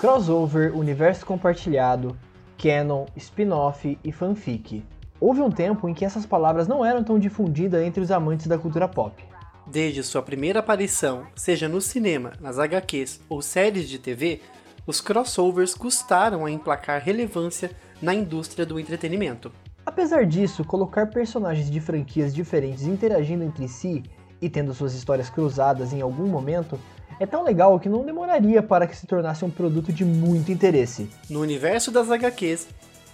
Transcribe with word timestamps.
crossover, 0.00 0.74
universo 0.74 1.26
compartilhado, 1.26 2.16
canon, 2.56 3.04
spin-off 3.18 3.98
e 4.02 4.10
fanfic. 4.10 4.82
Houve 5.20 5.42
um 5.42 5.50
tempo 5.50 5.86
em 5.86 5.92
que 5.92 6.06
essas 6.06 6.24
palavras 6.24 6.66
não 6.66 6.82
eram 6.82 7.04
tão 7.04 7.18
difundidas 7.18 7.84
entre 7.84 8.02
os 8.02 8.10
amantes 8.10 8.46
da 8.46 8.56
cultura 8.56 8.88
pop. 8.88 9.22
Desde 9.66 10.02
sua 10.02 10.22
primeira 10.22 10.60
aparição, 10.60 11.26
seja 11.36 11.68
no 11.68 11.82
cinema, 11.82 12.32
nas 12.40 12.58
HQs 12.58 13.20
ou 13.28 13.42
séries 13.42 13.90
de 13.90 13.98
TV, 13.98 14.40
os 14.86 15.02
crossovers 15.02 15.74
custaram 15.74 16.46
a 16.46 16.50
emplacar 16.50 17.02
relevância 17.02 17.70
na 18.00 18.14
indústria 18.14 18.64
do 18.64 18.80
entretenimento. 18.80 19.52
Apesar 19.84 20.24
disso, 20.24 20.64
colocar 20.64 21.10
personagens 21.10 21.70
de 21.70 21.78
franquias 21.78 22.34
diferentes 22.34 22.84
interagindo 22.84 23.44
entre 23.44 23.68
si 23.68 24.02
e 24.40 24.48
tendo 24.48 24.72
suas 24.72 24.94
histórias 24.94 25.28
cruzadas 25.28 25.92
em 25.92 26.00
algum 26.00 26.26
momento 26.26 26.80
é 27.20 27.26
tão 27.26 27.44
legal 27.44 27.78
que 27.78 27.88
não 27.88 28.02
demoraria 28.02 28.62
para 28.62 28.86
que 28.86 28.96
se 28.96 29.06
tornasse 29.06 29.44
um 29.44 29.50
produto 29.50 29.92
de 29.92 30.06
muito 30.06 30.50
interesse. 30.50 31.06
No 31.28 31.42
universo 31.42 31.90
das 31.90 32.10
HQs, 32.10 32.66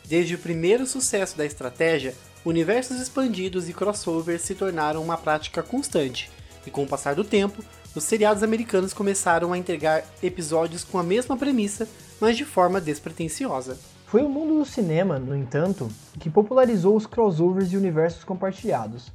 desde 0.08 0.36
o 0.36 0.38
primeiro 0.38 0.86
sucesso 0.86 1.36
da 1.36 1.44
estratégia, 1.44 2.14
universos 2.44 3.00
expandidos 3.00 3.68
e 3.68 3.72
crossovers 3.72 4.42
se 4.42 4.54
tornaram 4.54 5.02
uma 5.02 5.18
prática 5.18 5.60
constante, 5.60 6.30
e 6.64 6.70
com 6.70 6.84
o 6.84 6.86
passar 6.86 7.16
do 7.16 7.24
tempo, 7.24 7.64
os 7.96 8.04
seriados 8.04 8.44
americanos 8.44 8.94
começaram 8.94 9.52
a 9.52 9.58
entregar 9.58 10.04
episódios 10.22 10.84
com 10.84 11.00
a 11.00 11.02
mesma 11.02 11.36
premissa, 11.36 11.88
mas 12.20 12.36
de 12.36 12.44
forma 12.44 12.80
despretensiosa. 12.80 13.76
Foi 14.06 14.22
o 14.22 14.28
mundo 14.28 14.56
do 14.60 14.64
cinema, 14.64 15.18
no 15.18 15.34
entanto, 15.34 15.90
que 16.20 16.30
popularizou 16.30 16.94
os 16.94 17.06
crossovers 17.06 17.72
e 17.72 17.76
universos 17.76 18.22
compartilhados. 18.22 19.10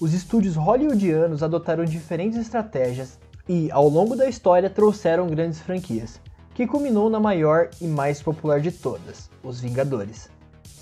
Os 0.00 0.12
estúdios 0.12 0.56
hollywoodianos 0.56 1.44
adotaram 1.44 1.84
diferentes 1.84 2.38
estratégias 2.38 3.20
e, 3.48 3.70
ao 3.70 3.88
longo 3.88 4.14
da 4.14 4.28
história, 4.28 4.70
trouxeram 4.70 5.26
grandes 5.26 5.60
franquias, 5.60 6.20
que 6.54 6.66
culminou 6.66 7.10
na 7.10 7.18
maior 7.18 7.70
e 7.80 7.86
mais 7.86 8.22
popular 8.22 8.60
de 8.60 8.70
todas, 8.70 9.30
Os 9.42 9.60
Vingadores. 9.60 10.28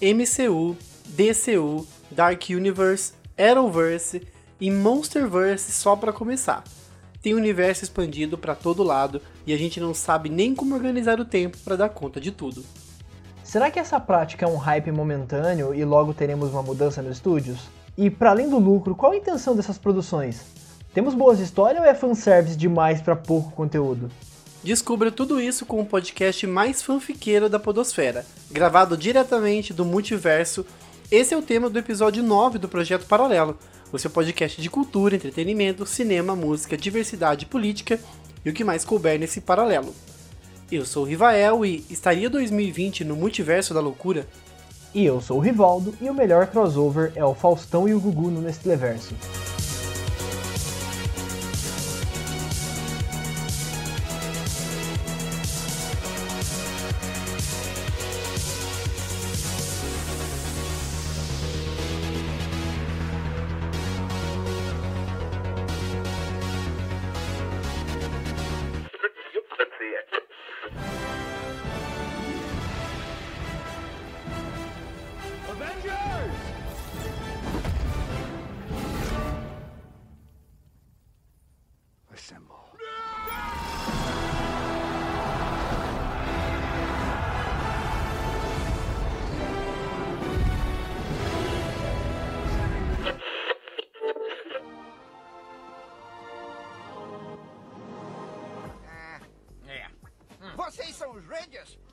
MCU, 0.01 0.77
DCU, 1.07 1.87
Dark 2.11 2.43
Universe, 2.51 3.13
Arrowverse 3.39 4.27
e 4.61 4.71
Monsterverse 4.71 5.73
só 5.73 5.97
para 5.97 6.13
começar. 6.13 6.65
Tem 7.23 7.35
universo 7.35 7.85
expandido 7.85 8.39
para 8.39 8.55
todo 8.55 8.83
lado 8.83 9.21
e 9.47 9.53
a 9.53 9.57
gente 9.57 9.79
não 9.79 9.93
sabe 9.93 10.29
nem 10.29 10.55
como 10.55 10.75
organizar 10.75 11.21
o 11.21 11.25
tempo 11.25 11.59
para 11.59 11.77
dar 11.77 11.91
conta 11.91 12.21
de 12.21 12.31
tudo. 12.31 12.65
Será 13.45 13.71
que 13.71 13.79
essa 13.79 14.01
prática 14.01 14.47
é 14.47 14.49
um 14.49 14.57
hype 14.57 14.91
momentâneo 14.91 15.75
e 15.75 15.85
logo 15.85 16.15
teremos 16.15 16.51
uma 16.51 16.63
mudança 16.63 17.03
nos 17.03 17.17
estúdios? 17.17 17.69
E 17.97 18.09
para 18.09 18.31
além 18.31 18.49
do 18.49 18.59
lucro, 18.59 18.95
qual 18.95 19.13
a 19.13 19.17
intenção 19.17 19.55
dessas 19.55 19.77
produções? 19.77 20.41
Temos 20.93 21.15
boas 21.15 21.39
histórias 21.39 21.81
ou 21.81 21.89
é 21.89 21.95
fanservice 21.95 22.57
demais 22.57 23.01
para 23.01 23.15
pouco 23.15 23.53
conteúdo? 23.53 24.11
Descubra 24.63 25.13
tudo 25.13 25.41
isso 25.41 25.65
com 25.65 25.81
o 25.81 25.87
podcast 25.87 26.45
mais 26.49 26.83
fanfiqueiro 26.83 27.49
da 27.49 27.61
Podosfera, 27.61 28.27
gravado 28.51 28.97
diretamente 28.97 29.73
do 29.73 29.85
multiverso. 29.85 30.67
Esse 31.09 31.33
é 31.33 31.37
o 31.37 31.43
tema 31.43 31.71
do 31.71 31.79
episódio 31.79 32.25
9 32.25 32.59
do 32.59 32.69
Projeto 32.69 33.07
Paralelo, 33.07 33.57
o 33.93 33.99
seu 34.01 34.11
podcast 34.11 34.61
de 34.61 34.69
cultura, 34.69 35.15
entretenimento, 35.15 35.87
cinema, 35.87 36.35
música, 36.35 36.77
diversidade 36.77 37.47
política 37.47 38.01
e 38.45 38.51
o 38.51 38.53
que 38.53 38.65
mais 38.65 38.85
couber 38.85 39.19
nesse 39.19 39.41
paralelo. 39.41 39.95
Eu 40.73 40.85
sou 40.85 41.05
o 41.05 41.07
Rivael 41.07 41.65
e 41.65 41.85
estaria 41.89 42.29
2020 42.29 43.05
no 43.05 43.15
multiverso 43.15 43.73
da 43.73 43.81
loucura? 43.81 44.27
E 44.93 45.05
eu 45.05 45.21
sou 45.21 45.39
o 45.39 45.41
Rivaldo 45.41 45.95
e 46.01 46.11
o 46.11 46.15
melhor 46.15 46.49
crossover 46.49 47.13
é 47.15 47.25
o 47.25 47.33
Faustão 47.33 47.89
e 47.89 47.95
o 47.95 48.01
Gugu 48.01 48.29
no 48.29 48.41
Nestleverso. 48.41 49.15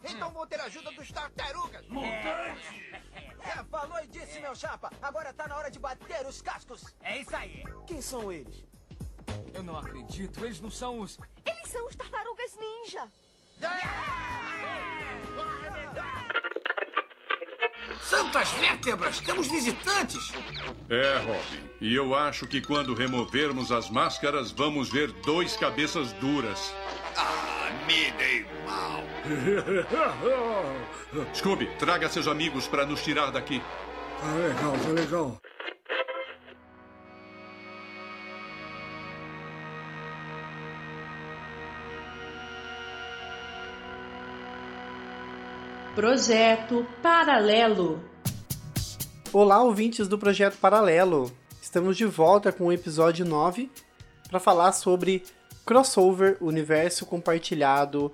Então 0.04 0.32
vou 0.32 0.46
ter 0.48 0.60
ajuda 0.62 0.92
dos 0.92 1.12
tartarugas. 1.12 1.88
Mutante! 1.88 3.08
É, 3.40 3.64
falou 3.66 3.98
e 4.04 4.08
disse, 4.08 4.42
meu 4.42 4.54
chapa. 4.54 4.92
Agora 5.02 5.32
tá 5.32 5.48
na 5.48 5.56
hora 5.56 5.72
de 5.72 5.80
bater 5.80 6.26
os 6.26 6.42
cascos. 6.42 6.84
É 7.02 7.20
isso 7.20 7.34
aí. 7.34 7.64
Quem 7.86 8.02
são 8.02 8.30
eles? 8.30 8.66
Eu 9.54 9.64
não 9.64 9.78
acredito. 9.78 10.44
Eles 10.44 10.60
não 10.60 10.70
são 10.70 11.00
os... 11.00 11.18
Eles 11.46 11.70
são 11.70 11.88
os 11.88 11.96
tartarugas 11.96 12.58
ninja. 12.58 13.08
Santas 18.02 18.52
vértebras! 18.52 19.20
Temos 19.22 19.48
visitantes! 19.48 20.32
É, 20.90 21.18
Robin. 21.18 21.70
E 21.82 21.96
eu 21.96 22.16
acho 22.16 22.48
que 22.48 22.62
quando 22.62 22.94
removermos 22.94 23.72
as 23.72 23.90
máscaras, 23.90 24.52
vamos 24.52 24.90
ver 24.90 25.12
dois 25.24 25.56
cabeças 25.56 26.12
duras. 26.14 26.74
Ah, 27.16 27.47
me 27.88 28.12
dei 28.18 28.46
mal. 28.66 29.02
Scooby, 31.34 31.68
traga 31.80 32.10
seus 32.10 32.28
amigos 32.28 32.68
para 32.68 32.86
nos 32.86 33.02
tirar 33.02 33.32
daqui. 33.32 33.62
Tá 34.20 34.34
legal, 34.34 34.74
tá 34.84 34.90
legal. 34.90 35.38
Projeto 45.96 46.86
Paralelo. 47.02 48.04
Olá, 49.34 49.64
ouvintes 49.64 50.08
do 50.08 50.18
Projeto 50.18 50.58
Paralelo. 50.58 51.32
Estamos 51.62 51.98
de 51.98 52.06
volta 52.06 52.52
com 52.52 52.66
o 52.66 52.72
episódio 52.72 53.26
9 53.26 53.72
para 54.30 54.40
falar 54.40 54.74
sobre 54.74 55.24
crossover, 55.68 56.38
universo 56.40 57.06
compartilhado 57.06 58.14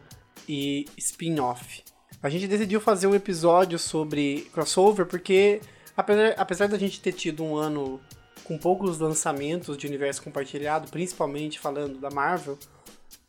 e 0.49 0.85
spin-off. 0.97 1.83
A 2.21 2.27
gente 2.27 2.47
decidiu 2.47 2.81
fazer 2.81 3.05
um 3.05 3.13
episódio 3.13 3.77
sobre 3.77 4.49
crossover 4.51 5.05
porque, 5.05 5.61
apesar, 5.95 6.33
apesar 6.35 6.67
da 6.67 6.79
gente 6.79 6.99
ter 6.99 7.11
tido 7.11 7.43
um 7.43 7.55
ano 7.55 8.01
com 8.43 8.57
poucos 8.57 8.97
lançamentos 8.97 9.77
de 9.77 9.85
universo 9.85 10.23
compartilhado, 10.23 10.89
principalmente 10.89 11.59
falando 11.59 11.99
da 11.99 12.09
Marvel, 12.09 12.57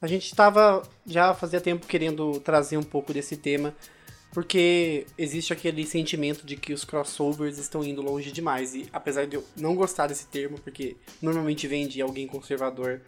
a 0.01 0.07
gente 0.07 0.25
estava 0.25 0.83
já 1.07 1.35
fazia 1.35 1.61
tempo 1.61 1.87
querendo 1.87 2.41
trazer 2.41 2.79
um 2.79 2.83
pouco 2.83 3.13
desse 3.13 3.37
tema, 3.37 3.75
porque 4.33 5.07
existe 5.19 5.53
aquele 5.53 5.85
sentimento 5.85 6.47
de 6.47 6.57
que 6.57 6.73
os 6.73 6.83
crossovers 6.83 7.59
estão 7.59 7.85
indo 7.85 8.01
longe 8.01 8.33
demais. 8.33 8.75
E 8.75 8.89
apesar 8.91 9.27
de 9.27 9.37
eu 9.37 9.45
não 9.55 9.75
gostar 9.75 10.07
desse 10.07 10.27
termo, 10.29 10.59
porque 10.59 10.97
normalmente 11.21 11.69
vem 11.69 11.87
de 11.87 12.01
alguém 12.01 12.27
conservador 12.27 13.03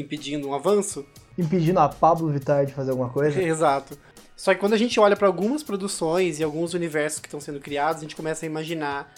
impedindo 0.00 0.48
um 0.48 0.54
avanço. 0.54 1.04
Impedindo 1.36 1.80
a 1.80 1.88
Pablo 1.88 2.28
Vittar 2.28 2.66
de 2.66 2.72
fazer 2.72 2.90
alguma 2.90 3.10
coisa? 3.10 3.40
Exato. 3.42 3.98
Só 4.36 4.54
que 4.54 4.60
quando 4.60 4.74
a 4.74 4.78
gente 4.78 4.98
olha 5.00 5.16
para 5.16 5.26
algumas 5.26 5.62
produções 5.62 6.38
e 6.38 6.44
alguns 6.44 6.72
universos 6.74 7.18
que 7.18 7.26
estão 7.26 7.40
sendo 7.40 7.58
criados, 7.60 7.98
a 7.98 8.02
gente 8.02 8.14
começa 8.14 8.46
a 8.46 8.48
imaginar 8.48 9.12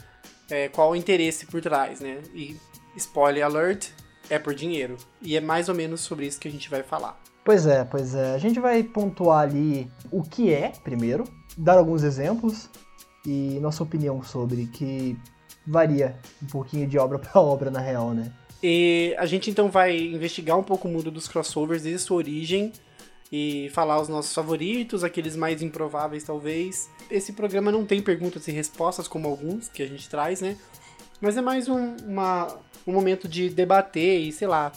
é, 0.51 0.69
qual 0.69 0.91
o 0.91 0.97
interesse 0.97 1.47
por 1.47 1.61
trás, 1.61 2.01
né? 2.01 2.23
E 2.35 2.57
spoiler 2.97 3.45
alert, 3.45 3.89
é 4.31 4.39
por 4.39 4.55
dinheiro. 4.55 4.97
E 5.21 5.37
é 5.37 5.41
mais 5.41 5.69
ou 5.69 5.75
menos 5.75 6.01
sobre 6.01 6.27
isso 6.27 6.41
que 6.41 6.49
a 6.49 6.51
gente 6.51 6.71
vai 6.71 6.83
falar. 6.83 7.21
Pois 7.45 7.67
é, 7.67 7.85
pois 7.85 8.15
é. 8.15 8.35
A 8.35 8.39
gente 8.39 8.61
vai 8.61 8.83
pontuar 8.83 9.41
ali 9.41 9.91
o 10.11 10.23
que 10.23 10.53
é, 10.53 10.73
primeiro, 10.83 11.25
dar 11.57 11.79
alguns 11.79 12.03
exemplos 12.03 12.71
e 13.27 13.59
nossa 13.61 13.83
opinião 13.83 14.23
sobre, 14.23 14.67
que 14.67 15.19
varia 15.67 16.17
um 16.43 16.47
pouquinho 16.47 16.87
de 16.87 16.99
obra 16.99 17.19
para 17.21 17.41
obra, 17.41 17.71
na 17.71 17.81
real, 17.81 18.13
né? 18.13 18.33
E 18.63 19.15
a 19.19 19.27
gente 19.27 19.51
então 19.51 19.71
vai 19.71 19.97
investigar 19.99 20.59
um 20.59 20.63
pouco 20.63 20.87
o 20.87 20.91
mundo 20.91 21.11
dos 21.11 21.27
crossovers, 21.27 21.83
desde 21.83 22.03
sua 22.03 22.19
origem, 22.19 22.73
e 23.33 23.71
falar 23.73 24.01
os 24.01 24.09
nossos 24.09 24.35
favoritos, 24.35 25.05
aqueles 25.05 25.37
mais 25.37 25.63
improváveis 25.63 26.25
talvez. 26.25 26.91
Esse 27.11 27.33
programa 27.33 27.71
não 27.71 27.87
tem 27.87 28.03
perguntas 28.03 28.47
e 28.49 28.53
respostas 28.53 29.09
como 29.09 29.29
alguns 29.29 29.69
que 29.69 29.83
a 29.83 29.87
gente 29.87 30.09
traz, 30.09 30.41
né? 30.41 30.57
Mas 31.21 31.37
é 31.37 31.41
mais 31.41 31.69
um, 31.69 31.97
uma, 32.07 32.59
um 32.87 32.93
momento 32.93 33.29
de 33.29 33.49
debater 33.49 34.21
e, 34.21 34.33
sei 34.33 34.49
lá, 34.49 34.73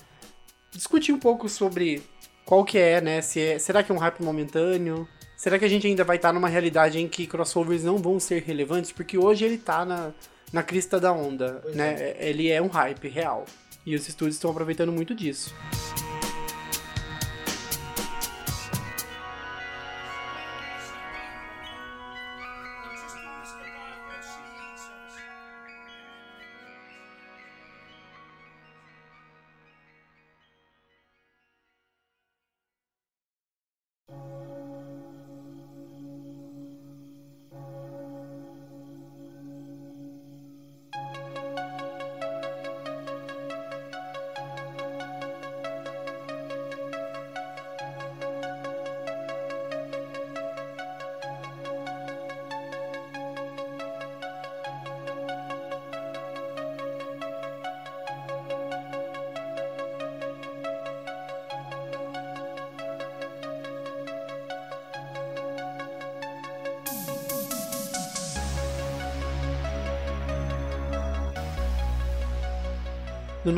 discutir 0.71 1.11
um 1.11 1.19
pouco 1.19 1.49
sobre 1.49 2.03
qual 2.45 2.63
que 2.63 2.77
é, 2.77 3.01
né? 3.01 3.21
Se 3.21 3.39
é, 3.39 3.59
será 3.59 3.81
que 3.81 3.91
é 3.91 3.95
um 3.95 3.97
hype 3.97 4.21
momentâneo? 4.21 5.07
Será 5.35 5.57
que 5.57 5.65
a 5.65 5.69
gente 5.69 5.87
ainda 5.87 6.03
vai 6.03 6.17
estar 6.17 6.31
numa 6.31 6.47
realidade 6.47 6.99
em 6.99 7.07
que 7.07 7.27
crossovers 7.27 7.83
não 7.83 7.97
vão 7.97 8.19
ser 8.19 8.43
relevantes? 8.43 8.91
Porque 8.91 9.17
hoje 9.17 9.45
ele 9.45 9.57
tá 9.57 9.83
na, 9.83 10.11
na 10.51 10.63
crista 10.63 10.99
da 10.99 11.11
onda, 11.11 11.61
né? 11.73 12.15
Ele 12.19 12.49
é 12.49 12.61
um 12.61 12.67
hype 12.67 13.07
real. 13.09 13.45
E 13.85 13.95
os 13.95 14.07
estúdios 14.07 14.35
estão 14.35 14.51
aproveitando 14.51 14.91
muito 14.91 15.13
disso. 15.13 15.53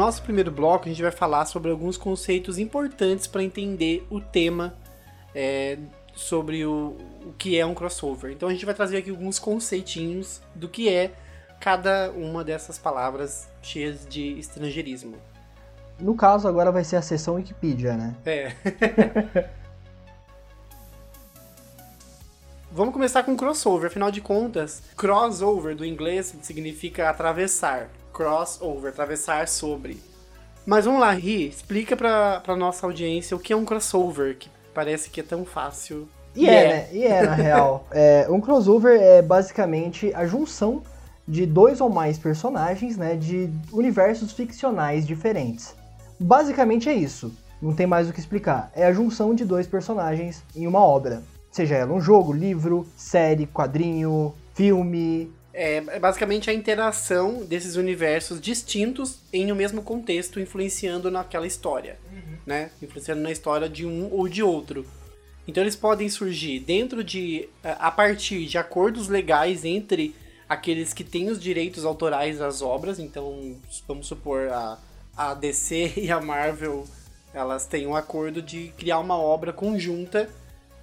Nosso 0.05 0.21
primeiro 0.21 0.51
bloco, 0.51 0.85
a 0.85 0.87
gente 0.87 1.01
vai 1.01 1.09
falar 1.09 1.45
sobre 1.45 1.71
alguns 1.71 1.97
conceitos 1.97 2.59
importantes 2.59 3.25
para 3.25 3.41
entender 3.41 4.05
o 4.11 4.21
tema 4.21 4.75
é, 5.33 5.79
sobre 6.13 6.63
o, 6.63 6.95
o 7.25 7.33
que 7.35 7.57
é 7.57 7.65
um 7.65 7.73
crossover. 7.73 8.31
Então 8.31 8.47
a 8.47 8.51
gente 8.51 8.65
vai 8.65 8.75
trazer 8.75 8.97
aqui 8.97 9.09
alguns 9.09 9.39
conceitinhos 9.39 10.41
do 10.53 10.69
que 10.69 10.87
é 10.89 11.11
cada 11.59 12.11
uma 12.11 12.43
dessas 12.43 12.77
palavras 12.77 13.49
cheias 13.63 14.05
de 14.07 14.37
estrangeirismo. 14.37 15.17
No 15.99 16.13
caso, 16.13 16.47
agora 16.47 16.71
vai 16.71 16.83
ser 16.83 16.97
a 16.97 17.01
seção 17.01 17.33
Wikipedia, 17.35 17.97
né? 17.97 18.15
É. 18.25 18.51
Vamos 22.71 22.93
começar 22.93 23.23
com 23.23 23.35
crossover, 23.35 23.87
afinal 23.87 24.11
de 24.11 24.21
contas, 24.21 24.83
crossover 24.95 25.75
do 25.75 25.83
inglês 25.83 26.35
significa 26.43 27.09
atravessar 27.09 27.89
crossover, 28.15 28.91
atravessar 28.91 29.47
sobre. 29.49 30.01
Mas 30.65 30.85
vamos 30.85 31.01
lá, 31.01 31.11
Ri, 31.11 31.49
explica 31.49 31.95
pra, 31.97 32.39
pra 32.39 32.55
nossa 32.55 32.85
audiência 32.85 33.35
o 33.35 33.39
que 33.39 33.51
é 33.51 33.55
um 33.55 33.65
crossover, 33.65 34.37
que 34.37 34.49
parece 34.73 35.09
que 35.09 35.19
é 35.19 35.23
tão 35.23 35.45
fácil. 35.45 36.07
E 36.33 36.49
é, 36.49 36.67
né? 36.67 36.89
E 36.91 37.03
é, 37.03 37.21
na 37.21 37.33
real. 37.33 37.87
É, 37.91 38.25
um 38.29 38.41
crossover 38.41 38.99
é 38.99 39.21
basicamente 39.21 40.13
a 40.15 40.25
junção 40.25 40.81
de 41.27 41.45
dois 41.45 41.81
ou 41.81 41.89
mais 41.89 42.17
personagens, 42.17 42.97
né, 42.97 43.15
de 43.15 43.49
universos 43.71 44.31
ficcionais 44.31 45.05
diferentes. 45.05 45.75
Basicamente 46.19 46.89
é 46.89 46.93
isso. 46.93 47.31
Não 47.61 47.73
tem 47.73 47.87
mais 47.87 48.09
o 48.09 48.13
que 48.13 48.19
explicar. 48.19 48.71
É 48.75 48.85
a 48.85 48.93
junção 48.93 49.33
de 49.33 49.43
dois 49.43 49.67
personagens 49.67 50.43
em 50.55 50.67
uma 50.67 50.79
obra. 50.79 51.23
Seja 51.51 51.75
ela 51.75 51.93
um 51.93 52.01
jogo, 52.01 52.33
livro, 52.33 52.85
série, 52.95 53.47
quadrinho, 53.47 54.33
filme, 54.53 55.31
é, 55.55 55.77
é 55.77 55.99
basicamente 55.99 56.49
a 56.49 56.53
interação 56.53 57.45
desses 57.45 57.77
universos 57.77 58.41
distintos 58.41 59.19
em 59.31 59.51
um 59.51 59.55
mesmo 59.55 59.81
contexto, 59.81 60.39
influenciando 60.39 61.09
naquela 61.09 61.47
história, 61.47 61.97
uhum. 62.11 62.37
né? 62.45 62.71
Influenciando 62.81 63.21
na 63.21 63.31
história 63.31 63.69
de 63.69 63.85
um 63.85 64.13
ou 64.13 64.27
de 64.27 64.43
outro. 64.43 64.85
Então 65.47 65.63
eles 65.63 65.75
podem 65.75 66.09
surgir 66.09 66.59
dentro 66.59 67.03
de. 67.03 67.47
a 67.63 67.89
partir 67.89 68.45
de 68.45 68.57
acordos 68.57 69.07
legais 69.07 69.63
entre 69.63 70.13
aqueles 70.47 70.93
que 70.93 71.03
têm 71.03 71.29
os 71.29 71.39
direitos 71.39 71.85
autorais 71.85 72.39
das 72.39 72.61
obras. 72.61 72.99
Então, 72.99 73.55
vamos 73.87 74.07
supor, 74.07 74.49
a, 74.49 74.77
a 75.15 75.33
DC 75.33 75.93
e 75.97 76.11
a 76.11 76.19
Marvel 76.19 76.85
elas 77.33 77.65
têm 77.65 77.85
um 77.85 77.95
acordo 77.95 78.41
de 78.41 78.69
criar 78.77 78.99
uma 78.99 79.17
obra 79.17 79.51
conjunta, 79.51 80.29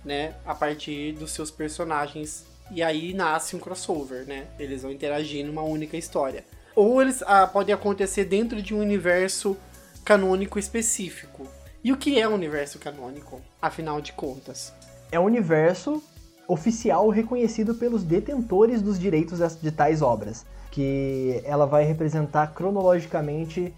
né? 0.04 0.34
A 0.44 0.54
partir 0.54 1.12
dos 1.12 1.32
seus 1.32 1.50
personagens 1.50 2.44
e 2.70 2.82
aí 2.82 3.12
nasce 3.12 3.56
um 3.56 3.58
crossover, 3.58 4.26
né? 4.26 4.46
Eles 4.58 4.82
vão 4.82 4.90
interagir 4.90 5.44
numa 5.44 5.62
única 5.62 5.96
história. 5.96 6.44
Ou 6.74 7.02
eles 7.02 7.22
ah, 7.26 7.46
podem 7.46 7.74
acontecer 7.74 8.24
dentro 8.24 8.62
de 8.62 8.74
um 8.74 8.80
universo 8.80 9.56
canônico 10.04 10.58
específico. 10.58 11.46
E 11.84 11.92
o 11.92 11.96
que 11.96 12.20
é 12.20 12.28
um 12.28 12.34
universo 12.34 12.78
canônico, 12.78 13.40
afinal 13.60 14.00
de 14.00 14.12
contas? 14.12 14.72
É 15.10 15.18
um 15.18 15.24
universo 15.24 16.02
oficial 16.48 17.08
reconhecido 17.08 17.74
pelos 17.74 18.02
detentores 18.02 18.80
dos 18.80 18.98
direitos 18.98 19.40
de 19.60 19.70
tais 19.70 20.02
obras, 20.02 20.44
que 20.70 21.40
ela 21.44 21.66
vai 21.66 21.84
representar 21.84 22.54
cronologicamente 22.54 23.72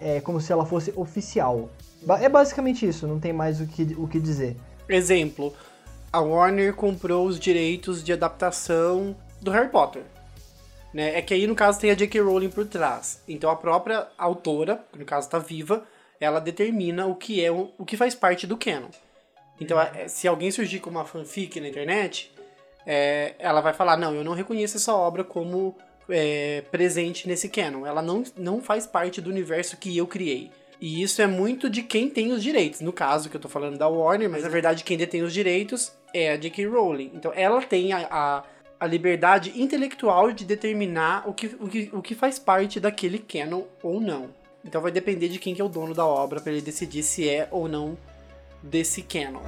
é, 0.00 0.20
como 0.20 0.40
se 0.40 0.52
ela 0.52 0.64
fosse 0.64 0.92
oficial. 0.96 1.70
É 2.20 2.28
basicamente 2.28 2.86
isso, 2.86 3.06
não 3.06 3.18
tem 3.18 3.32
mais 3.32 3.60
o 3.60 3.66
que, 3.66 3.94
o 3.96 4.06
que 4.06 4.20
dizer. 4.20 4.56
Exemplo, 4.88 5.52
a 6.12 6.20
Warner 6.20 6.74
comprou 6.74 7.26
os 7.26 7.38
direitos 7.38 8.02
de 8.02 8.12
adaptação 8.12 9.16
do 9.40 9.50
Harry 9.50 9.68
Potter. 9.68 10.02
Né? 10.92 11.18
É 11.18 11.22
que 11.22 11.34
aí, 11.34 11.46
no 11.46 11.54
caso, 11.54 11.78
tem 11.78 11.90
a 11.90 11.94
J.K. 11.94 12.20
Rowling 12.20 12.50
por 12.50 12.66
trás. 12.66 13.22
Então, 13.28 13.50
a 13.50 13.56
própria 13.56 14.08
autora, 14.16 14.82
que 14.92 14.98
no 14.98 15.04
caso 15.04 15.26
está 15.26 15.38
viva, 15.38 15.84
ela 16.20 16.40
determina 16.40 17.06
o 17.06 17.14
que 17.14 17.44
é 17.44 17.50
o, 17.50 17.84
que 17.86 17.96
faz 17.96 18.14
parte 18.14 18.46
do 18.46 18.56
canon. 18.56 18.88
Então, 19.60 19.80
é, 19.80 20.08
se 20.08 20.26
alguém 20.26 20.50
surgir 20.50 20.80
com 20.80 20.90
uma 20.90 21.04
fanfic 21.04 21.60
na 21.60 21.68
internet, 21.68 22.32
é, 22.86 23.34
ela 23.38 23.60
vai 23.60 23.74
falar: 23.74 23.96
não, 23.96 24.14
eu 24.14 24.24
não 24.24 24.32
reconheço 24.32 24.76
essa 24.76 24.94
obra 24.94 25.22
como 25.22 25.76
é, 26.08 26.62
presente 26.70 27.28
nesse 27.28 27.48
canon. 27.48 27.84
Ela 27.84 28.00
não, 28.00 28.24
não 28.36 28.62
faz 28.62 28.86
parte 28.86 29.20
do 29.20 29.30
universo 29.30 29.76
que 29.76 29.96
eu 29.96 30.06
criei. 30.06 30.50
E 30.80 31.02
isso 31.02 31.20
é 31.20 31.26
muito 31.26 31.68
de 31.68 31.82
quem 31.82 32.08
tem 32.08 32.32
os 32.32 32.42
direitos. 32.42 32.80
No 32.80 32.92
caso 32.92 33.28
que 33.28 33.36
eu 33.36 33.40
tô 33.40 33.48
falando 33.48 33.76
da 33.76 33.88
Warner, 33.88 34.30
mas 34.30 34.44
na 34.44 34.48
verdade 34.48 34.84
quem 34.84 34.96
detém 34.96 35.22
os 35.22 35.32
direitos 35.32 35.92
é 36.12 36.32
a 36.32 36.36
J.K. 36.36 36.66
Rowling. 36.66 37.12
Então 37.14 37.32
ela 37.34 37.62
tem 37.62 37.92
a, 37.92 38.06
a, 38.10 38.44
a, 38.80 38.86
liberdade 38.86 39.60
intelectual 39.60 40.32
de 40.32 40.44
determinar 40.44 41.28
o 41.28 41.32
que, 41.32 41.46
o, 41.60 41.68
que, 41.68 41.90
o 41.92 42.02
que 42.02 42.14
faz 42.14 42.38
parte 42.38 42.78
daquele 42.80 43.18
canon 43.18 43.64
ou 43.82 44.00
não. 44.00 44.30
Então 44.64 44.80
vai 44.80 44.90
depender 44.90 45.28
de 45.28 45.38
quem 45.38 45.54
que 45.54 45.60
é 45.60 45.64
o 45.64 45.68
dono 45.68 45.94
da 45.94 46.04
obra 46.06 46.40
para 46.40 46.52
ele 46.52 46.60
decidir 46.60 47.02
se 47.02 47.28
é 47.28 47.48
ou 47.50 47.68
não 47.68 47.96
desse 48.62 49.02
canon. 49.02 49.40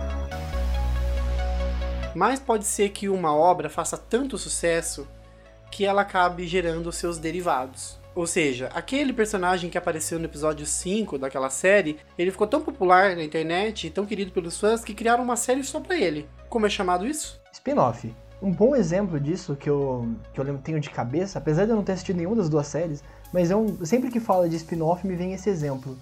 Mas 2.15 2.41
pode 2.41 2.65
ser 2.65 2.91
que 2.91 3.09
uma 3.09 3.35
obra 3.35 3.69
faça 3.69 3.97
tanto 3.97 4.39
sucesso 4.39 5.07
que 5.71 5.85
ela 5.85 6.03
acabe 6.03 6.47
gerando 6.47 6.91
seus 6.91 7.19
derivados. 7.19 8.00
Ou 8.15 8.27
seja, 8.27 8.69
aquele 8.75 9.13
personagem 9.13 9.71
que 9.71 9.79
apareceu 9.79 10.19
no 10.19 10.25
episódio 10.25 10.67
5 10.67 11.17
daquela 11.17 11.49
série, 11.49 11.99
ele 12.19 12.31
ficou 12.31 12.47
tão 12.47 12.61
popular 12.61 13.15
na 13.15 13.23
internet 13.23 13.87
e 13.87 13.91
tão 13.91 14.05
querido 14.05 14.33
pelos 14.33 14.59
fãs 14.59 14.83
que 14.83 14.95
criaram 14.95 15.23
uma 15.23 15.37
série 15.37 15.63
só 15.63 15.79
pra 15.81 15.97
ele. 15.97 16.29
Como 16.49 16.67
é 16.67 16.71
chamado 16.71 17.07
isso? 17.07 17.41
Spin-off. 17.53 18.13
Um 18.43 18.51
bom 18.51 18.75
exemplo 18.75 19.21
disso 19.21 19.55
que 19.55 19.69
eu, 19.69 20.09
que 20.33 20.41
eu 20.41 20.59
tenho 20.59 20.81
de 20.81 20.91
cabeça, 20.91 21.39
apesar 21.39 21.67
de 21.67 21.71
eu 21.71 21.77
não 21.77 21.85
ter 21.85 21.93
assistido 21.93 22.17
nenhuma 22.17 22.37
das 22.37 22.49
duas 22.49 22.67
séries, 22.67 23.05
mas 23.33 23.51
é 23.51 23.57
um, 23.57 23.85
sempre 23.85 24.11
que 24.11 24.19
fala 24.19 24.49
de 24.49 24.57
spin-off 24.57 25.07
me 25.07 25.15
vem 25.15 25.33
esse 25.33 25.49
exemplo. 25.49 25.97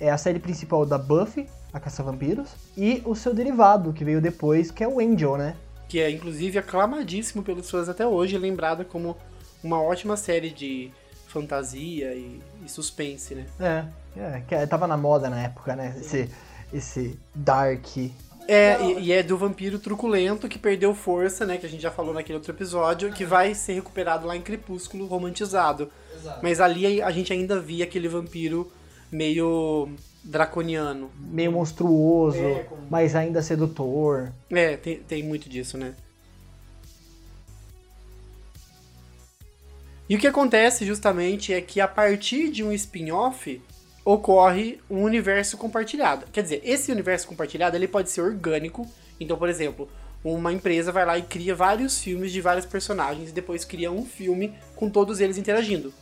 É 0.00 0.10
a 0.10 0.18
série 0.18 0.40
principal 0.40 0.84
da 0.84 0.98
Buffy, 0.98 1.46
a 1.72 1.78
Caça-Vampiros, 1.78 2.56
e 2.76 3.02
o 3.04 3.14
seu 3.14 3.32
derivado, 3.32 3.92
que 3.92 4.04
veio 4.04 4.20
depois, 4.20 4.70
que 4.70 4.82
é 4.82 4.88
o 4.88 4.98
Angel, 4.98 5.36
né? 5.36 5.54
Que 5.86 6.00
é, 6.00 6.10
inclusive, 6.10 6.58
aclamadíssimo 6.58 7.42
pelos 7.42 7.70
fãs 7.70 7.88
até 7.88 8.06
hoje, 8.06 8.36
lembrada 8.36 8.84
como 8.84 9.16
uma 9.62 9.80
ótima 9.80 10.16
série 10.16 10.50
de 10.50 10.90
fantasia 11.32 12.14
e, 12.14 12.40
e 12.64 12.68
suspense, 12.68 13.34
né? 13.34 13.46
É, 13.58 13.84
é, 14.20 14.42
que 14.46 14.66
tava 14.66 14.86
na 14.86 14.96
moda 14.96 15.30
na 15.30 15.40
época, 15.42 15.74
né? 15.74 15.96
Esse, 15.98 16.30
esse 16.72 17.18
dark. 17.34 17.86
É, 18.46 18.80
e, 18.82 19.00
e, 19.00 19.12
é 19.12 19.22
do 19.22 19.38
vampiro 19.38 19.78
truculento 19.78 20.48
que 20.48 20.58
perdeu 20.58 20.94
força, 20.94 21.46
né? 21.46 21.56
Que 21.56 21.66
a 21.66 21.68
gente 21.68 21.80
já 21.80 21.90
falou 21.90 22.12
naquele 22.12 22.36
outro 22.36 22.52
episódio, 22.52 23.12
que 23.12 23.24
vai 23.24 23.54
ser 23.54 23.74
recuperado 23.74 24.26
lá 24.26 24.36
em 24.36 24.42
Crepúsculo 24.42 25.06
romantizado. 25.06 25.90
Exato. 26.14 26.40
Mas 26.42 26.60
ali 26.60 27.00
a 27.00 27.10
gente 27.10 27.32
ainda 27.32 27.58
via 27.60 27.84
aquele 27.84 28.08
vampiro 28.08 28.70
meio 29.10 29.88
draconiano. 30.22 31.10
Meio 31.18 31.52
monstruoso, 31.52 32.38
é, 32.38 32.64
como... 32.64 32.82
mas 32.90 33.14
ainda 33.14 33.40
sedutor. 33.42 34.32
É, 34.50 34.76
tem, 34.76 34.98
tem 34.98 35.22
muito 35.22 35.48
disso, 35.48 35.78
né? 35.78 35.94
E 40.12 40.14
o 40.14 40.18
que 40.18 40.26
acontece 40.26 40.84
justamente 40.84 41.54
é 41.54 41.60
que 41.62 41.80
a 41.80 41.88
partir 41.88 42.50
de 42.50 42.62
um 42.62 42.70
spin-off 42.70 43.62
ocorre 44.04 44.78
um 44.90 45.04
universo 45.04 45.56
compartilhado. 45.56 46.26
Quer 46.30 46.42
dizer, 46.42 46.60
esse 46.64 46.92
universo 46.92 47.26
compartilhado 47.26 47.78
ele 47.78 47.88
pode 47.88 48.10
ser 48.10 48.20
orgânico. 48.20 48.86
Então, 49.18 49.38
por 49.38 49.48
exemplo, 49.48 49.88
uma 50.22 50.52
empresa 50.52 50.92
vai 50.92 51.06
lá 51.06 51.16
e 51.16 51.22
cria 51.22 51.54
vários 51.54 51.98
filmes 52.02 52.30
de 52.30 52.42
vários 52.42 52.66
personagens 52.66 53.30
e 53.30 53.32
depois 53.32 53.64
cria 53.64 53.90
um 53.90 54.04
filme 54.04 54.52
com 54.76 54.90
todos 54.90 55.18
eles 55.18 55.38
interagindo. 55.38 55.94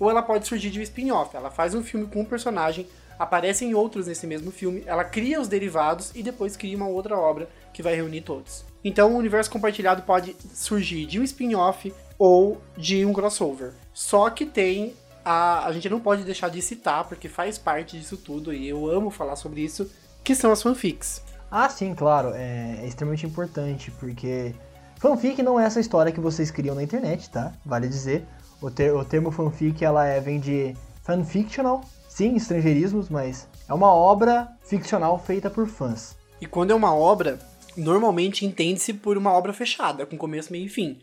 Ou 0.00 0.08
ela 0.08 0.22
pode 0.22 0.48
surgir 0.48 0.70
de 0.70 0.80
um 0.80 0.82
spin-off, 0.82 1.36
ela 1.36 1.50
faz 1.50 1.74
um 1.74 1.82
filme 1.82 2.06
com 2.06 2.22
um 2.22 2.24
personagem, 2.24 2.86
aparecem 3.18 3.74
outros 3.74 4.06
nesse 4.06 4.26
mesmo 4.26 4.50
filme, 4.50 4.82
ela 4.86 5.04
cria 5.04 5.38
os 5.38 5.46
derivados 5.46 6.10
e 6.14 6.22
depois 6.22 6.56
cria 6.56 6.74
uma 6.74 6.88
outra 6.88 7.18
obra 7.18 7.46
que 7.74 7.82
vai 7.82 7.94
reunir 7.94 8.22
todos. 8.22 8.64
Então 8.82 9.12
o 9.12 9.18
universo 9.18 9.50
compartilhado 9.50 10.04
pode 10.04 10.34
surgir 10.54 11.04
de 11.04 11.20
um 11.20 11.22
spin-off 11.22 11.92
ou 12.18 12.60
de 12.76 13.04
um 13.06 13.12
crossover. 13.12 13.72
Só 13.94 14.28
que 14.30 14.44
tem 14.44 14.94
a, 15.24 15.66
a 15.66 15.72
gente 15.72 15.88
não 15.90 16.00
pode 16.00 16.24
deixar 16.24 16.48
de 16.48 16.62
citar, 16.62 17.04
porque 17.04 17.28
faz 17.28 17.58
parte 17.58 17.98
disso 17.98 18.16
tudo 18.16 18.52
e 18.52 18.66
eu 18.66 18.90
amo 18.90 19.10
falar 19.10 19.36
sobre 19.36 19.60
isso, 19.60 19.90
que 20.24 20.34
são 20.34 20.50
as 20.50 20.62
fanfics. 20.62 21.22
Ah, 21.50 21.68
sim, 21.68 21.94
claro, 21.94 22.32
é, 22.34 22.78
é 22.82 22.86
extremamente 22.86 23.26
importante, 23.26 23.90
porque 23.92 24.54
fanfic 24.96 25.42
não 25.42 25.60
é 25.60 25.64
essa 25.64 25.80
história 25.80 26.12
que 26.12 26.20
vocês 26.20 26.50
criam 26.50 26.74
na 26.74 26.82
internet, 26.82 27.28
tá? 27.30 27.52
Vale 27.64 27.88
dizer. 27.88 28.24
O, 28.60 28.70
ter, 28.70 28.92
o 28.92 29.04
termo 29.04 29.30
fanfic, 29.30 29.84
ela 29.84 30.04
é, 30.04 30.18
vem 30.18 30.40
de 30.40 30.74
fanfictional, 31.02 31.82
sim, 32.08 32.34
estrangeirismos, 32.34 33.08
mas 33.08 33.46
é 33.68 33.72
uma 33.72 33.92
obra 33.92 34.48
ficcional 34.62 35.18
feita 35.18 35.48
por 35.48 35.68
fãs. 35.68 36.16
E 36.40 36.46
quando 36.46 36.72
é 36.72 36.74
uma 36.74 36.94
obra, 36.94 37.38
normalmente 37.76 38.44
entende-se 38.44 38.94
por 38.94 39.16
uma 39.16 39.32
obra 39.32 39.52
fechada, 39.52 40.04
com 40.04 40.16
começo, 40.16 40.50
meio 40.50 40.66
e 40.66 40.68
fim. 40.68 40.98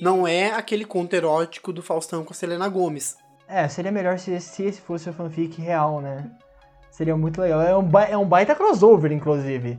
Não 0.00 0.26
é 0.26 0.50
aquele 0.50 0.84
conto 0.84 1.14
erótico 1.14 1.72
do 1.72 1.82
Faustão 1.82 2.24
com 2.24 2.32
a 2.32 2.36
Selena 2.36 2.68
Gomes. 2.68 3.16
É, 3.48 3.68
seria 3.68 3.92
melhor 3.92 4.18
se, 4.18 4.40
se 4.40 4.64
esse 4.64 4.80
fosse 4.80 5.08
o 5.08 5.12
fanfic 5.12 5.60
real, 5.60 6.00
né? 6.00 6.30
Seria 6.90 7.16
muito 7.16 7.40
legal. 7.40 7.60
É 7.60 7.76
um, 7.76 7.98
é 7.98 8.16
um 8.16 8.26
baita 8.26 8.54
crossover, 8.54 9.12
inclusive. 9.12 9.78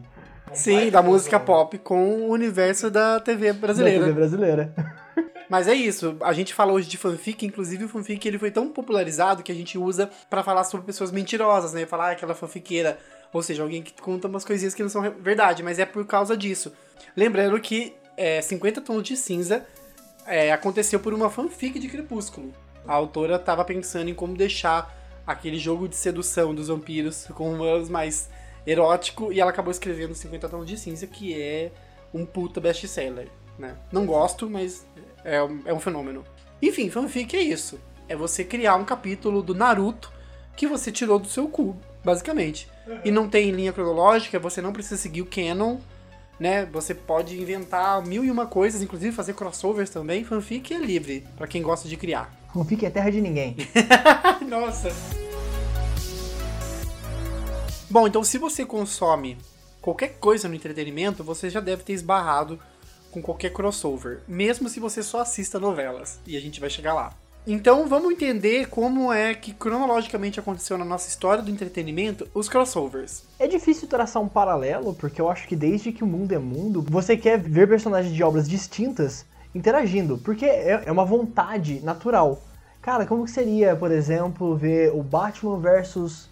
Sim, 0.53 0.89
da 0.89 1.01
música 1.01 1.39
pop 1.39 1.77
com 1.79 2.21
o 2.21 2.29
universo 2.29 2.89
da 2.89 3.19
TV 3.19 3.51
brasileira. 3.53 4.00
Da 4.00 4.05
TV 4.05 4.15
brasileira. 4.15 4.74
Mas 5.50 5.67
é 5.67 5.74
isso, 5.74 6.17
a 6.21 6.33
gente 6.33 6.53
fala 6.53 6.74
hoje 6.74 6.89
de 6.89 6.97
fanfic, 6.97 7.45
inclusive 7.45 7.86
o 7.86 7.89
fanfic 7.89 8.27
ele 8.27 8.38
foi 8.38 8.51
tão 8.51 8.67
popularizado 8.67 9.41
que 9.41 9.51
a 9.51 9.55
gente 9.55 9.77
usa 9.77 10.09
para 10.29 10.43
falar 10.43 10.65
sobre 10.65 10.86
pessoas 10.86 11.09
mentirosas, 11.09 11.71
né? 11.71 11.86
Falar 11.86 12.09
ah, 12.09 12.12
aquela 12.12 12.36
fanfiqueira, 12.36 12.97
ou 13.31 13.41
seja, 13.41 13.63
alguém 13.63 13.81
que 13.81 13.93
conta 14.01 14.27
umas 14.27 14.43
coisinhas 14.43 14.74
que 14.74 14.83
não 14.83 14.89
são 14.89 15.01
verdade, 15.21 15.63
mas 15.63 15.79
é 15.79 15.86
por 15.86 16.05
causa 16.05 16.36
disso. 16.36 16.74
Lembrando 17.15 17.57
que 17.62 17.95
é, 18.17 18.41
50 18.41 18.81
Tons 18.81 19.03
de 19.03 19.15
Cinza 19.15 19.65
é, 20.27 20.51
aconteceu 20.51 21.00
por 21.00 21.13
uma 21.13 21.29
fanfic 21.29 21.79
de 21.79 21.88
Crepúsculo. 21.88 22.53
A 22.88 22.93
autora 22.93 23.38
estava 23.38 23.63
pensando 23.65 24.10
em 24.10 24.13
como 24.13 24.36
deixar 24.36 24.96
aquele 25.25 25.57
jogo 25.57 25.88
de 25.88 25.96
sedução 25.96 26.53
dos 26.53 26.67
vampiros 26.67 27.27
com 27.34 27.51
humanos 27.51 27.89
mais 27.89 28.29
erótico 28.65 29.31
e 29.31 29.39
ela 29.39 29.51
acabou 29.51 29.72
escrevendo 29.72 30.13
50 30.13 30.48
Tons 30.48 30.65
de 30.65 30.77
Cinza, 30.77 31.07
que 31.07 31.39
é 31.39 31.72
um 32.13 32.25
puta 32.25 32.62
best-seller, 32.62 33.29
né? 33.57 33.75
Não 33.91 34.05
gosto, 34.05 34.50
mas 34.50 34.86
é, 35.24 35.38
é 35.65 35.74
um 35.74 35.79
fenômeno. 35.79 36.24
Enfim, 36.62 36.89
fanfic 36.89 37.36
é 37.36 37.41
isso. 37.41 37.79
É 38.07 38.15
você 38.15 38.43
criar 38.43 38.75
um 38.75 38.86
capítulo 38.86 39.41
do 39.41 39.53
Naruto 39.53 40.12
que 40.55 40.67
você 40.67 40.91
tirou 40.91 41.19
do 41.19 41.27
seu 41.27 41.48
cu, 41.48 41.77
basicamente. 42.03 42.69
Uhum. 42.88 43.00
E 43.05 43.12
não 43.12 43.29
tem 43.29 43.51
linha 43.51 43.74
cronológica, 43.74 44.39
você 44.39 44.62
não 44.62 44.74
precisa 44.74 44.98
seguir 44.98 45.22
o 45.22 45.25
canon, 45.25 45.77
né? 46.39 46.65
Você 46.65 46.94
pode 46.94 47.39
inventar 47.39 48.06
mil 48.06 48.24
e 48.24 48.32
uma 48.32 48.46
coisas, 48.46 48.82
inclusive 48.82 49.15
fazer 49.15 49.34
crossovers 49.34 49.89
também. 49.89 50.24
Fanfic 50.24 50.74
é 50.74 50.77
livre, 50.77 51.25
para 51.36 51.48
quem 51.48 51.62
gosta 51.62 51.88
de 51.88 51.98
criar. 51.98 52.34
Fanfic 52.53 52.86
é 52.86 52.89
terra 52.89 53.10
de 53.10 53.22
ninguém. 53.22 53.56
Nossa. 54.48 54.89
Bom, 57.89 58.08
então 58.08 58.24
se 58.24 58.38
você 58.38 58.65
consome 58.65 59.38
qualquer 59.82 60.17
coisa 60.20 60.48
no 60.48 60.56
entretenimento, 60.56 61.24
você 61.24 61.50
já 61.50 61.60
deve 61.60 61.84
ter 61.84 61.94
esbarrado 61.94 62.60
com 63.12 63.22
qualquer 63.22 63.51
crossover, 63.51 64.22
mesmo 64.27 64.67
se 64.67 64.79
você 64.79 65.01
só 65.01 65.22
assista 65.22 65.60
novelas, 65.60 66.20
e 66.27 66.36
a 66.36 66.41
gente 66.41 66.60
vai 66.60 66.70
chegar 66.70 66.94
lá. 66.94 67.13
Então 67.50 67.88
vamos 67.88 68.12
entender 68.12 68.68
como 68.68 69.13
é 69.13 69.34
que 69.34 69.54
cronologicamente 69.54 70.38
aconteceu 70.38 70.77
na 70.77 70.84
nossa 70.84 71.08
história 71.08 71.42
do 71.42 71.50
entretenimento 71.50 72.27
os 72.34 72.50
crossovers. 72.50 73.24
É 73.39 73.48
difícil 73.48 73.88
traçar 73.88 74.22
um 74.22 74.27
paralelo, 74.27 74.94
porque 74.94 75.22
eu 75.22 75.32
acho 75.32 75.48
que 75.48 75.56
desde 75.56 75.94
que 75.94 76.04
o 76.04 76.08
mundo 76.08 76.34
é 76.34 76.38
mundo, 76.38 76.84
você 76.89 77.16
quer 77.16 77.39
ver 77.39 77.66
personagens 77.70 78.13
de 78.13 78.22
obras 78.22 78.50
distintas 78.50 79.25
interagindo, 79.56 80.18
porque 80.18 80.46
é, 80.46 80.84
é 80.88 80.92
uma 80.92 81.06
vontade 81.06 81.80
natural. 81.80 82.42
Cara, 82.82 83.06
como 83.06 83.24
que 83.24 83.32
seria, 83.32 83.77
por 83.77 83.92
exemplo, 83.92 84.58
ver 84.58 84.92
o 84.94 85.01
Batman 85.01 85.58
versus 85.58 86.27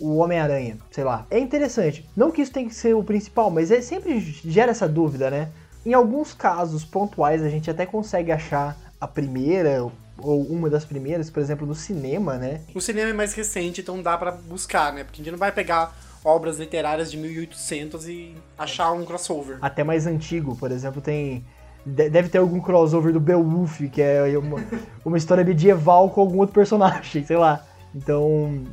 o 0.00 0.16
Homem-Aranha, 0.16 0.76
sei 0.90 1.04
lá. 1.04 1.24
É 1.30 1.38
interessante. 1.38 2.04
Não 2.16 2.32
que 2.32 2.42
isso 2.42 2.52
tenha 2.52 2.68
que 2.68 2.74
ser 2.74 2.96
o 2.96 3.04
principal, 3.04 3.48
mas 3.48 3.70
é 3.70 3.80
sempre 3.80 4.18
gera 4.18 4.72
essa 4.72 4.88
dúvida, 4.88 5.30
né? 5.30 5.50
Em 5.86 5.94
alguns 5.94 6.34
casos 6.34 6.84
pontuais 6.84 7.44
a 7.44 7.48
gente 7.48 7.70
até 7.70 7.86
consegue 7.86 8.32
achar 8.32 8.76
a 9.00 9.06
primeira 9.06 9.70
ou 10.18 10.42
uma 10.42 10.68
das 10.68 10.84
primeiras, 10.84 11.30
por 11.30 11.40
exemplo, 11.40 11.66
no 11.66 11.74
cinema, 11.74 12.36
né? 12.36 12.60
O 12.74 12.80
cinema 12.80 13.10
é 13.10 13.12
mais 13.12 13.34
recente, 13.34 13.80
então 13.80 14.02
dá 14.02 14.16
para 14.16 14.32
buscar, 14.32 14.92
né? 14.92 15.04
Porque 15.04 15.20
a 15.20 15.24
gente 15.24 15.32
não 15.32 15.38
vai 15.38 15.52
pegar 15.52 15.96
obras 16.24 16.58
literárias 16.58 17.10
de 17.10 17.16
1800 17.16 18.08
e 18.08 18.34
achar 18.58 18.92
um 18.92 19.04
crossover. 19.04 19.58
Até 19.62 19.84
mais 19.84 20.06
antigo, 20.06 20.56
por 20.56 20.70
exemplo, 20.70 21.00
tem 21.00 21.44
deve 21.86 22.28
ter 22.28 22.38
algum 22.38 22.60
crossover 22.60 23.12
do 23.12 23.20
Beowulf, 23.20 23.80
que 23.90 24.02
é 24.02 24.36
uma, 24.36 24.62
uma 25.04 25.16
história 25.16 25.42
medieval 25.42 26.10
com 26.10 26.20
algum 26.20 26.38
outro 26.38 26.54
personagem, 26.54 27.24
sei 27.24 27.36
lá. 27.36 27.64
Então, 27.94 28.64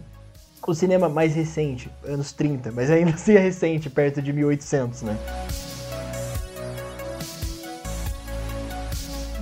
o 0.68 0.74
cinema 0.74 1.08
mais 1.08 1.34
recente, 1.34 1.90
anos 2.04 2.34
30, 2.34 2.72
mas 2.72 2.92
ainda 2.92 3.12
assim 3.12 3.34
é 3.34 3.40
recente, 3.40 3.90
perto 3.90 4.22
de 4.22 4.34
1800, 4.34 5.04
né? 5.04 5.18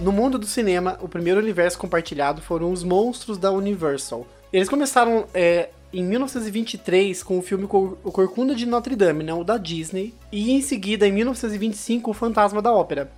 No 0.04 0.12
mundo 0.12 0.38
do 0.38 0.46
cinema, 0.46 0.98
o 1.00 1.08
primeiro 1.08 1.40
universo 1.40 1.78
compartilhado 1.78 2.42
foram 2.42 2.74
os 2.74 2.84
monstros 2.84 3.38
da 3.38 3.54
Universal. 3.54 4.28
Eles 4.52 4.68
começaram 4.68 5.26
é, 5.34 5.70
em 5.94 6.04
1923 6.04 7.24
com 7.24 7.40
o 7.40 7.42
filme 7.42 7.64
O 7.64 8.12
Corcunda 8.12 8.54
de 8.54 8.66
Notre 8.66 8.98
Dame, 8.98 9.24
né, 9.24 9.34
o 9.34 9.46
da 9.46 9.58
Disney, 9.58 10.14
e 10.30 10.52
em 10.52 10.62
seguida, 10.62 11.08
em 11.08 11.12
1925, 11.14 12.12
O 12.12 12.14
Fantasma 12.14 12.62
da 12.62 12.74
Ópera. 12.74 13.14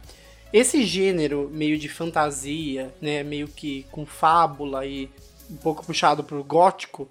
Esse 0.53 0.83
gênero 0.83 1.49
meio 1.51 1.75
de 1.79 1.89
fantasia, 1.89 2.93
né, 3.01 3.23
meio 3.23 3.47
que 3.47 3.87
com 3.89 4.05
fábula 4.05 4.85
e 4.85 5.09
um 5.49 5.55
pouco 5.55 5.83
puxado 5.83 6.23
pro 6.23 6.43
gótico, 6.43 7.09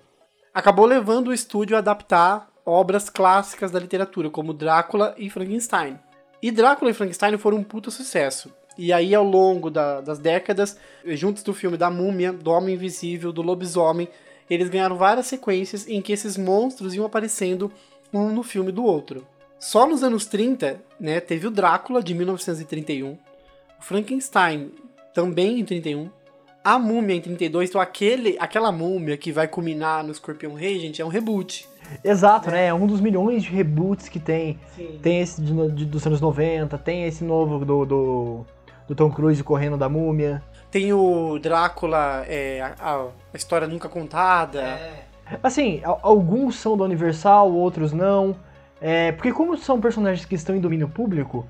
acabou 0.55 0.87
levando 0.87 1.29
o 1.29 1.35
estúdio 1.35 1.75
a 1.75 1.81
adaptar 1.81 2.49
obras 2.65 3.11
clássicas 3.11 3.73
da 3.73 3.81
literatura, 3.81 4.31
como 4.31 4.55
Drácula 4.55 5.17
e 5.19 5.29
Frankenstein. 5.29 5.99
E 6.41 6.53
Drácula 6.53 6.93
e 6.93 6.95
Frankenstein 6.95 7.37
foram 7.39 7.59
um 7.59 7.65
puta 7.65 7.91
sucesso. 7.91 8.53
E 8.77 8.93
aí, 8.93 9.15
ao 9.15 9.25
longo 9.25 9.71
da, 9.71 10.01
das 10.01 10.19
décadas, 10.19 10.77
juntos 11.07 11.43
do 11.43 11.55
filme 11.55 11.77
da 11.77 11.91
Múmia, 11.91 12.33
do 12.33 12.51
Homem 12.51 12.75
Invisível, 12.75 13.33
do 13.33 13.43
Lobisomem, 13.43 14.09
eles 14.49 14.69
ganharam 14.69 14.97
várias 14.97 15.27
sequências 15.27 15.89
em 15.89 16.03
que 16.03 16.13
esses 16.13 16.37
monstros 16.37 16.95
iam 16.95 17.07
aparecendo 17.07 17.73
um 18.13 18.31
no 18.31 18.43
filme 18.43 18.73
do 18.73 18.85
outro. 18.85 19.27
Só 19.59 19.87
nos 19.87 20.03
anos 20.03 20.27
30, 20.27 20.81
né, 21.01 21.21
teve 21.21 21.47
o 21.47 21.51
Drácula, 21.51 22.03
de 22.03 22.15
1931, 22.15 23.13
o 23.13 23.19
Frankenstein, 23.81 24.71
também 25.15 25.61
em 25.61 25.65
31, 25.65 26.11
a 26.63 26.79
Múmia 26.79 27.15
em 27.15 27.21
32, 27.21 27.69
então 27.69 27.81
aquele, 27.81 28.37
aquela 28.41 28.73
múmia 28.73 29.17
que 29.17 29.31
vai 29.31 29.47
culminar 29.47 30.03
no 30.03 30.15
Scorpion 30.15 30.55
Rei, 30.55 30.79
gente, 30.79 31.01
é 31.01 31.05
um 31.05 31.09
reboot. 31.09 31.69
Exato, 32.03 32.49
é. 32.49 32.53
né? 32.53 32.67
É 32.69 32.75
um 32.75 32.87
dos 32.87 33.01
milhões 33.01 33.43
de 33.43 33.51
reboots 33.51 34.09
que 34.09 34.19
tem. 34.19 34.59
Sim. 34.75 34.99
Tem 35.03 35.21
esse 35.21 35.43
de, 35.43 35.53
de, 35.73 35.85
dos 35.85 36.07
anos 36.07 36.21
90, 36.21 36.77
tem 36.79 37.05
esse 37.05 37.23
novo 37.23 37.65
do, 37.65 37.85
do, 37.85 38.47
do 38.87 38.95
Tom 38.95 39.11
Cruise 39.11 39.43
correndo 39.43 39.77
da 39.77 39.89
múmia. 39.89 40.43
Tem 40.71 40.93
o 40.93 41.39
Drácula, 41.39 42.25
é, 42.27 42.61
a, 42.81 43.09
a, 43.33 43.37
história 43.37 43.67
nunca 43.67 43.89
contada. 43.89 44.61
É. 44.61 45.05
Assim, 45.43 45.81
alguns 45.85 46.57
são 46.57 46.77
da 46.77 46.85
Universal, 46.85 47.53
outros 47.53 47.93
não. 47.93 48.37
É, 48.81 49.13
porque 49.13 49.33
como 49.33 49.57
são 49.57 49.81
personagens 49.81 50.27
que 50.27 50.35
estão 50.35 50.55
em 50.55 50.61
domínio 50.61 50.89
público, 50.89 51.47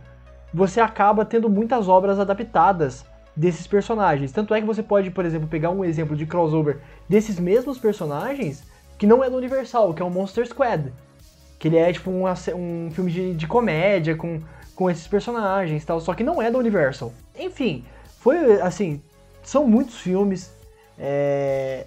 você 0.52 0.80
acaba 0.80 1.24
tendo 1.24 1.48
muitas 1.48 1.88
obras 1.88 2.18
adaptadas 2.18 3.04
desses 3.34 3.66
personagens. 3.66 4.30
Tanto 4.30 4.54
é 4.54 4.60
que 4.60 4.66
você 4.66 4.82
pode, 4.82 5.10
por 5.10 5.24
exemplo, 5.24 5.48
pegar 5.48 5.70
um 5.70 5.84
exemplo 5.84 6.16
de 6.16 6.26
crossover 6.26 6.78
desses 7.08 7.40
mesmos 7.40 7.78
personagens 7.78 8.62
que 8.96 9.06
não 9.06 9.24
é 9.24 9.28
do 9.28 9.36
Universal, 9.36 9.92
que 9.92 10.02
é 10.02 10.04
o 10.04 10.10
Monster 10.10 10.46
Squad. 10.46 10.92
Que 11.58 11.68
ele 11.68 11.76
é 11.76 11.92
tipo 11.92 12.10
um, 12.10 12.24
um 12.26 12.90
filme 12.92 13.10
de, 13.10 13.34
de 13.34 13.46
comédia 13.46 14.14
com, 14.14 14.40
com 14.76 14.88
esses 14.88 15.06
personagens 15.08 15.84
tal, 15.84 16.00
só 16.00 16.14
que 16.14 16.22
não 16.22 16.40
é 16.40 16.50
da 16.50 16.58
Universal. 16.58 17.12
Enfim, 17.38 17.84
foi 18.18 18.60
assim, 18.60 19.02
são 19.42 19.66
muitos 19.66 19.96
filmes. 19.98 20.52
É, 20.98 21.86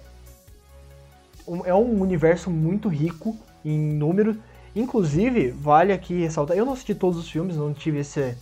é 1.64 1.74
um 1.74 2.00
universo 2.00 2.50
muito 2.50 2.88
rico 2.88 3.36
em 3.64 3.78
número. 3.78 4.36
Inclusive, 4.74 5.50
vale 5.50 5.92
aqui 5.92 6.20
ressaltar, 6.20 6.56
eu 6.56 6.64
não 6.64 6.74
assisti 6.74 6.94
todos 6.94 7.18
os 7.18 7.30
filmes, 7.30 7.56
não 7.56 7.72
tive 7.72 8.00
esse, 8.00 8.36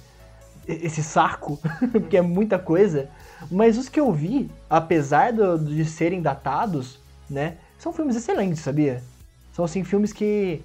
esse 0.66 1.02
saco, 1.02 1.58
porque 1.92 2.16
é 2.16 2.22
muita 2.22 2.58
coisa. 2.58 3.08
Mas 3.50 3.78
os 3.78 3.88
que 3.88 4.00
eu 4.00 4.12
vi, 4.12 4.50
apesar 4.68 5.32
do, 5.32 5.58
de 5.58 5.84
serem 5.84 6.20
datados, 6.20 6.98
né, 7.30 7.56
são 7.78 7.92
filmes 7.92 8.16
excelentes, 8.16 8.60
sabia? 8.60 9.02
São 9.52 9.64
assim 9.64 9.84
filmes 9.84 10.12
que 10.12 10.62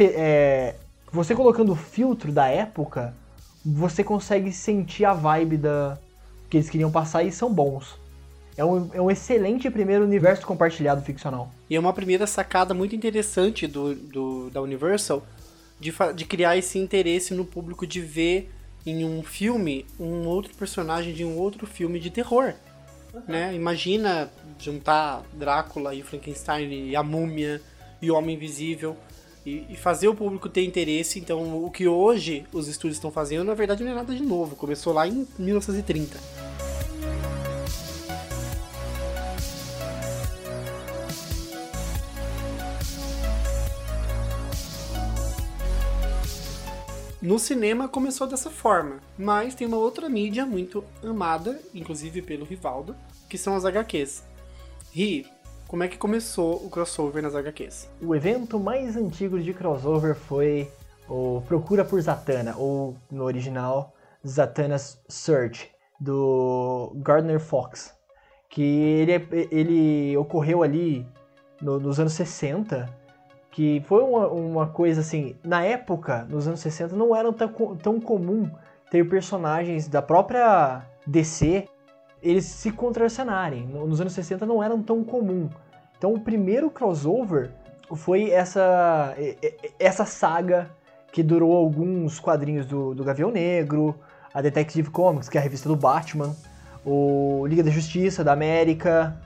é, 0.00 0.74
você 1.10 1.34
colocando 1.34 1.72
o 1.72 1.76
filtro 1.76 2.30
da 2.32 2.46
época, 2.48 3.14
você 3.64 4.04
consegue 4.04 4.52
sentir 4.52 5.04
a 5.04 5.14
vibe 5.14 5.56
da 5.56 5.98
que 6.50 6.58
eles 6.58 6.68
queriam 6.68 6.90
passar 6.90 7.22
e 7.22 7.32
são 7.32 7.52
bons. 7.52 7.98
É 8.56 8.64
um, 8.64 8.90
é 8.92 9.00
um 9.00 9.10
excelente 9.10 9.68
primeiro 9.70 10.04
universo 10.04 10.46
compartilhado 10.46 11.02
ficcional. 11.02 11.50
E 11.68 11.74
é 11.74 11.80
uma 11.80 11.92
primeira 11.92 12.26
sacada 12.26 12.72
muito 12.72 12.94
interessante 12.94 13.66
do, 13.66 13.94
do 13.94 14.50
da 14.50 14.60
Universal 14.60 15.26
de, 15.80 15.92
de 16.14 16.24
criar 16.24 16.56
esse 16.56 16.78
interesse 16.78 17.34
no 17.34 17.44
público 17.44 17.86
de 17.86 18.00
ver 18.00 18.52
em 18.86 19.04
um 19.04 19.22
filme 19.22 19.86
um 19.98 20.26
outro 20.26 20.54
personagem 20.54 21.12
de 21.12 21.24
um 21.24 21.36
outro 21.36 21.66
filme 21.66 21.98
de 21.98 22.10
terror. 22.10 22.54
Né? 23.26 23.54
Imagina 23.54 24.30
juntar 24.58 25.22
Drácula 25.32 25.94
e 25.94 26.02
Frankenstein 26.02 26.88
e 26.90 26.96
a 26.96 27.02
Múmia 27.02 27.60
e 28.00 28.10
o 28.10 28.14
Homem 28.14 28.36
Invisível 28.36 28.96
e, 29.44 29.66
e 29.68 29.76
fazer 29.76 30.08
o 30.08 30.14
público 30.14 30.48
ter 30.48 30.64
interesse. 30.64 31.18
Então, 31.18 31.64
o 31.64 31.70
que 31.70 31.86
hoje 31.86 32.44
os 32.52 32.68
estúdios 32.68 32.96
estão 32.96 33.10
fazendo, 33.10 33.44
na 33.44 33.54
verdade, 33.54 33.84
não 33.84 33.90
é 33.90 33.94
nada 33.94 34.14
de 34.14 34.22
novo. 34.22 34.56
Começou 34.56 34.92
lá 34.92 35.06
em 35.06 35.26
1930. 35.38 36.18
No 47.24 47.38
cinema 47.38 47.88
começou 47.88 48.26
dessa 48.26 48.50
forma, 48.50 49.00
mas 49.16 49.54
tem 49.54 49.66
uma 49.66 49.78
outra 49.78 50.10
mídia 50.10 50.44
muito 50.44 50.84
amada, 51.02 51.58
inclusive 51.74 52.20
pelo 52.20 52.44
Rivaldo, 52.44 52.94
que 53.30 53.38
são 53.38 53.56
as 53.56 53.64
HQs. 53.64 54.22
Ri, 54.92 55.26
como 55.68 55.82
é 55.82 55.88
que 55.88 55.96
começou 55.98 56.56
o 56.64 56.70
crossover 56.70 57.22
nas 57.22 57.34
HQs? 57.34 57.88
O 58.02 58.14
evento 58.14 58.58
mais 58.60 58.96
antigo 58.96 59.38
de 59.40 59.52
crossover 59.52 60.14
foi 60.14 60.70
o 61.08 61.42
Procura 61.46 61.84
por 61.84 62.00
Zatanna, 62.00 62.54
ou 62.56 62.96
no 63.10 63.24
original, 63.24 63.92
Zatanna's 64.26 65.00
Search, 65.08 65.70
do 66.00 66.92
Gardner 66.96 67.40
Fox. 67.40 67.92
Que 68.48 68.62
ele, 68.62 69.12
é- 69.12 69.48
ele 69.50 70.16
ocorreu 70.16 70.62
ali 70.62 71.06
no- 71.60 71.80
nos 71.80 71.98
anos 71.98 72.12
60, 72.12 72.88
que 73.50 73.82
foi 73.86 74.02
uma, 74.02 74.28
uma 74.28 74.66
coisa 74.68 75.00
assim, 75.00 75.36
na 75.42 75.62
época, 75.64 76.24
nos 76.30 76.46
anos 76.46 76.60
60, 76.60 76.94
não 76.94 77.14
era 77.14 77.32
tão, 77.32 77.48
tão 77.76 78.00
comum 78.00 78.50
ter 78.90 79.08
personagens 79.08 79.88
da 79.88 80.00
própria 80.02 80.82
DC 81.06 81.68
eles 82.24 82.44
se 82.46 82.72
contracenarem. 82.72 83.66
No- 83.66 83.86
Nos 83.86 84.00
anos 84.00 84.12
60 84.14 84.44
não 84.46 84.62
eram 84.62 84.82
tão 84.82 85.04
comum. 85.04 85.48
Então 85.98 86.12
o 86.14 86.20
primeiro 86.20 86.70
crossover 86.70 87.50
foi 87.94 88.30
essa, 88.30 89.14
essa 89.78 90.04
saga 90.04 90.70
que 91.12 91.22
durou 91.22 91.54
alguns 91.56 92.18
quadrinhos 92.18 92.66
do, 92.66 92.94
do 92.94 93.04
Gavião 93.04 93.30
Negro, 93.30 93.94
a 94.32 94.40
Detective 94.42 94.90
Comics, 94.90 95.28
que 95.28 95.38
é 95.38 95.40
a 95.40 95.44
revista 95.44 95.68
do 95.68 95.76
Batman, 95.76 96.34
o 96.84 97.46
Liga 97.46 97.62
da 97.62 97.70
Justiça 97.70 98.24
da 98.24 98.32
América, 98.32 99.16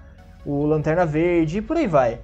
o 0.45 0.67
Lanterna 0.67 1.07
Verde 1.07 1.59
e 1.59 1.63
por 1.63 1.77
aí 1.79 1.87
vai. 1.87 2.21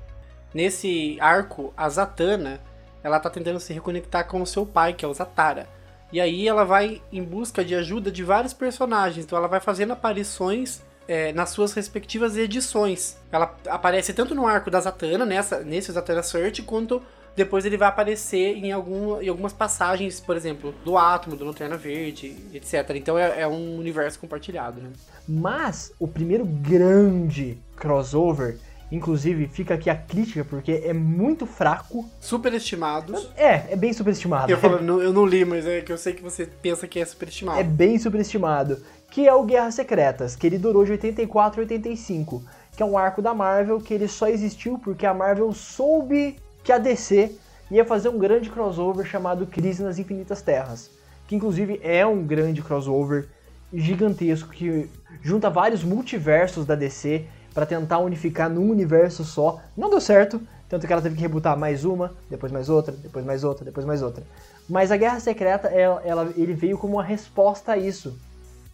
Nesse 0.52 1.16
arco, 1.20 1.72
a 1.76 1.88
Zatanna, 1.88 2.60
ela 3.02 3.18
tá 3.18 3.30
tentando 3.30 3.58
se 3.58 3.72
reconectar 3.72 4.26
com 4.28 4.40
o 4.42 4.46
seu 4.46 4.66
pai, 4.66 4.92
que 4.92 5.04
é 5.04 5.08
o 5.08 5.14
Zatara. 5.14 5.66
E 6.14 6.20
aí 6.20 6.46
ela 6.46 6.64
vai 6.64 7.02
em 7.10 7.24
busca 7.24 7.64
de 7.64 7.74
ajuda 7.74 8.08
de 8.08 8.22
vários 8.22 8.52
personagens. 8.52 9.24
Então 9.24 9.36
ela 9.36 9.48
vai 9.48 9.58
fazendo 9.58 9.94
aparições 9.94 10.80
é, 11.08 11.32
nas 11.32 11.50
suas 11.50 11.72
respectivas 11.72 12.36
edições. 12.36 13.16
Ela 13.32 13.52
aparece 13.66 14.12
tanto 14.12 14.32
no 14.32 14.46
arco 14.46 14.70
da 14.70 14.78
Zatanna, 14.80 15.26
nessa, 15.26 15.64
nesse 15.64 15.90
Zatanna 15.90 16.22
Search, 16.22 16.62
quanto 16.62 17.02
depois 17.34 17.64
ele 17.64 17.76
vai 17.76 17.88
aparecer 17.88 18.56
em, 18.56 18.70
algum, 18.70 19.20
em 19.20 19.28
algumas 19.28 19.52
passagens, 19.52 20.20
por 20.20 20.36
exemplo, 20.36 20.72
do 20.84 20.96
Átomo, 20.96 21.34
do 21.34 21.44
Lanterna 21.44 21.76
Verde, 21.76 22.36
etc. 22.54 22.90
Então 22.94 23.18
é, 23.18 23.40
é 23.40 23.48
um 23.48 23.76
universo 23.76 24.20
compartilhado, 24.20 24.80
né? 24.80 24.90
Mas 25.26 25.92
o 25.98 26.06
primeiro 26.06 26.44
grande 26.44 27.58
crossover, 27.74 28.56
inclusive 28.94 29.48
fica 29.48 29.74
aqui 29.74 29.90
a 29.90 29.96
crítica 29.96 30.44
porque 30.44 30.82
é 30.84 30.92
muito 30.92 31.46
fraco. 31.46 32.08
Superestimados. 32.20 33.28
É, 33.36 33.72
é 33.72 33.76
bem 33.76 33.92
superestimado. 33.92 34.50
Eu, 34.50 34.58
falo, 34.58 34.80
não- 34.82 35.02
eu 35.02 35.12
não 35.12 35.26
li, 35.26 35.44
mas 35.44 35.66
é 35.66 35.80
que 35.80 35.92
eu 35.92 35.98
sei 35.98 36.12
que 36.12 36.22
você 36.22 36.46
pensa 36.46 36.86
que 36.86 36.98
é 37.00 37.04
superestimado. 37.04 37.58
é 37.58 37.62
bem 37.64 37.98
superestimado, 37.98 38.78
que 39.10 39.26
é 39.26 39.34
o 39.34 39.44
Guerras 39.44 39.74
Secretas, 39.74 40.36
que 40.36 40.46
ele 40.46 40.58
durou 40.58 40.84
de 40.84 40.92
84 40.92 41.60
a 41.60 41.62
85, 41.62 42.42
que 42.76 42.82
é 42.82 42.86
um 42.86 42.96
arco 42.98 43.20
da 43.22 43.32
Marvel 43.34 43.80
que 43.80 43.94
ele 43.94 44.08
só 44.08 44.28
existiu 44.28 44.78
porque 44.78 45.06
a 45.06 45.14
Marvel 45.14 45.52
soube 45.52 46.36
que 46.62 46.72
a 46.72 46.78
DC 46.78 47.32
ia 47.70 47.84
fazer 47.84 48.08
um 48.08 48.18
grande 48.18 48.50
crossover 48.50 49.06
chamado 49.06 49.46
Crise 49.46 49.82
nas 49.82 49.98
Infinitas 49.98 50.42
Terras, 50.42 50.90
que 51.26 51.34
inclusive 51.36 51.80
é 51.82 52.06
um 52.06 52.22
grande 52.22 52.62
crossover 52.62 53.28
gigantesco 53.72 54.50
que 54.50 54.88
junta 55.22 55.50
vários 55.50 55.82
multiversos 55.82 56.64
da 56.66 56.74
DC 56.74 57.24
para 57.54 57.64
tentar 57.64 57.98
unificar 57.98 58.50
num 58.50 58.68
universo 58.70 59.24
só. 59.24 59.60
Não 59.76 59.88
deu 59.88 60.00
certo, 60.00 60.40
tanto 60.68 60.86
que 60.86 60.92
ela 60.92 61.00
teve 61.00 61.14
que 61.14 61.22
rebutar 61.22 61.56
mais 61.56 61.84
uma, 61.84 62.12
depois 62.28 62.50
mais 62.50 62.68
outra, 62.68 62.92
depois 62.92 63.24
mais 63.24 63.44
outra, 63.44 63.64
depois 63.64 63.86
mais 63.86 64.02
outra. 64.02 64.24
Mas 64.68 64.90
a 64.90 64.96
Guerra 64.96 65.20
Secreta, 65.20 65.68
ela, 65.68 66.02
ela- 66.04 66.32
ele 66.36 66.52
veio 66.52 66.76
como 66.76 66.94
uma 66.94 67.02
resposta 67.04 67.72
a 67.72 67.76
isso, 67.78 68.18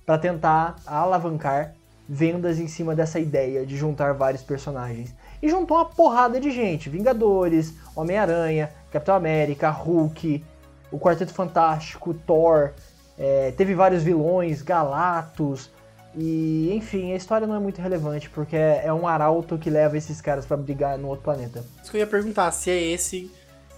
para 0.07 0.17
tentar 0.19 0.77
alavancar 0.87 1.75
vendas 2.09 2.59
em 2.59 2.67
cima 2.67 2.97
dessa 2.97 3.21
ideia 3.21 3.65
de 3.67 3.77
juntar 3.77 4.15
vários 4.15 4.43
personagens. 4.43 5.15
E 5.43 5.49
juntou 5.49 5.77
uma 5.77 5.85
porrada 5.85 6.41
de 6.41 6.51
gente: 6.51 6.89
Vingadores, 6.89 7.75
Homem-Aranha, 7.95 8.71
Capitão 8.91 9.15
América, 9.15 9.71
Hulk, 9.71 10.45
o 10.91 10.99
Quarteto 10.99 11.33
Fantástico, 11.33 12.15
Thor. 12.15 12.73
é, 13.19 13.53
teve 13.53 13.75
vários 13.75 14.03
vilões, 14.03 14.63
Galactus. 14.63 15.71
E 16.17 16.73
enfim, 16.73 17.13
a 17.13 17.17
história 17.17 17.47
não 17.47 17.55
é 17.55 17.59
muito 17.59 17.81
relevante 17.81 18.29
porque 18.31 18.57
é, 18.57 18.83
é 18.87 18.93
um 18.93 19.07
arauto 19.07 19.57
que 19.59 19.71
leva 19.71 19.97
esses 19.97 20.21
caras 20.21 20.45
para 20.45 20.57
brigar 20.57 20.99
no 20.99 21.09
outro 21.09 21.25
planeta. 21.25 21.65
Isso 21.81 21.91
que 21.91 21.97
eu 21.97 22.01
ia 22.01 22.07
perguntar, 22.07 22.51
se 22.51 22.71
é 22.71 22.81
esse, 22.81 23.31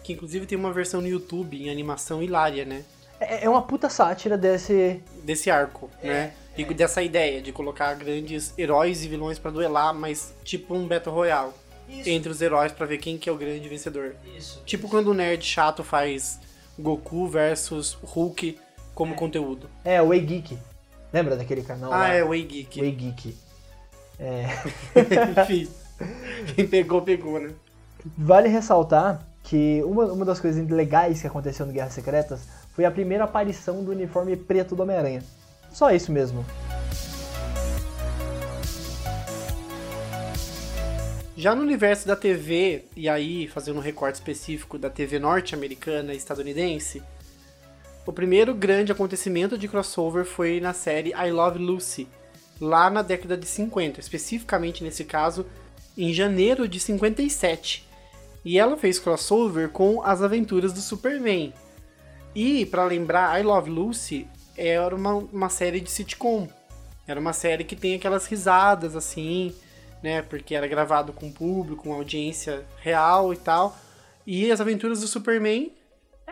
que 0.03 0.13
inclusive 0.13 0.47
tem 0.47 0.57
uma 0.57 0.73
versão 0.73 1.01
no 1.01 1.09
YouTube 1.09 1.63
em 1.63 1.71
animação 1.71 2.23
hilária, 2.23 2.65
né? 2.65 2.85
É, 3.21 3.45
é 3.45 3.49
uma 3.49 3.63
puta 3.63 3.89
sátira 3.89 4.37
desse. 4.37 5.01
Desse 5.23 5.51
arco, 5.51 5.91
né? 6.03 6.33
E 6.57 6.65
dessa 6.75 7.03
ideia 7.03 7.41
de 7.41 7.51
colocar 7.51 7.95
grandes 7.95 8.53
heróis 8.59 9.03
e 9.05 9.09
vilões 9.09 9.39
pra 9.39 9.51
duelar, 9.51 9.95
mas 9.95 10.35
tipo 10.45 10.75
um 10.75 10.87
Battle 10.87 11.15
Royale. 11.15 11.53
Entre 12.07 12.31
os 12.31 12.41
heróis 12.41 12.73
pra 12.73 12.87
ver 12.87 12.99
quem 12.99 13.19
que 13.19 13.29
é 13.29 13.33
o 13.33 13.37
grande 13.37 13.69
vencedor. 13.69 14.17
Tipo 14.65 14.89
quando 14.89 15.09
o 15.09 15.15
nerd 15.15 15.45
chato 15.45 15.85
faz 15.85 16.41
Goku 16.79 17.27
versus 17.27 17.99
Hulk 18.03 18.59
como 18.95 19.15
conteúdo. 19.15 19.69
É, 19.85 20.01
o 20.01 20.09
Way 20.09 20.21
Geek. 20.21 20.59
Lembra 21.13 21.37
daquele 21.37 21.63
canal? 21.63 21.93
Ah, 21.93 21.99
lá? 21.99 22.09
é, 22.09 22.25
Way 22.25 22.43
Geek. 22.45 22.81
Way 22.81 22.93
Geek. 22.93 23.37
É. 24.19 24.47
Enfim, 25.43 25.69
quem 26.55 26.67
pegou, 26.67 27.03
pegou, 27.03 27.41
né? 27.41 27.53
Vale 28.17 28.49
ressaltar 28.49 29.27
que 29.43 29.83
uma, 29.85 30.05
uma 30.07 30.25
das 30.25 30.41
coisas 30.41 30.67
legais 30.69 31.21
que 31.21 31.27
aconteceu 31.27 31.67
no 31.67 31.73
Guerras 31.73 31.93
Secretas 31.93 32.49
foi 32.75 32.85
a 32.85 32.91
primeira 32.91 33.25
aparição 33.25 33.85
do 33.85 33.91
uniforme 33.91 34.37
preto 34.37 34.75
do 34.75 34.83
Homem-Aranha. 34.83 35.23
Só 35.71 35.91
isso 35.91 36.11
mesmo. 36.11 36.45
Já 41.37 41.55
no 41.55 41.63
universo 41.63 42.07
da 42.07 42.15
TV, 42.15 42.85
e 42.95 43.09
aí 43.09 43.49
fazendo 43.49 43.79
um 43.79 43.83
recorte 43.83 44.15
específico 44.15 44.79
da 44.79 44.89
TV 44.89 45.19
norte-americana 45.19 46.15
e 46.15 46.17
estadunidense, 46.17 47.03
o 48.05 48.13
primeiro 48.13 48.53
grande 48.55 48.91
acontecimento 48.91 49.57
de 49.57 49.69
crossover 49.69 50.25
foi 50.25 50.61
na 50.61 50.73
série 50.73 51.13
I 51.13 51.31
Love 51.31 51.59
Lucy, 51.59 52.09
lá 52.61 52.91
na 52.91 53.01
década 53.01 53.37
de 53.37 53.47
50, 53.47 54.01
especificamente 54.01 54.83
nesse 54.83 55.05
caso, 55.05 55.47
em 55.97 56.13
janeiro 56.13 56.67
de 56.67 56.81
57. 56.81 57.87
E 58.45 58.59
ela 58.59 58.77
fez 58.77 58.99
crossover 58.99 59.69
com 59.69 60.03
As 60.03 60.21
Aventuras 60.21 60.73
do 60.73 60.81
Superman. 60.81 61.53
E, 62.35 62.67
para 62.67 62.85
lembrar, 62.85 63.39
I 63.39 63.45
Love 63.45 63.71
Lucy 63.71 64.27
era 64.57 64.95
uma, 64.95 65.15
uma 65.15 65.49
série 65.49 65.81
de 65.81 65.91
sitcom. 65.91 66.49
Era 67.07 67.21
uma 67.21 67.33
série 67.33 67.63
que 67.63 67.77
tem 67.77 67.95
aquelas 67.95 68.27
risadas 68.27 68.97
assim, 68.97 69.55
né? 70.03 70.23
Porque 70.23 70.55
era 70.55 70.67
gravado 70.67 71.13
com 71.13 71.31
público, 71.31 71.85
com 71.85 71.93
audiência 71.93 72.65
real 72.79 73.33
e 73.33 73.37
tal. 73.37 73.77
E 74.27 74.51
As 74.51 74.61
Aventuras 74.61 75.01
do 75.01 75.07
Superman, 75.07 75.73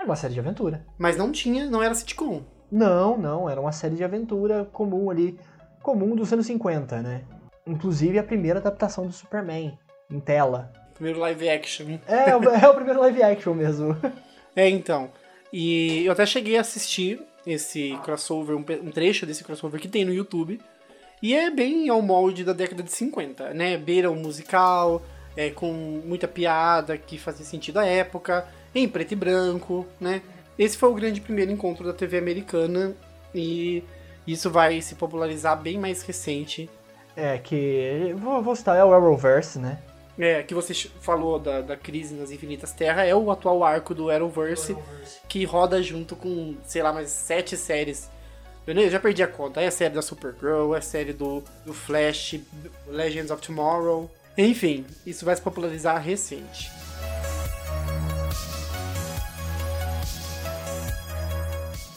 Era 0.00 0.06
uma 0.08 0.16
série 0.16 0.32
de 0.32 0.40
aventura. 0.40 0.86
mas 0.98 1.14
não 1.16 1.30
tinha, 1.30 1.68
não 1.68 1.82
era 1.82 1.94
sitcom. 1.94 2.42
Não, 2.72 3.18
não, 3.18 3.50
era 3.50 3.60
uma 3.60 3.70
série 3.72 3.96
de 3.96 4.02
aventura 4.04 4.64
comum 4.72 5.10
ali, 5.10 5.38
comum 5.82 6.16
dos 6.16 6.32
anos 6.32 6.46
50, 6.46 7.02
né? 7.02 7.22
Inclusive 7.66 8.18
a 8.18 8.22
primeira 8.24 8.58
adaptação 8.60 9.06
do 9.06 9.12
Superman, 9.12 9.78
em 10.10 10.18
tela. 10.20 10.72
Primeiro 10.94 11.18
live 11.20 11.48
action. 11.50 11.98
É, 12.06 12.34
o- 12.34 12.42
é 12.48 12.68
o 12.68 12.74
primeiro 12.74 13.00
live 13.00 13.22
action 13.22 13.54
mesmo. 13.54 13.96
É, 14.56 14.68
então. 14.68 15.10
E 15.52 16.04
eu 16.04 16.10
até 16.12 16.26
cheguei 16.26 16.56
a 16.58 16.60
assistir 16.62 17.22
esse 17.46 17.96
crossover, 18.02 18.56
um, 18.56 18.62
trecho 18.90 19.24
desse 19.24 19.44
crossover 19.44 19.80
que 19.80 19.86
tem 19.86 20.04
no 20.04 20.12
YouTube. 20.12 20.60
E 21.22 21.34
é 21.36 21.50
bem 21.52 21.88
ao 21.88 22.02
molde 22.02 22.42
da 22.44 22.52
década 22.52 22.82
de 22.82 22.90
50, 22.90 23.54
né? 23.54 23.76
Beira 23.76 24.10
um 24.10 24.16
musical, 24.16 25.02
é, 25.36 25.50
com 25.50 25.72
muita 26.04 26.26
piada 26.26 26.98
que 26.98 27.16
fazia 27.16 27.46
sentido 27.46 27.78
à 27.78 27.86
época, 27.86 28.44
em 28.74 28.88
preto 28.88 29.12
e 29.12 29.16
branco, 29.16 29.86
né? 30.00 30.22
Esse 30.58 30.76
foi 30.76 30.88
o 30.90 30.94
grande 30.94 31.20
primeiro 31.20 31.50
encontro 31.50 31.84
da 31.86 31.92
TV 31.92 32.18
americana 32.18 32.94
E 33.34 33.82
isso 34.26 34.50
vai 34.50 34.80
se 34.82 34.94
popularizar 34.94 35.60
bem 35.60 35.78
mais 35.78 36.02
recente. 36.02 36.68
É, 37.16 37.38
que. 37.38 38.14
Vou, 38.18 38.42
vou 38.42 38.54
citar, 38.56 38.76
é 38.76 38.84
o 38.84 38.92
Arrowverse, 38.92 39.58
né? 39.58 39.78
É, 40.18 40.42
que 40.42 40.54
você 40.54 40.74
falou 41.00 41.38
da, 41.38 41.60
da 41.62 41.76
crise 41.76 42.14
nas 42.14 42.30
Infinitas 42.30 42.72
Terras, 42.72 43.06
é 43.08 43.14
o 43.14 43.30
atual 43.30 43.64
arco 43.64 43.94
do 43.94 44.10
Arrowverse, 44.10 44.76
que 45.28 45.44
roda 45.44 45.82
junto 45.82 46.14
com, 46.14 46.56
sei 46.64 46.82
lá, 46.82 46.92
mais 46.92 47.08
sete 47.08 47.56
séries. 47.56 48.10
Eu 48.66 48.74
nem- 48.74 48.84
eu 48.84 48.90
já 48.90 49.00
perdi 49.00 49.22
a 49.22 49.26
conta. 49.26 49.60
É 49.62 49.66
a 49.66 49.70
série 49.70 49.94
da 49.94 50.02
Supergirl, 50.02 50.74
é 50.74 50.78
a 50.78 50.82
série 50.82 51.12
do, 51.14 51.42
do 51.64 51.72
Flash, 51.72 52.38
Legends 52.86 53.30
of 53.30 53.40
Tomorrow. 53.40 54.10
Enfim, 54.36 54.84
isso 55.06 55.24
vai 55.24 55.34
se 55.34 55.40
popularizar 55.42 56.00
recente. 56.02 56.70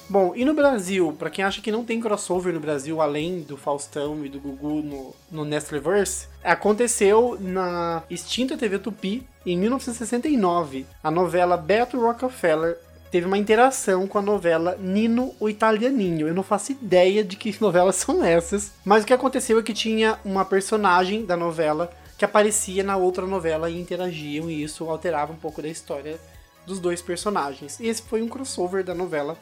Bom, 0.10 0.34
e 0.36 0.44
no 0.44 0.54
Brasil, 0.54 1.16
pra 1.18 1.30
quem 1.30 1.44
acha 1.44 1.62
que 1.62 1.72
não 1.72 1.84
tem 1.84 2.00
crossover 2.00 2.54
no 2.54 2.60
Brasil, 2.60 3.02
além 3.02 3.42
do 3.42 3.56
Faustão 3.56 4.24
e 4.26 4.30
do 4.30 4.40
Gugu 4.40 4.82
no, 4.82 5.16
no 5.32 5.46
Nestleverse, 5.46 6.28
aconteceu 6.44 7.38
na 7.40 8.04
extinta 8.10 8.58
TV 8.58 8.80
Tupi, 8.80 9.26
em 9.46 9.58
1969. 9.58 10.86
A 11.02 11.10
novela 11.10 11.56
Beto 11.56 12.00
Rockefeller 12.00 12.78
teve 13.10 13.28
uma 13.28 13.38
interação 13.38 14.08
com 14.08 14.18
a 14.18 14.22
novela 14.22 14.76
Nino 14.80 15.34
o 15.40 15.48
Italianinho. 15.48 16.28
Eu 16.28 16.34
não 16.34 16.44
faço 16.44 16.74
ideia 16.74 17.24
de 17.24 17.36
que 17.36 17.56
novelas 17.62 17.96
são 17.96 18.24
essas, 18.24 18.72
mas 18.84 19.04
o 19.04 19.08
que 19.08 19.14
aconteceu 19.14 19.60
é 19.60 19.64
que 19.64 19.74
tinha 19.74 20.20
uma 20.26 20.44
personagem 20.44 21.26
da 21.26 21.38
novela 21.38 21.92
que 22.18 22.26
aparecia 22.26 22.84
na 22.84 22.98
outra 22.98 23.26
novela 23.26 23.70
e 23.70 23.80
interagiam, 23.80 24.50
e 24.50 24.64
isso 24.64 24.88
alterava 24.90 25.32
um 25.32 25.38
pouco 25.38 25.62
da 25.62 25.68
história 25.68 26.20
dos 26.66 26.80
dois 26.80 27.02
personagens. 27.02 27.80
E 27.80 27.88
esse 27.88 28.02
foi 28.02 28.22
um 28.22 28.28
crossover 28.28 28.84
da 28.84 28.94
novela 28.94 29.38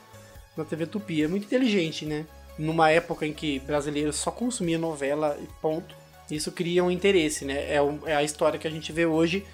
na 0.56 0.64
TV 0.66 0.86
Tupi. 0.86 1.24
É 1.24 1.28
muito 1.28 1.46
inteligente, 1.46 2.06
né? 2.06 2.26
Numa 2.58 2.90
época 2.90 3.26
em 3.26 3.34
que 3.34 3.60
brasileiros 3.60 4.16
só 4.18 4.32
consumiam 4.32 4.80
novela 4.80 5.38
e 5.42 5.48
ponto. 5.62 5.96
Isso 6.30 6.52
cria 6.52 6.84
um 6.84 6.92
interesse, 6.92 7.44
né? 7.46 7.74
É, 7.74 7.82
o- 7.82 8.00
é 8.06 8.16
a 8.16 8.24
história 8.24 8.60
que 8.60 8.68
a 8.68 8.72
gente 8.72 8.92
vê 8.92 9.06
hoje 9.06 9.46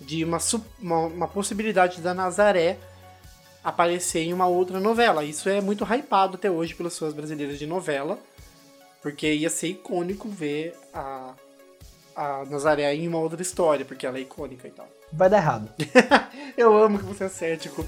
de 0.00 0.24
uma, 0.24 0.38
uma, 0.80 0.98
uma 1.06 1.28
possibilidade 1.28 2.00
da 2.00 2.12
Nazaré 2.14 2.76
aparecer 3.62 4.20
em 4.20 4.32
uma 4.32 4.46
outra 4.46 4.78
novela. 4.80 5.24
Isso 5.24 5.48
é 5.48 5.60
muito 5.60 5.84
hypado 5.84 6.36
até 6.36 6.50
hoje 6.50 6.74
pelas 6.74 6.92
pessoas 6.94 7.14
brasileiras 7.14 7.58
de 7.58 7.66
novela, 7.66 8.18
porque 9.02 9.32
ia 9.32 9.48
ser 9.50 9.68
icônico 9.68 10.28
ver 10.28 10.74
a, 10.92 11.32
a 12.16 12.44
Nazaré 12.46 12.94
em 12.94 13.06
uma 13.08 13.18
outra 13.18 13.40
história, 13.40 13.84
porque 13.84 14.06
ela 14.06 14.18
é 14.18 14.22
icônica 14.22 14.66
e 14.68 14.70
tal. 14.70 14.88
Vai 15.12 15.30
dar 15.30 15.36
errado. 15.38 15.70
Eu 16.56 16.76
amo 16.76 16.98
que 16.98 17.04
você 17.04 17.24
é 17.24 17.28
cético. 17.28 17.86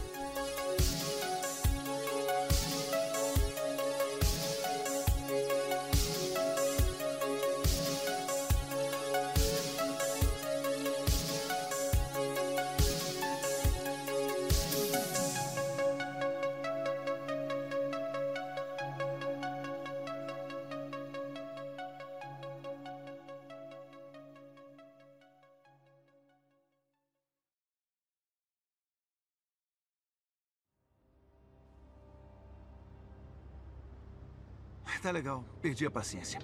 Tá 35.07 35.13
legal, 35.13 35.45
perdi 35.63 35.87
a 35.87 35.91
paciência. 35.91 36.41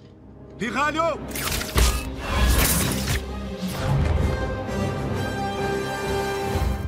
Pirralho! 0.57 1.19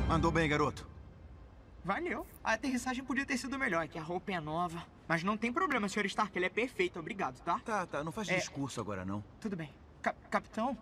Mandou 0.08 0.30
bem, 0.30 0.48
garoto. 0.48 0.86
Valeu. 1.84 2.26
A 2.42 2.52
aterrissagem 2.54 3.04
podia 3.04 3.24
ter 3.26 3.36
sido 3.36 3.58
melhor, 3.58 3.84
é 3.84 3.88
que 3.88 3.98
a 3.98 4.02
roupa 4.02 4.32
é 4.32 4.40
nova. 4.40 4.82
Mas 5.06 5.22
não 5.22 5.36
tem 5.36 5.52
problema, 5.52 5.88
Sr. 5.88 6.06
Stark, 6.06 6.36
ele 6.36 6.46
é 6.46 6.48
perfeito, 6.48 6.98
obrigado, 6.98 7.40
tá? 7.42 7.60
Tá, 7.64 7.86
tá, 7.86 8.02
não 8.02 8.10
faz 8.10 8.28
É. 8.28 8.36
discurso 8.36 8.80
agora 8.80 9.04
não. 9.04 9.22
Tudo 9.40 9.54
bem. 9.56 9.70
Ca- 10.02 10.14
capitão? 10.30 10.76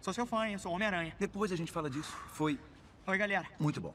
Sou 0.00 0.12
seu 0.12 0.26
fã, 0.26 0.48
eu 0.48 0.58
sou 0.58 0.72
Homem-Aranha. 0.72 1.14
Depois 1.18 1.52
a 1.52 1.56
gente 1.56 1.70
fala 1.70 1.88
disso. 1.90 2.16
Foi 2.32 2.58
Oi, 3.06 3.18
galera. 3.18 3.46
muito 3.60 3.80
bom. 3.80 3.94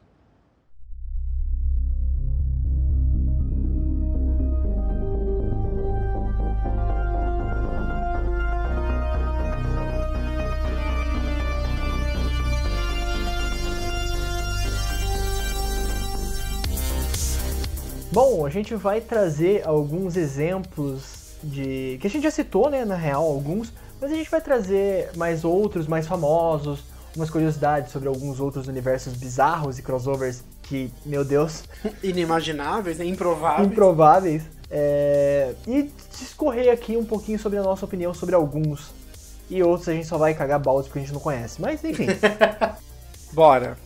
Gente 18.54 18.76
vai 18.76 19.02
trazer 19.02 19.66
alguns 19.68 20.16
exemplos 20.16 21.36
de. 21.44 21.98
que 22.00 22.08
a 22.08 22.10
gente 22.10 22.24
já 22.24 22.32
citou, 22.32 22.70
né, 22.70 22.86
na 22.86 22.96
real, 22.96 23.24
alguns, 23.24 23.74
mas 24.00 24.12
a 24.12 24.16
gente 24.16 24.30
vai 24.30 24.42
trazer 24.42 25.12
mais 25.16 25.44
outros, 25.44 25.88
mais 25.88 26.08
famosos, 26.08 26.84
umas 27.16 27.30
curiosidades 27.30 27.92
sobre 27.92 28.08
alguns 28.08 28.40
outros 28.40 28.68
universos 28.68 29.14
bizarros 29.14 29.78
e 29.80 29.82
crossovers 29.84 30.44
que, 30.64 30.92
meu 31.06 31.24
Deus, 31.24 31.64
Inimagináveis, 32.04 32.98
né? 32.98 33.06
improváveis. 33.06 33.72
improváveis. 33.72 34.44
É, 34.70 35.54
E 35.68 35.92
discorrer 36.18 36.74
aqui 36.74 36.98
um 36.98 37.06
pouquinho 37.06 37.38
sobre 37.38 37.60
a 37.60 37.64
nossa 37.64 37.86
opinião 37.86 38.14
sobre 38.14 38.34
alguns. 38.34 38.92
E 39.50 39.62
outros 39.62 39.88
a 39.90 39.94
gente 39.94 40.08
só 40.08 40.18
vai 40.18 40.34
cagar 40.34 40.60
balde 40.60 40.88
porque 40.88 41.00
a 41.00 41.02
gente 41.04 41.14
não 41.14 41.20
conhece. 41.20 41.62
Mas 41.62 41.84
enfim. 41.84 42.08
Bora. 43.34 43.78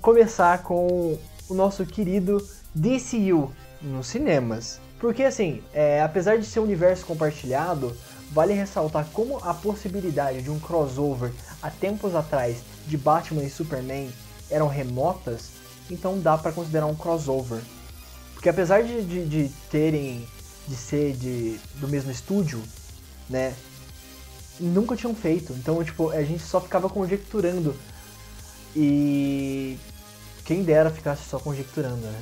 começar 0.00 0.62
com 0.62 1.16
o 1.48 1.54
nosso 1.54 1.84
querido 1.86 2.44
DCU 2.74 3.52
nos 3.80 4.06
cinemas. 4.06 4.80
Porque 4.98 5.22
assim, 5.22 5.62
é, 5.72 6.02
apesar 6.02 6.38
de 6.38 6.44
ser 6.44 6.60
um 6.60 6.64
universo 6.64 7.06
compartilhado, 7.06 7.96
vale 8.32 8.52
ressaltar 8.52 9.06
como 9.12 9.38
a 9.38 9.54
possibilidade 9.54 10.42
de 10.42 10.50
um 10.50 10.58
crossover 10.58 11.32
há 11.62 11.70
tempos 11.70 12.14
atrás 12.14 12.58
de 12.86 12.96
Batman 12.96 13.44
e 13.44 13.50
Superman 13.50 14.10
eram 14.50 14.66
remotas, 14.66 15.50
então 15.90 16.18
dá 16.18 16.36
pra 16.36 16.52
considerar 16.52 16.86
um 16.86 16.94
crossover. 16.94 17.60
Porque 18.34 18.48
apesar 18.48 18.82
de, 18.82 19.02
de, 19.02 19.24
de 19.26 19.48
terem 19.70 20.26
de 20.68 20.76
ser 20.76 21.14
de, 21.14 21.58
do 21.76 21.88
mesmo 21.88 22.10
estúdio, 22.10 22.62
né? 23.28 23.54
Nunca 24.60 24.94
tinham 24.94 25.14
feito. 25.14 25.52
Então, 25.54 25.82
tipo, 25.82 26.10
a 26.10 26.22
gente 26.22 26.42
só 26.42 26.60
ficava 26.60 26.88
conjecturando 26.88 27.74
e 28.76 29.78
quem 30.44 30.62
dera 30.62 30.90
ficasse 30.90 31.28
só 31.28 31.38
conjecturando, 31.38 31.96
né? 31.96 32.20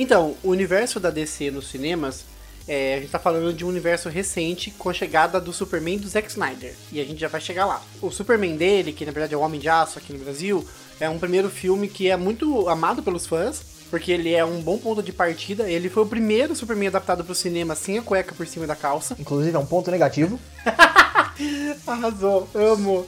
Então, 0.00 0.34
o 0.42 0.48
universo 0.48 0.98
da 0.98 1.10
DC 1.10 1.50
nos 1.50 1.68
cinemas, 1.68 2.24
é, 2.66 2.94
a 2.94 3.00
gente 3.00 3.10
tá 3.10 3.18
falando 3.18 3.52
de 3.52 3.66
um 3.66 3.68
universo 3.68 4.08
recente 4.08 4.70
com 4.70 4.88
a 4.88 4.94
chegada 4.94 5.38
do 5.38 5.52
Superman 5.52 5.98
do 5.98 6.08
Zack 6.08 6.26
Snyder. 6.30 6.74
E 6.90 6.98
a 7.02 7.04
gente 7.04 7.20
já 7.20 7.28
vai 7.28 7.38
chegar 7.38 7.66
lá. 7.66 7.82
O 8.00 8.10
Superman 8.10 8.56
dele, 8.56 8.94
que 8.94 9.04
na 9.04 9.12
verdade 9.12 9.34
é 9.34 9.36
o 9.36 9.42
Homem 9.42 9.60
de 9.60 9.68
Aço 9.68 9.98
aqui 9.98 10.14
no 10.14 10.18
Brasil, 10.18 10.66
é 10.98 11.06
um 11.06 11.18
primeiro 11.18 11.50
filme 11.50 11.86
que 11.86 12.08
é 12.08 12.16
muito 12.16 12.66
amado 12.66 13.02
pelos 13.02 13.26
fãs. 13.26 13.60
Porque 13.90 14.10
ele 14.10 14.32
é 14.32 14.42
um 14.42 14.62
bom 14.62 14.78
ponto 14.78 15.02
de 15.02 15.12
partida. 15.12 15.68
Ele 15.68 15.90
foi 15.90 16.04
o 16.04 16.06
primeiro 16.06 16.56
Superman 16.56 16.88
adaptado 16.88 17.22
pro 17.22 17.34
cinema 17.34 17.74
sem 17.74 17.98
a 17.98 18.02
cueca 18.02 18.34
por 18.34 18.46
cima 18.46 18.66
da 18.66 18.76
calça. 18.76 19.14
Inclusive 19.18 19.54
é 19.54 19.58
um 19.58 19.66
ponto 19.66 19.90
negativo. 19.90 20.40
Arrasou, 21.86 22.48
amo. 22.54 23.06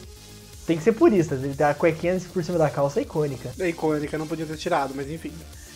Tem 0.67 0.77
que 0.77 0.83
ser 0.83 0.93
purista, 0.93 1.37
ele 1.37 1.55
tem 1.55 1.67
a 1.67 1.73
cuequinha 1.73 2.21
por 2.33 2.45
cima 2.45 2.59
da 2.59 2.69
calça 2.69 3.01
é 3.01 3.03
icônica. 3.03 3.51
É 3.59 3.69
icônica, 3.69 4.19
não 4.19 4.27
podia 4.27 4.45
ter 4.45 4.59
tirado, 4.59 4.93
mas 4.95 5.11
enfim. 5.11 5.33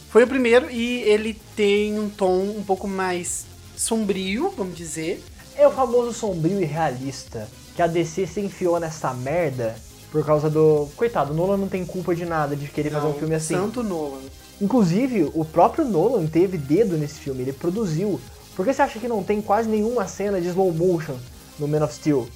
Foi 0.08 0.24
o 0.24 0.26
primeiro 0.26 0.70
e 0.70 1.02
ele 1.02 1.34
tem 1.54 1.98
um 1.98 2.08
tom 2.08 2.40
um 2.42 2.62
pouco 2.62 2.88
mais 2.88 3.44
sombrio, 3.76 4.52
vamos 4.56 4.76
dizer. 4.76 5.22
É 5.56 5.66
o 5.66 5.70
famoso 5.70 6.12
sombrio 6.12 6.60
e 6.60 6.64
realista 6.64 7.48
que 7.74 7.82
a 7.82 7.86
DC 7.86 8.26
se 8.26 8.40
enfiou 8.40 8.80
nessa 8.80 9.12
merda 9.12 9.76
por 10.10 10.24
causa 10.24 10.48
do. 10.48 10.88
Coitado, 10.96 11.32
o 11.32 11.36
Nolan 11.36 11.58
não 11.58 11.68
tem 11.68 11.84
culpa 11.84 12.14
de 12.14 12.24
nada 12.24 12.56
de 12.56 12.68
querer 12.68 12.90
fazer 12.90 13.06
um 13.06 13.10
Não, 13.10 13.18
filme 13.18 13.34
assim. 13.34 13.54
Santo 13.54 13.82
Nolan. 13.82 14.20
Inclusive, 14.60 15.30
o 15.34 15.44
próprio 15.44 15.84
Nolan 15.84 16.26
teve 16.26 16.56
dedo 16.56 16.96
nesse 16.96 17.20
filme, 17.20 17.42
ele 17.42 17.52
produziu. 17.52 18.18
Por 18.54 18.64
que 18.64 18.72
você 18.72 18.80
acha 18.80 18.98
que 18.98 19.06
não 19.06 19.22
tem 19.22 19.42
quase 19.42 19.68
nenhuma 19.68 20.08
cena 20.08 20.40
de 20.40 20.48
slow 20.48 20.72
motion 20.72 21.16
no 21.58 21.68
Man 21.68 21.84
of 21.84 21.94
Steel? 21.94 22.26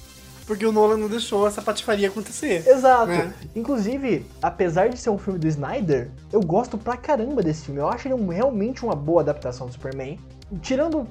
Porque 0.51 0.65
o 0.65 0.71
Nolan 0.73 0.97
não 0.97 1.07
deixou 1.07 1.47
essa 1.47 1.61
patifaria 1.61 2.09
acontecer. 2.09 2.67
Exato. 2.67 3.07
né? 3.07 3.33
Inclusive, 3.55 4.25
apesar 4.41 4.89
de 4.89 4.97
ser 4.97 5.09
um 5.09 5.17
filme 5.17 5.39
do 5.39 5.47
Snyder, 5.47 6.11
eu 6.29 6.41
gosto 6.41 6.77
pra 6.77 6.97
caramba 6.97 7.41
desse 7.41 7.63
filme. 7.67 7.79
Eu 7.79 7.87
acho 7.87 8.05
ele 8.09 8.15
um- 8.15 8.27
realmente 8.27 8.83
uma 8.83 8.93
boa 8.93 9.21
adaptação 9.21 9.67
do 9.67 9.71
Superman. 9.71 10.19
Tirando 10.61 11.07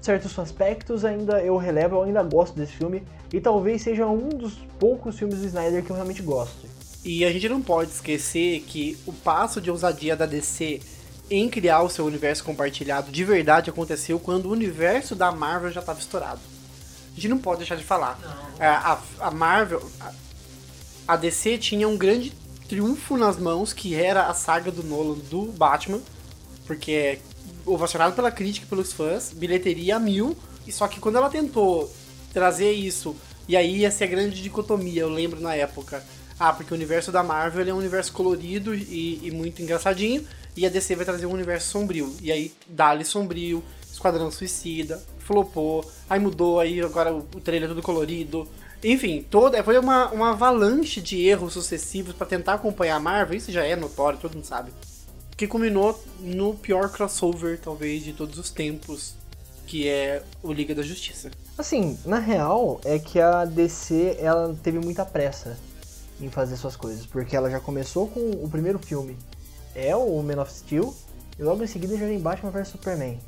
certos 0.00 0.36
aspectos, 0.36 1.04
ainda 1.04 1.40
eu 1.40 1.56
relevo, 1.56 1.94
eu 1.98 2.02
ainda 2.02 2.20
gosto 2.24 2.56
desse 2.56 2.72
filme. 2.72 3.04
E 3.32 3.40
talvez 3.40 3.80
seja 3.80 4.08
um 4.08 4.28
dos 4.28 4.54
poucos 4.80 5.16
filmes 5.16 5.38
do 5.38 5.46
Snyder 5.46 5.84
que 5.84 5.90
eu 5.90 5.94
realmente 5.94 6.20
gosto. 6.20 6.66
E 7.04 7.24
a 7.24 7.30
gente 7.32 7.48
não 7.48 7.62
pode 7.62 7.90
esquecer 7.92 8.58
que 8.66 8.98
o 9.06 9.12
passo 9.12 9.60
de 9.60 9.70
ousadia 9.70 10.16
da 10.16 10.26
DC 10.26 10.80
em 11.30 11.48
criar 11.48 11.82
o 11.82 11.88
seu 11.88 12.04
universo 12.06 12.42
compartilhado 12.42 13.12
de 13.12 13.22
verdade 13.24 13.70
aconteceu 13.70 14.18
quando 14.18 14.46
o 14.46 14.50
universo 14.50 15.14
da 15.14 15.30
Marvel 15.30 15.70
já 15.70 15.78
estava 15.78 16.00
estourado. 16.00 16.40
A 17.20 17.22
gente 17.22 17.28
não 17.28 17.38
pode 17.38 17.58
deixar 17.58 17.76
de 17.76 17.84
falar. 17.84 18.18
É, 18.58 18.66
A, 18.66 18.98
a 19.20 19.30
Marvel, 19.30 19.86
a, 20.00 20.12
a 21.06 21.16
DC 21.16 21.58
tinha 21.58 21.86
um 21.86 21.98
grande 21.98 22.32
triunfo 22.66 23.18
nas 23.18 23.36
mãos, 23.36 23.74
que 23.74 23.94
era 23.94 24.26
a 24.26 24.32
saga 24.32 24.70
do 24.70 24.82
Nolan 24.82 25.18
do 25.30 25.52
Batman, 25.52 26.00
porque 26.66 26.92
é 26.92 27.18
ovacionado 27.66 28.16
pela 28.16 28.30
crítica 28.30 28.64
e 28.64 28.68
pelos 28.70 28.94
fãs, 28.94 29.34
bilheteria 29.34 29.96
a 29.96 29.98
mil, 29.98 30.34
e 30.66 30.72
só 30.72 30.88
que 30.88 30.98
quando 30.98 31.16
ela 31.16 31.28
tentou 31.28 31.94
trazer 32.32 32.72
isso, 32.72 33.14
e 33.46 33.54
aí 33.54 33.80
ia 33.80 33.90
ser 33.90 34.04
a 34.04 34.06
grande 34.06 34.40
dicotomia, 34.40 35.02
eu 35.02 35.10
lembro 35.10 35.40
na 35.40 35.54
época, 35.54 36.02
ah, 36.38 36.54
porque 36.54 36.72
o 36.72 36.76
universo 36.76 37.12
da 37.12 37.22
Marvel 37.22 37.68
é 37.68 37.74
um 37.74 37.76
universo 37.76 38.14
colorido 38.14 38.74
e, 38.74 39.20
e 39.22 39.30
muito 39.30 39.60
engraçadinho, 39.60 40.26
e 40.56 40.64
a 40.64 40.70
DC 40.70 40.96
vai 40.96 41.04
trazer 41.04 41.26
um 41.26 41.32
universo 41.32 41.68
sombrio, 41.68 42.16
e 42.22 42.32
aí 42.32 42.54
Dali 42.66 43.04
sombrio, 43.04 43.62
Esquadrão 43.92 44.30
Suicida, 44.30 45.02
flopou, 45.20 45.88
aí 46.08 46.18
mudou, 46.18 46.58
aí 46.58 46.80
agora 46.80 47.14
o, 47.14 47.22
trailer 47.40 47.68
é 47.68 47.72
tudo 47.72 47.82
colorido, 47.82 48.48
enfim, 48.82 49.24
toda, 49.28 49.62
foi 49.62 49.78
uma, 49.78 50.10
uma 50.10 50.30
avalanche 50.30 51.00
de 51.00 51.26
erros 51.26 51.52
sucessivos 51.52 52.14
pra 52.14 52.26
tentar 52.26 52.54
acompanhar 52.54 52.96
a 52.96 53.00
Marvel, 53.00 53.36
isso 53.36 53.52
já 53.52 53.64
é 53.64 53.76
notório, 53.76 54.18
todo 54.18 54.34
mundo 54.34 54.44
sabe. 54.44 54.72
Que 55.36 55.46
culminou 55.46 56.02
no 56.18 56.54
pior 56.54 56.90
crossover, 56.90 57.58
talvez, 57.60 58.02
de 58.02 58.12
todos 58.12 58.38
os 58.38 58.50
tempos, 58.50 59.14
que 59.66 59.86
é 59.86 60.22
o 60.42 60.52
Liga 60.52 60.74
da 60.74 60.82
Justiça. 60.82 61.30
Assim, 61.56 61.98
na 62.06 62.18
real, 62.18 62.80
é 62.84 62.98
que 62.98 63.20
a 63.20 63.44
DC 63.44 64.16
ela 64.18 64.56
teve 64.62 64.78
muita 64.78 65.04
pressa 65.04 65.58
em 66.18 66.30
fazer 66.30 66.56
suas 66.56 66.76
coisas, 66.76 67.04
porque 67.04 67.36
ela 67.36 67.50
já 67.50 67.60
começou 67.60 68.08
com 68.08 68.30
o 68.42 68.48
primeiro 68.50 68.78
filme, 68.78 69.16
é 69.74 69.94
o 69.94 70.22
Man 70.22 70.40
of 70.40 70.52
Steel, 70.52 70.94
e 71.38 71.42
logo 71.42 71.62
em 71.62 71.66
seguida 71.66 71.96
já 71.96 72.06
vem 72.06 72.18
Batman 72.18 72.50
vs 72.50 72.68
Superman. 72.68 73.18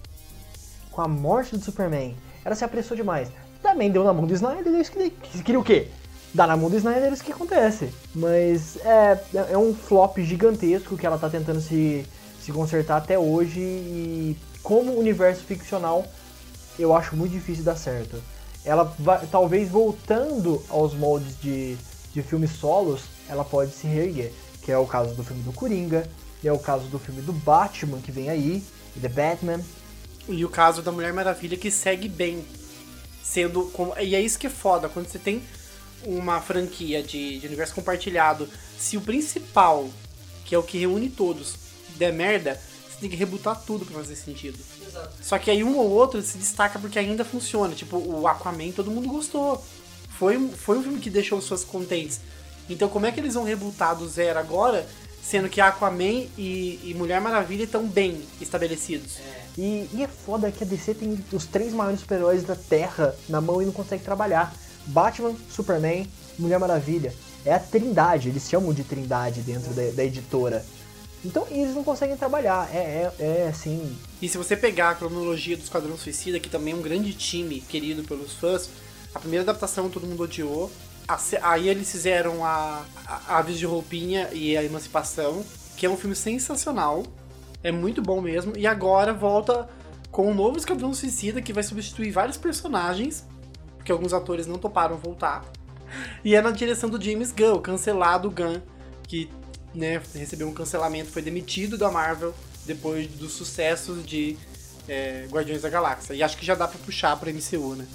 Com 0.92 1.00
a 1.00 1.08
morte 1.08 1.56
do 1.56 1.64
Superman, 1.64 2.14
ela 2.44 2.54
se 2.54 2.64
apressou 2.64 2.96
demais. 2.96 3.28
Também 3.62 3.90
deu 3.90 4.04
na 4.04 4.12
mão 4.12 4.26
do 4.26 4.34
Snyder, 4.34 4.66
eles 4.66 4.88
queria, 4.88 5.10
queria 5.10 5.60
o 5.60 5.64
quê? 5.64 5.88
Dar 6.34 6.46
na 6.46 6.56
mão 6.56 6.70
do 6.70 6.76
Snyder, 6.76 7.12
isso 7.12 7.24
que 7.24 7.32
acontece. 7.32 7.90
Mas 8.14 8.76
é, 8.84 9.18
é 9.50 9.58
um 9.58 9.74
flop 9.74 10.18
gigantesco 10.18 10.96
que 10.96 11.06
ela 11.06 11.18
tá 11.18 11.28
tentando 11.28 11.60
se, 11.60 12.06
se 12.40 12.52
consertar 12.52 12.98
até 12.98 13.18
hoje 13.18 13.60
e 13.60 14.36
como 14.62 14.98
universo 14.98 15.42
ficcional 15.42 16.04
eu 16.78 16.94
acho 16.94 17.16
muito 17.16 17.32
difícil 17.32 17.64
dar 17.64 17.76
certo. 17.76 18.22
Ela 18.64 18.84
vai, 18.98 19.26
talvez 19.26 19.68
voltando 19.68 20.62
aos 20.68 20.94
moldes 20.94 21.38
de, 21.40 21.76
de 22.12 22.22
filmes 22.22 22.52
solos, 22.52 23.02
ela 23.28 23.44
pode 23.44 23.72
se 23.72 23.86
reerguer. 23.86 24.32
Que 24.62 24.70
é 24.70 24.78
o 24.78 24.86
caso 24.86 25.14
do 25.14 25.24
filme 25.24 25.42
do 25.42 25.52
Coringa, 25.52 26.08
é 26.44 26.52
o 26.52 26.58
caso 26.58 26.86
do 26.86 26.98
filme 26.98 27.20
do 27.20 27.32
Batman 27.32 27.98
que 28.00 28.12
vem 28.12 28.30
aí, 28.30 28.62
The 29.00 29.08
Batman. 29.08 29.60
E 30.28 30.44
o 30.44 30.48
caso 30.48 30.82
da 30.82 30.92
Mulher 30.92 31.12
Maravilha 31.12 31.56
que 31.56 31.70
segue 31.70 32.08
bem. 32.08 32.44
Sendo. 33.22 33.66
com- 33.72 33.92
E 33.98 34.14
é 34.14 34.20
isso 34.20 34.38
que 34.38 34.46
é 34.46 34.50
foda, 34.50 34.88
quando 34.88 35.06
você 35.08 35.18
tem 35.18 35.42
uma 36.04 36.40
franquia 36.40 37.02
de, 37.02 37.38
de 37.38 37.46
universo 37.46 37.74
compartilhado, 37.74 38.48
se 38.78 38.96
o 38.96 39.00
principal, 39.00 39.88
que 40.44 40.54
é 40.54 40.58
o 40.58 40.62
que 40.62 40.76
reúne 40.78 41.08
todos, 41.08 41.54
der 41.96 42.12
merda, 42.12 42.60
você 42.90 43.00
tem 43.00 43.08
que 43.10 43.16
rebutar 43.16 43.60
tudo 43.64 43.84
pra 43.86 43.96
fazer 43.96 44.16
sentido. 44.16 44.58
Só 45.22 45.38
que 45.38 45.50
aí 45.50 45.62
um 45.64 45.76
ou 45.78 45.88
outro 45.90 46.20
se 46.22 46.36
destaca 46.38 46.78
porque 46.78 46.98
ainda 46.98 47.24
funciona. 47.24 47.74
Tipo, 47.74 47.96
o 47.96 48.26
Aquaman 48.26 48.70
todo 48.72 48.90
mundo 48.90 49.08
gostou. 49.08 49.64
Foi, 50.18 50.36
um- 50.36 50.50
foi 50.52 50.78
um 50.78 50.82
filme 50.82 50.98
que 51.00 51.08
deixou 51.10 51.38
as 51.38 51.44
pessoas 51.44 51.64
contentes. 51.64 52.20
Então 52.68 52.88
como 52.88 53.06
é 53.06 53.12
que 53.12 53.18
eles 53.20 53.34
vão 53.34 53.44
rebutar 53.44 53.96
do 53.96 54.08
zero 54.08 54.38
agora, 54.38 54.86
sendo 55.22 55.48
que 55.48 55.60
Aquaman 55.60 56.26
e, 56.36 56.80
e 56.84 56.94
Mulher 56.96 57.20
Maravilha 57.20 57.64
estão 57.64 57.86
bem 57.86 58.22
estabelecidos? 58.40 59.18
E, 59.56 59.88
e 59.92 60.02
é 60.02 60.08
foda 60.08 60.50
que 60.50 60.64
a 60.64 60.66
DC 60.66 60.94
tem 60.94 61.22
os 61.32 61.46
três 61.46 61.72
maiores 61.72 62.00
super-heróis 62.00 62.42
da 62.42 62.56
Terra 62.56 63.14
na 63.28 63.40
mão 63.40 63.60
e 63.60 63.66
não 63.66 63.72
consegue 63.72 64.02
trabalhar. 64.02 64.54
Batman, 64.86 65.34
Superman, 65.50 66.08
Mulher 66.38 66.58
Maravilha. 66.58 67.14
É 67.44 67.54
a 67.54 67.58
trindade, 67.58 68.28
eles 68.28 68.48
chamam 68.48 68.72
de 68.72 68.84
trindade 68.84 69.42
dentro 69.42 69.72
da, 69.74 69.90
da 69.90 70.04
editora. 70.04 70.64
Então 71.24 71.46
eles 71.50 71.74
não 71.74 71.84
conseguem 71.84 72.16
trabalhar. 72.16 72.68
É, 72.74 73.12
é, 73.18 73.24
é 73.24 73.48
assim. 73.48 73.96
E 74.20 74.28
se 74.28 74.38
você 74.38 74.56
pegar 74.56 74.90
a 74.90 74.94
cronologia 74.94 75.56
do 75.56 75.62
Esquadrão 75.62 75.96
Suicida, 75.96 76.40
que 76.40 76.48
também 76.48 76.72
é 76.72 76.76
um 76.76 76.82
grande 76.82 77.12
time 77.12 77.60
querido 77.60 78.02
pelos 78.02 78.32
fãs, 78.34 78.68
a 79.14 79.18
primeira 79.18 79.42
adaptação 79.42 79.88
todo 79.88 80.06
mundo 80.06 80.22
odiou. 80.22 80.70
Aí 81.42 81.68
eles 81.68 81.90
fizeram 81.90 82.44
a, 82.44 82.84
a 83.06 83.38
Aves 83.38 83.58
de 83.58 83.66
Roupinha 83.66 84.30
e 84.32 84.56
a 84.56 84.64
Emancipação, 84.64 85.44
que 85.76 85.84
é 85.84 85.90
um 85.90 85.96
filme 85.96 86.16
sensacional. 86.16 87.04
É 87.62 87.70
muito 87.70 88.02
bom 88.02 88.20
mesmo. 88.20 88.56
E 88.56 88.66
agora 88.66 89.12
volta 89.12 89.68
com 90.10 90.30
um 90.30 90.34
novo 90.34 90.58
Esquadrão 90.58 90.92
Suicida 90.92 91.40
que 91.40 91.52
vai 91.52 91.62
substituir 91.62 92.10
vários 92.10 92.36
personagens, 92.36 93.26
porque 93.76 93.92
alguns 93.92 94.12
atores 94.12 94.46
não 94.46 94.58
toparam 94.58 94.96
voltar. 94.96 95.44
E 96.24 96.34
é 96.34 96.42
na 96.42 96.50
direção 96.50 96.88
do 96.88 97.02
James 97.02 97.32
Gunn, 97.32 97.60
cancelado 97.60 98.30
Gunn, 98.30 98.60
que 99.06 99.30
né, 99.74 100.00
recebeu 100.14 100.48
um 100.48 100.54
cancelamento, 100.54 101.10
foi 101.10 101.22
demitido 101.22 101.78
da 101.78 101.90
Marvel 101.90 102.34
depois 102.66 103.08
dos 103.08 103.32
sucessos 103.32 104.04
de 104.04 104.36
é, 104.88 105.26
Guardiões 105.30 105.62
da 105.62 105.68
Galáxia. 105.68 106.14
E 106.14 106.22
acho 106.22 106.36
que 106.36 106.44
já 106.44 106.54
dá 106.54 106.68
pra 106.68 106.78
puxar 106.78 107.16
pra 107.18 107.30
MCU, 107.32 107.74
né? 107.74 107.86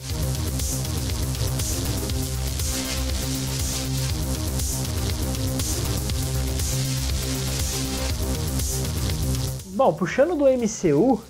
Bom, 9.77 9.93
puxando 9.93 10.35
do 10.35 10.45
MCU, 10.45 11.21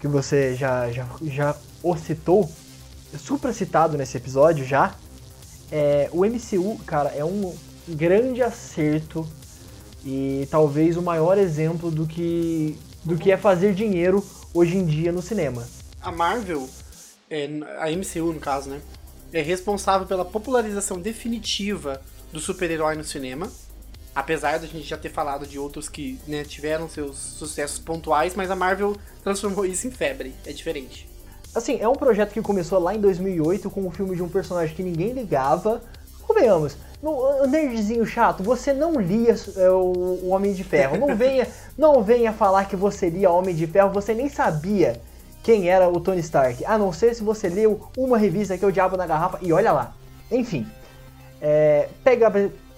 que 0.00 0.08
você 0.08 0.54
já, 0.54 0.90
já, 0.90 1.06
já 1.24 1.54
o 1.82 1.94
citou, 1.94 2.50
super 3.18 3.52
citado 3.52 3.98
nesse 3.98 4.16
episódio 4.16 4.64
já, 4.64 4.94
é, 5.70 6.08
o 6.10 6.24
MCU, 6.24 6.78
cara, 6.86 7.10
é 7.10 7.22
um 7.22 7.54
grande 7.86 8.42
acerto 8.42 9.28
e 10.02 10.48
talvez 10.50 10.96
o 10.96 11.02
maior 11.02 11.36
exemplo 11.36 11.90
do 11.90 12.06
que, 12.06 12.78
do 13.04 13.18
que 13.18 13.30
é 13.30 13.36
fazer 13.36 13.74
dinheiro 13.74 14.26
hoje 14.54 14.78
em 14.78 14.86
dia 14.86 15.12
no 15.12 15.20
cinema. 15.20 15.68
A 16.00 16.10
Marvel, 16.10 16.66
é, 17.28 17.44
a 17.78 17.90
MCU 17.90 18.32
no 18.32 18.40
caso, 18.40 18.70
né? 18.70 18.80
É 19.34 19.42
responsável 19.42 20.06
pela 20.06 20.24
popularização 20.24 20.98
definitiva 20.98 22.00
do 22.32 22.40
super-herói 22.40 22.96
no 22.96 23.04
cinema. 23.04 23.52
Apesar 24.14 24.58
da 24.58 24.66
gente 24.66 24.82
já 24.82 24.96
ter 24.96 25.10
falado 25.10 25.46
de 25.46 25.58
outros 25.58 25.88
que 25.88 26.18
né, 26.26 26.42
tiveram 26.44 26.88
seus 26.88 27.16
sucessos 27.16 27.78
pontuais, 27.78 28.34
mas 28.34 28.50
a 28.50 28.56
Marvel 28.56 28.96
transformou 29.22 29.64
isso 29.64 29.86
em 29.86 29.90
febre. 29.90 30.34
É 30.44 30.52
diferente. 30.52 31.08
Assim, 31.54 31.78
é 31.80 31.88
um 31.88 31.94
projeto 31.94 32.32
que 32.32 32.40
começou 32.40 32.78
lá 32.78 32.94
em 32.94 33.00
2008 33.00 33.70
com 33.70 33.86
o 33.86 33.90
filme 33.90 34.16
de 34.16 34.22
um 34.22 34.28
personagem 34.28 34.74
que 34.74 34.82
ninguém 34.82 35.12
ligava. 35.12 35.82
Convenhamos, 36.26 36.76
no, 37.02 37.10
o 37.10 37.46
nerdzinho 37.46 38.04
chato, 38.04 38.42
você 38.42 38.72
não 38.72 39.00
lia 39.00 39.34
é, 39.56 39.70
o, 39.70 40.20
o 40.22 40.28
Homem 40.28 40.52
de 40.52 40.62
Ferro. 40.62 40.98
Não 40.98 41.14
venha, 41.16 41.46
não 41.76 42.02
venha 42.02 42.32
falar 42.32 42.66
que 42.66 42.76
você 42.76 43.08
lia 43.08 43.30
Homem 43.30 43.54
de 43.54 43.66
Ferro, 43.66 43.90
você 43.90 44.14
nem 44.14 44.28
sabia 44.28 45.00
quem 45.42 45.68
era 45.68 45.88
o 45.88 46.00
Tony 46.00 46.20
Stark. 46.20 46.64
A 46.64 46.76
não 46.76 46.92
ser 46.92 47.14
se 47.14 47.22
você 47.22 47.48
leu 47.48 47.80
uma 47.96 48.18
revista 48.18 48.56
que 48.56 48.64
é 48.64 48.68
o 48.68 48.72
Diabo 48.72 48.96
na 48.96 49.06
Garrafa 49.06 49.38
e 49.40 49.52
olha 49.52 49.72
lá. 49.72 49.94
Enfim, 50.30 50.66
é, 51.40 51.88
pega 52.04 52.30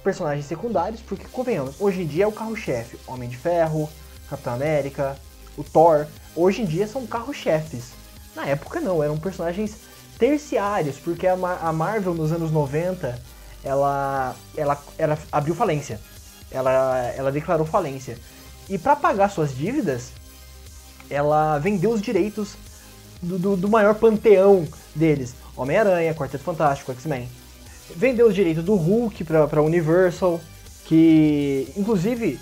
personagens 0.03 0.47
secundários, 0.47 1.01
porque 1.01 1.27
convenhamos, 1.31 1.81
hoje 1.81 2.03
em 2.03 2.07
dia 2.07 2.25
é 2.25 2.27
o 2.27 2.33
carro-chefe. 2.33 2.99
Homem 3.07 3.29
de 3.29 3.37
Ferro, 3.37 3.89
Capitão 4.29 4.55
América, 4.55 5.17
o 5.57 5.63
Thor. 5.63 6.07
Hoje 6.35 6.63
em 6.63 6.65
dia 6.65 6.87
são 6.87 7.07
carro-chefes. 7.07 7.93
Na 8.35 8.47
época 8.47 8.81
não, 8.81 9.03
eram 9.03 9.19
personagens 9.19 9.77
terciários, 10.19 10.97
porque 10.97 11.27
a, 11.27 11.37
Mar 11.37 11.59
a 11.63 11.73
Marvel 11.73 12.15
nos 12.15 12.33
anos 12.33 12.51
90, 12.51 13.19
ela, 13.65 14.35
ela, 14.57 14.83
ela 14.97 15.19
abriu 15.31 15.55
falência. 15.55 16.01
Ela, 16.51 17.13
ela 17.17 17.33
declarou 17.33 17.67
falência. 17.67 18.19
E 18.69 18.79
para 18.79 18.97
pagar 18.97 19.31
suas 19.31 19.55
dívidas, 19.55 20.13
ela 21.09 21.59
vendeu 21.59 21.91
os 21.91 22.01
direitos 22.01 22.57
do, 23.21 23.39
do, 23.39 23.57
do 23.57 23.69
maior 23.69 23.95
panteão 23.95 24.67
deles. 24.95 25.35
Homem-Aranha, 25.57 26.15
Quarteto 26.15 26.45
Fantástico, 26.45 26.93
X-Men. 26.93 27.29
Vendeu 27.97 28.29
os 28.29 28.35
direitos 28.35 28.65
do 28.65 28.75
Hulk 28.75 29.25
pra, 29.25 29.63
Universal, 29.63 30.41
que 30.85 31.69
inclusive 31.77 32.39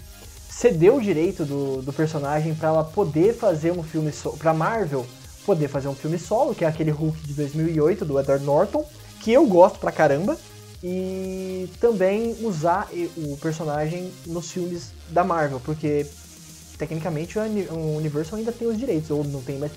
cedeu 0.48 0.96
o 0.96 1.00
direito 1.00 1.44
do, 1.44 1.82
do 1.82 1.92
personagem 1.92 2.54
para 2.54 2.68
ela 2.68 2.84
poder 2.84 3.34
fazer 3.34 3.72
um 3.72 3.82
filme 3.82 4.12
so 4.12 4.36
pra 4.36 4.52
Marvel 4.52 5.06
poder 5.44 5.68
fazer 5.68 5.88
um 5.88 5.94
filme 5.94 6.18
solo, 6.18 6.54
que 6.54 6.64
é 6.64 6.68
aquele 6.68 6.90
Hulk 6.90 7.26
de 7.26 7.34
2008 7.34 8.04
do 8.04 8.20
Edward 8.20 8.44
Norton, 8.44 8.84
que 9.20 9.32
eu 9.32 9.46
gosto 9.46 9.78
pra 9.78 9.90
caramba, 9.90 10.36
e 10.82 11.68
também 11.80 12.36
usar 12.42 12.88
o 13.16 13.36
personagem 13.36 14.10
nos 14.26 14.50
filmes 14.50 14.92
da 15.10 15.24
Marvel, 15.24 15.60
porque 15.64 16.06
tecnicamente 16.78 17.38
o 17.38 17.96
Universal 17.96 18.38
ainda 18.38 18.52
tem 18.52 18.68
os 18.68 18.78
direitos, 18.78 19.10
ou 19.10 19.24
não 19.24 19.42
tem 19.42 19.58
mais. 19.58 19.72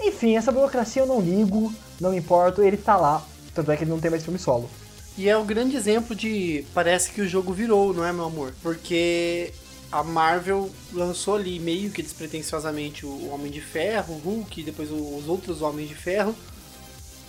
Enfim, 0.00 0.36
essa 0.36 0.52
burocracia 0.52 1.02
eu 1.02 1.06
não 1.06 1.20
ligo, 1.20 1.72
não 2.00 2.10
me 2.10 2.18
importo, 2.18 2.62
ele 2.62 2.76
tá 2.76 2.96
lá, 2.96 3.22
tanto 3.54 3.70
é 3.70 3.76
que 3.76 3.84
ele 3.84 3.90
não 3.90 4.00
tem 4.00 4.10
mais 4.10 4.22
filme 4.22 4.38
solo. 4.38 4.68
E 5.16 5.28
é 5.28 5.36
o 5.36 5.44
grande 5.44 5.76
exemplo 5.76 6.14
de. 6.14 6.64
Parece 6.74 7.12
que 7.12 7.20
o 7.20 7.28
jogo 7.28 7.52
virou, 7.52 7.94
não 7.94 8.04
é, 8.04 8.12
meu 8.12 8.24
amor? 8.24 8.52
Porque 8.62 9.52
a 9.92 10.02
Marvel 10.02 10.70
lançou 10.92 11.36
ali 11.36 11.60
meio 11.60 11.90
que 11.90 12.02
despretensiosamente 12.02 13.06
o 13.06 13.30
Homem 13.30 13.50
de 13.50 13.60
Ferro, 13.60 14.14
o 14.14 14.18
Hulk, 14.18 14.60
e 14.60 14.64
depois 14.64 14.90
os 14.90 15.28
outros 15.28 15.62
Homens 15.62 15.88
de 15.88 15.94
Ferro. 15.94 16.34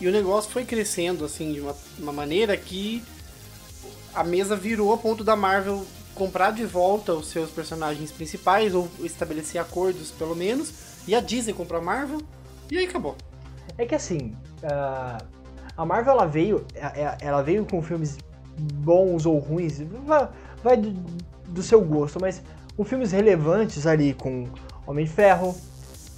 E 0.02 0.08
o 0.08 0.12
negócio 0.12 0.52
foi 0.52 0.66
crescendo 0.66 1.24
assim 1.24 1.54
de 1.54 1.62
uma, 1.62 1.76
uma 2.00 2.12
maneira 2.12 2.58
que 2.58 3.04
a 4.14 4.24
mesa 4.24 4.56
virou 4.56 4.92
a 4.94 4.98
ponto 4.98 5.24
da 5.24 5.36
Marvel 5.36 5.86
comprar 6.16 6.52
de 6.52 6.66
volta 6.66 7.14
os 7.14 7.28
seus 7.28 7.52
personagens 7.52 8.12
principais 8.12 8.74
ou 8.74 8.90
estabelecer 9.02 9.62
acordos 9.62 10.10
pelo 10.12 10.36
menos, 10.36 10.74
e 11.08 11.14
a 11.14 11.20
Disney 11.20 11.54
comprou 11.54 11.80
a 11.80 11.84
Marvel 11.84 12.22
e 12.72 12.78
aí 12.78 12.86
acabou. 12.86 13.16
É 13.78 13.86
que 13.86 13.94
assim, 13.94 14.36
uh, 14.64 15.24
a 15.78 15.86
Marvel 15.86 16.14
ela 16.14 16.26
veio, 16.26 16.66
ela 17.20 17.42
veio 17.42 17.66
com 17.66 17.82
filmes 17.82 18.18
bons 18.58 19.26
ou 19.26 19.38
ruins, 19.38 19.82
vai, 20.64 20.78
do, 20.78 20.92
do, 21.48 21.62
seu 21.62 21.82
gosto, 21.82 22.20
mas 22.20 22.42
com 22.78 22.84
filmes 22.84 23.12
relevantes 23.12 23.86
ali, 23.86 24.14
com 24.14 24.48
Homem 24.88 25.06
de 25.06 25.12
Ferro, 25.12 25.56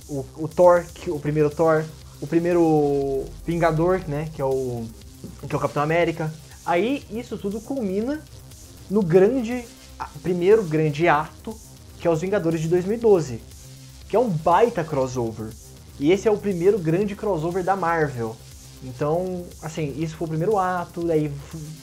o, 0.08 0.26
o 0.38 0.48
Thor, 0.48 0.86
o 1.08 1.20
primeiro 1.20 1.50
Thor, 1.50 1.84
o 2.22 2.28
primeiro 2.28 3.26
Vingador, 3.46 4.02
né, 4.08 4.30
que 4.34 4.42
é 4.42 4.46
o 4.46 4.86
que 5.48 5.54
é 5.54 5.58
o 5.58 5.62
Capitão 5.62 5.84
América. 5.84 6.32
Aí 6.66 7.04
isso 7.10 7.38
tudo 7.38 7.60
culmina 7.60 8.22
no 8.90 9.02
grande 9.02 9.66
primeiro 10.22 10.64
grande 10.64 11.08
ato, 11.08 11.58
que 12.00 12.08
é 12.08 12.12
os 12.12 12.22
Vingadores 12.22 12.62
de 12.62 12.68
2012, 12.68 13.42
que 14.08 14.16
é 14.16 14.20
um 14.20 14.30
baita 14.30 14.84
crossover. 14.84 15.50
E 16.00 16.12
esse 16.12 16.28
é 16.28 16.32
o 16.32 16.38
primeiro 16.38 16.78
grande 16.78 17.16
crossover 17.16 17.64
da 17.64 17.76
Marvel. 17.76 18.36
Então, 18.88 19.46
assim, 19.62 19.94
isso 19.98 20.16
foi 20.16 20.26
o 20.26 20.30
primeiro 20.30 20.58
ato, 20.58 21.12
aí 21.12 21.32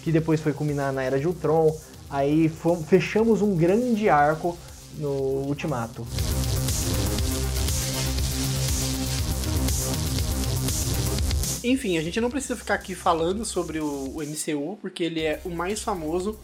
que 0.03 0.11
depois 0.11 0.41
foi 0.41 0.55
culminar 0.55 0.93
na 0.93 1.03
Era 1.03 1.19
de 1.19 1.27
Ultron. 1.27 1.77
Aí 2.09 2.49
fomos, 2.49 2.89
fechamos 2.89 3.43
um 3.43 3.55
grande 3.55 4.09
arco 4.09 4.57
no 4.97 5.11
Ultimato. 5.47 6.07
Enfim, 11.63 11.99
a 11.99 12.03
gente 12.03 12.21
não 12.21 12.31
precisa 12.31 12.57
ficar 12.57 12.75
aqui 12.75 12.95
falando 12.95 13.45
sobre 13.45 13.81
o, 13.81 14.17
o 14.17 14.23
MCU, 14.23 14.79
porque 14.81 15.05
ele 15.05 15.23
é 15.23 15.41
o 15.45 15.51
mais 15.51 15.81
famoso. 15.81 16.39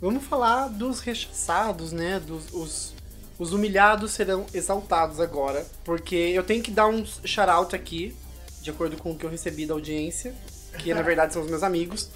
Vamos 0.00 0.24
falar 0.24 0.68
dos 0.68 1.00
rechaçados, 1.00 1.92
né? 1.92 2.20
Dos 2.20 2.52
os, 2.52 2.94
os 3.38 3.52
humilhados 3.52 4.12
serão 4.12 4.46
exaltados 4.54 5.20
agora. 5.20 5.66
Porque 5.84 6.16
eu 6.16 6.42
tenho 6.42 6.62
que 6.62 6.70
dar 6.70 6.88
um 6.88 7.04
shout-out 7.24 7.74
aqui 7.74 8.14
de 8.62 8.70
acordo 8.70 8.96
com 8.96 9.10
o 9.10 9.16
que 9.16 9.24
eu 9.26 9.30
recebi 9.30 9.66
da 9.66 9.74
audiência, 9.74 10.34
que 10.78 10.94
na 10.94 11.02
verdade 11.02 11.32
são 11.32 11.42
os 11.42 11.50
meus 11.50 11.62
amigos, 11.62 12.08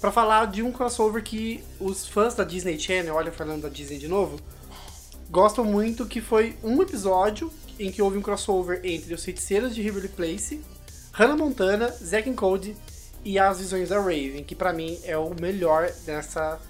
para 0.00 0.10
falar 0.10 0.46
de 0.46 0.62
um 0.62 0.72
crossover 0.72 1.22
que 1.22 1.62
os 1.78 2.08
fãs 2.08 2.34
da 2.34 2.42
Disney 2.42 2.78
Channel, 2.78 3.14
olha 3.14 3.30
falando 3.30 3.62
da 3.62 3.68
Disney 3.68 3.98
de 3.98 4.08
novo, 4.08 4.40
gostam 5.30 5.64
muito, 5.64 6.04
que 6.06 6.20
foi 6.20 6.56
um 6.62 6.82
episódio 6.82 7.52
em 7.78 7.90
que 7.90 8.02
houve 8.02 8.18
um 8.18 8.22
crossover 8.22 8.80
entre 8.82 9.14
os 9.14 9.24
feiticeiros 9.24 9.74
de 9.74 9.80
Riverly 9.80 10.08
Place, 10.08 10.60
Hannah 11.12 11.36
Montana, 11.36 11.88
Zack 11.88 12.28
and 12.28 12.34
Cody 12.34 12.76
e 13.24 13.38
as 13.38 13.60
visões 13.60 13.90
da 13.90 13.98
Raven, 13.98 14.42
que 14.42 14.54
para 14.54 14.72
mim 14.72 14.98
é 15.04 15.16
o 15.16 15.34
melhor 15.40 15.90
dessa 16.04 16.60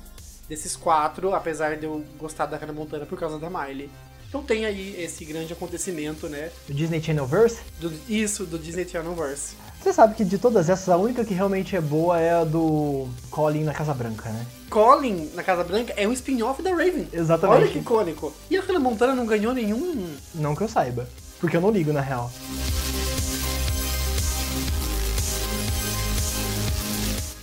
desses 0.49 0.77
quatro, 0.77 1.35
apesar 1.35 1.79
de 1.79 1.87
eu 1.87 2.05
gostar 2.19 2.45
da 2.45 2.59
Hannah 2.59 2.75
Montana 2.75 3.07
por 3.07 3.19
causa 3.19 3.39
da 3.39 3.49
Miley. 3.49 3.89
Então 4.33 4.43
tem 4.43 4.65
aí 4.65 4.99
esse 4.99 5.27
grande 5.27 5.53
acontecimento, 5.53 6.27
né? 6.27 6.51
Do 6.67 6.73
Disney 6.73 7.03
Channel 7.03 7.27
Verse? 7.27 7.59
Do, 7.79 7.93
isso, 8.09 8.47
do 8.47 8.59
Disney 8.59 8.89
Channel 8.89 9.15
Verse. 9.15 9.55
Você 9.79 9.93
sabe 9.93 10.15
que 10.15 10.25
de 10.25 10.39
todas 10.39 10.71
essas, 10.71 10.89
a 10.89 10.97
única 10.97 11.23
que 11.23 11.35
realmente 11.35 11.77
é 11.77 11.83
boa 11.83 12.19
é 12.19 12.33
a 12.33 12.43
do 12.43 13.11
Colin 13.31 13.63
na 13.63 13.75
Casa 13.75 13.93
Branca, 13.93 14.31
né? 14.31 14.47
Colin 14.71 15.31
na 15.35 15.43
Casa 15.43 15.63
Branca 15.63 15.93
é 15.99 16.09
um 16.09 16.15
spin-off 16.15 16.63
da 16.63 16.71
Raven. 16.71 17.09
Exatamente. 17.13 17.61
Olha 17.61 17.69
que 17.71 17.79
icônico. 17.81 18.33
E 18.51 18.57
a 18.57 18.63
Hannah 18.63 18.81
Montana 18.81 19.15
não 19.15 19.27
ganhou 19.27 19.53
nenhum. 19.53 20.17
Não 20.35 20.57
que 20.57 20.63
eu 20.63 20.69
saiba. 20.69 21.07
Porque 21.39 21.59
eu 21.59 21.61
não 21.61 21.71
ligo, 21.71 21.93
na 21.93 22.01
real. 22.01 22.33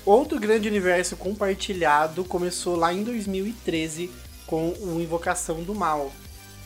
Outro 0.03 0.39
grande 0.39 0.67
universo 0.67 1.15
compartilhado 1.15 2.23
começou 2.23 2.75
lá 2.75 2.91
em 2.91 3.03
2013 3.03 4.09
com 4.47 4.73
o 4.81 4.99
Invocação 4.99 5.61
do 5.61 5.75
Mal, 5.75 6.11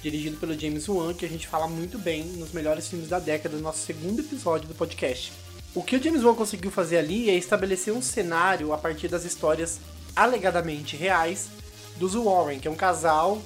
dirigido 0.04 0.36
pelo 0.36 0.60
James 0.60 0.88
Wan, 0.90 1.14
que 1.14 1.26
a 1.26 1.30
gente 1.30 1.48
fala 1.48 1.66
muito 1.66 1.98
bem 1.98 2.26
nos 2.26 2.52
melhores 2.52 2.88
filmes 2.90 3.08
da 3.08 3.20
década, 3.20 3.56
no 3.56 3.64
nosso 3.64 3.86
segundo 3.86 4.20
episódio 4.20 4.68
do 4.68 4.76
podcast. 4.76 5.32
O 5.74 5.82
que 5.82 5.96
o 5.96 6.04
James 6.04 6.24
Wan 6.24 6.36
conseguiu 6.36 6.70
fazer 6.70 6.98
ali 6.98 7.30
é 7.30 7.36
estabelecer 7.36 7.94
um 7.94 8.02
cenário 8.02 8.74
a 8.74 8.78
partir 8.78 9.08
das 9.08 9.24
histórias 9.24 9.80
alegadamente 10.14 10.98
reais 10.98 11.48
dos 11.96 12.16
Warren, 12.16 12.60
que 12.60 12.68
é 12.68 12.72
um 12.72 12.76
casal 12.76 13.42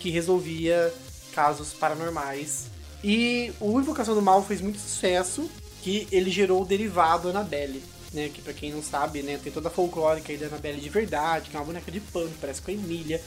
que 0.00 0.10
resolvia 0.10 0.92
casos 1.32 1.72
paranormais. 1.72 2.66
E 3.02 3.52
o 3.60 3.80
Invocação 3.80 4.14
do 4.14 4.20
Mal 4.20 4.44
fez 4.44 4.60
muito 4.60 4.78
sucesso, 4.78 5.48
que 5.82 6.08
ele 6.10 6.30
gerou 6.30 6.62
o 6.62 6.64
derivado 6.64 7.28
Annabelle, 7.28 7.82
né, 8.12 8.28
que 8.28 8.42
para 8.42 8.52
quem 8.52 8.72
não 8.72 8.82
sabe, 8.82 9.22
né, 9.22 9.38
tem 9.42 9.52
toda 9.52 9.68
a 9.68 9.70
folclórica 9.70 10.32
aí 10.32 10.38
da 10.38 10.46
Annabelle 10.46 10.80
de 10.80 10.88
verdade, 10.88 11.48
que 11.48 11.56
é 11.56 11.60
uma 11.60 11.66
boneca 11.66 11.90
de 11.90 12.00
pano, 12.00 12.30
parece 12.40 12.60
com 12.60 12.70
a 12.70 12.74
Emília. 12.74 13.22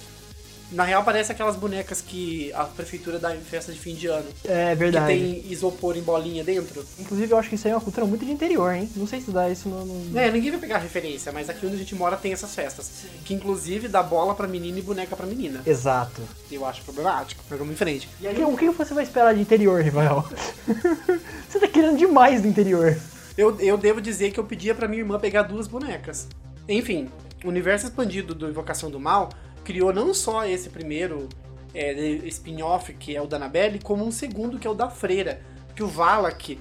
Na 0.72 0.84
real, 0.84 1.04
parece 1.04 1.32
aquelas 1.32 1.56
bonecas 1.56 2.02
que 2.02 2.52
a 2.54 2.64
prefeitura 2.64 3.20
dá 3.20 3.36
em 3.36 3.40
festa 3.40 3.72
de 3.72 3.80
fim 3.80 3.94
de 3.94 4.08
ano. 4.08 4.26
É 4.44 4.74
verdade. 4.76 5.14
Que 5.14 5.20
tem 5.20 5.52
isopor 5.52 5.96
em 5.96 6.02
bolinha 6.02 6.44
dentro. 6.44 6.86
Inclusive, 7.00 7.32
eu 7.32 7.38
acho 7.38 7.50
que 7.50 7.56
isso 7.56 7.68
aí 7.68 7.74
é 7.74 7.76
uma 7.76 7.82
cultura 7.82 8.06
muito 8.06 8.26
de 8.26 8.32
interior, 8.32 8.74
hein? 8.74 8.90
Não 8.96 9.08
sei 9.08 9.22
se 9.22 9.32
dá 9.32 9.50
isso 9.50 9.70
no. 9.70 9.86
no... 9.86 10.20
É, 10.20 10.32
ninguém 10.32 10.52
vai 10.52 10.60
pegar 10.60 10.80
referência, 10.80 11.32
mas 11.32 11.50
aqui 11.50 11.66
onde 11.66 11.76
a 11.76 11.80
gente 11.80 11.96
mora 11.96 12.18
tem 12.18 12.34
essas 12.34 12.54
festas. 12.56 12.86
Sim. 12.86 13.08
Que 13.24 13.34
inclusive 13.34 13.88
dá 13.88 14.02
bola 14.02 14.34
pra 14.34 14.48
menina 14.48 14.80
e 14.80 14.82
boneca 14.82 15.16
pra 15.16 15.26
menina. 15.26 15.62
Exato. 15.66 16.22
Eu 16.52 16.66
acho 16.66 16.82
problemático. 16.84 17.44
Vamos 17.50 17.74
em 17.74 17.78
frente. 17.78 18.10
E 18.20 18.28
aí, 18.28 18.44
o 18.44 18.58
que 18.58 18.70
você 18.70 18.94
vai 18.94 19.04
esperar 19.04 19.34
de 19.34 19.42
interior, 19.42 19.82
Rival? 19.82 20.28
você 21.48 21.60
tá 21.60 21.68
querendo 21.68 21.98
demais 21.98 22.42
do 22.42 22.48
interior. 22.48 22.98
Eu, 23.38 23.60
eu 23.60 23.78
devo 23.78 24.00
dizer 24.00 24.32
que 24.32 24.40
eu 24.40 24.44
pedia 24.44 24.74
pra 24.74 24.88
minha 24.88 25.02
irmã 25.02 25.20
pegar 25.20 25.44
duas 25.44 25.68
bonecas. 25.68 26.28
Enfim, 26.68 27.10
o 27.44 27.50
universo 27.50 27.86
expandido 27.86 28.34
do 28.34 28.50
Invocação 28.50 28.90
do 28.90 29.00
Mal 29.00 29.30
criou 29.66 29.92
não 29.92 30.14
só 30.14 30.46
esse 30.46 30.70
primeiro 30.70 31.28
é, 31.74 31.92
spin-off, 32.28 32.94
que 32.94 33.16
é 33.16 33.22
o 33.22 33.28
da 33.28 33.36
Annabelle, 33.36 33.80
como 33.80 34.06
um 34.06 34.12
segundo, 34.12 34.58
que 34.58 34.66
é 34.66 34.70
o 34.70 34.76
da 34.76 34.90
Freira. 34.90 35.42
Que 35.76 35.84
o 35.84 35.88
Valak, 35.88 36.58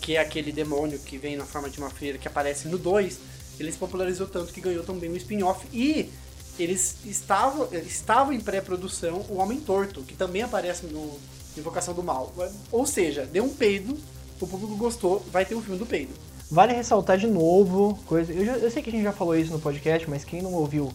que 0.00 0.16
é 0.16 0.20
aquele 0.20 0.50
demônio 0.50 0.98
que 0.98 1.16
vem 1.16 1.36
na 1.36 1.44
forma 1.44 1.70
de 1.70 1.78
uma 1.78 1.88
freira 1.88 2.18
que 2.18 2.26
aparece 2.26 2.66
no 2.66 2.76
2, 2.76 3.20
ele 3.60 3.70
se 3.70 3.78
popularizou 3.78 4.26
tanto 4.26 4.52
que 4.52 4.60
ganhou 4.60 4.82
também 4.82 5.08
um 5.08 5.14
spin-off. 5.14 5.64
E 5.72 6.10
eles 6.58 6.96
estavam, 7.04 7.68
estavam 7.72 8.32
em 8.32 8.40
pré-produção 8.40 9.24
o 9.28 9.36
Homem 9.36 9.60
Torto, 9.60 10.02
que 10.02 10.14
também 10.14 10.42
aparece 10.42 10.86
no 10.86 11.18
Invocação 11.56 11.94
do 11.94 12.02
Mal. 12.02 12.34
Ou 12.72 12.84
seja, 12.86 13.24
deu 13.24 13.44
um 13.44 13.50
peido, 13.50 13.96
o 14.40 14.46
público 14.46 14.74
gostou, 14.76 15.24
vai 15.30 15.44
ter 15.44 15.54
um 15.54 15.62
filme 15.62 15.78
do 15.78 15.86
peido. 15.86 16.12
Vale 16.50 16.72
ressaltar 16.72 17.16
de 17.16 17.26
novo, 17.26 17.98
coisa. 18.06 18.32
Eu, 18.32 18.44
já, 18.44 18.56
eu 18.58 18.70
sei 18.70 18.82
que 18.82 18.90
a 18.90 18.92
gente 18.92 19.04
já 19.04 19.12
falou 19.12 19.36
isso 19.36 19.52
no 19.52 19.60
podcast, 19.60 20.08
mas 20.10 20.24
quem 20.24 20.42
não 20.42 20.52
ouviu 20.52 20.92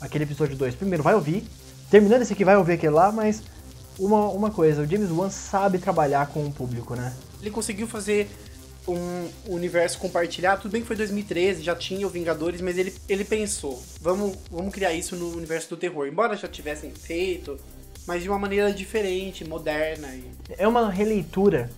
aquele 0.00 0.24
episódio 0.24 0.56
2. 0.56 0.74
Primeiro, 0.74 1.02
vai 1.02 1.14
ouvir. 1.14 1.44
Terminando 1.90 2.22
esse 2.22 2.32
aqui, 2.32 2.44
vai 2.44 2.56
ouvir 2.56 2.74
aquele 2.74 2.94
lá, 2.94 3.12
mas 3.12 3.42
uma, 3.98 4.28
uma 4.28 4.50
coisa, 4.50 4.82
o 4.82 4.86
James 4.86 5.10
Wan 5.10 5.28
sabe 5.28 5.78
trabalhar 5.78 6.28
com 6.28 6.46
o 6.46 6.52
público, 6.52 6.94
né? 6.94 7.12
Ele 7.40 7.50
conseguiu 7.50 7.86
fazer 7.86 8.30
um 8.88 9.28
universo 9.46 9.98
compartilhado. 9.98 10.62
Tudo 10.62 10.72
bem 10.72 10.80
que 10.80 10.86
foi 10.86 10.96
2013, 10.96 11.62
já 11.62 11.74
tinha 11.74 12.06
o 12.06 12.10
Vingadores, 12.10 12.60
mas 12.60 12.78
ele, 12.78 12.94
ele 13.08 13.24
pensou, 13.24 13.82
vamos, 14.00 14.36
vamos 14.50 14.72
criar 14.72 14.92
isso 14.92 15.16
no 15.16 15.36
universo 15.36 15.70
do 15.70 15.76
terror. 15.76 16.06
Embora 16.06 16.36
já 16.36 16.48
tivessem 16.48 16.90
feito, 16.90 17.58
mas 18.06 18.22
de 18.22 18.28
uma 18.28 18.38
maneira 18.38 18.72
diferente, 18.72 19.44
moderna. 19.44 20.08
E... 20.14 20.24
É 20.56 20.66
uma 20.66 20.90
releitura 20.90 21.70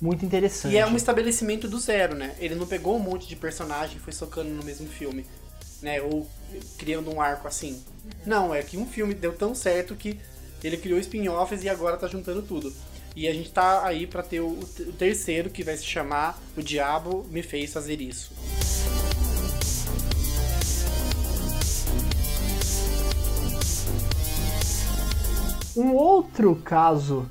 muito 0.00 0.24
interessante. 0.24 0.72
E 0.72 0.78
é 0.78 0.86
um 0.86 0.96
estabelecimento 0.96 1.66
do 1.66 1.78
zero, 1.78 2.14
né? 2.14 2.34
Ele 2.38 2.54
não 2.54 2.66
pegou 2.66 2.96
um 2.96 3.00
monte 3.00 3.26
de 3.26 3.34
personagem 3.34 3.96
e 3.96 4.00
foi 4.00 4.12
socando 4.12 4.50
no 4.50 4.62
mesmo 4.62 4.86
filme 4.86 5.24
né? 5.82 6.00
Ou 6.00 6.26
criando 6.78 7.10
um 7.12 7.20
arco 7.20 7.48
assim. 7.48 7.82
Não, 8.24 8.54
é 8.54 8.62
que 8.62 8.76
um 8.76 8.86
filme 8.86 9.14
deu 9.14 9.32
tão 9.32 9.54
certo 9.54 9.94
que 9.94 10.18
ele 10.62 10.76
criou 10.76 10.98
spin-offs 10.98 11.62
e 11.62 11.68
agora 11.68 11.96
tá 11.96 12.08
juntando 12.08 12.42
tudo. 12.42 12.72
E 13.14 13.26
a 13.26 13.32
gente 13.32 13.50
tá 13.50 13.84
aí 13.86 14.06
para 14.06 14.22
ter 14.22 14.40
o, 14.40 14.48
o, 14.48 14.92
terceiro 14.92 15.48
que 15.48 15.62
vai 15.62 15.76
se 15.76 15.84
chamar 15.84 16.38
O 16.56 16.62
Diabo 16.62 17.24
Me 17.30 17.42
Fez 17.42 17.72
Fazer 17.72 18.00
Isso. 18.00 18.30
Um 25.74 25.94
outro 25.94 26.56
caso 26.56 27.28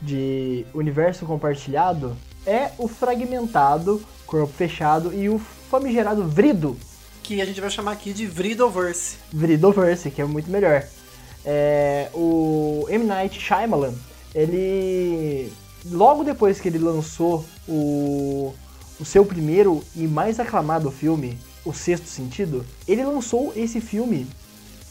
de 0.00 0.64
universo 0.74 1.26
compartilhado 1.26 2.16
é 2.46 2.70
o 2.78 2.86
fragmentado, 2.86 4.02
corpo 4.26 4.52
fechado 4.52 5.12
e 5.12 5.28
o 5.28 5.38
famigerado 5.38 6.26
Vrido, 6.26 6.78
que 7.26 7.40
a 7.40 7.44
gente 7.44 7.60
vai 7.60 7.68
chamar 7.68 7.92
aqui 7.92 8.12
de 8.12 8.24
Vridoverse. 8.24 9.16
Vridoverse, 9.32 10.12
que 10.12 10.22
é 10.22 10.24
muito 10.24 10.48
melhor. 10.48 10.84
É, 11.44 12.08
o 12.14 12.86
M. 12.88 13.04
Night 13.04 13.40
Shyamalan, 13.40 13.94
ele... 14.32 15.52
Logo 15.90 16.22
depois 16.22 16.60
que 16.60 16.68
ele 16.68 16.78
lançou 16.78 17.44
o, 17.68 18.54
o 19.00 19.04
seu 19.04 19.24
primeiro 19.24 19.82
e 19.94 20.06
mais 20.06 20.38
aclamado 20.38 20.90
filme, 20.90 21.36
O 21.64 21.72
Sexto 21.72 22.08
Sentido, 22.08 22.64
ele 22.86 23.04
lançou 23.04 23.52
esse 23.56 23.80
filme 23.80 24.26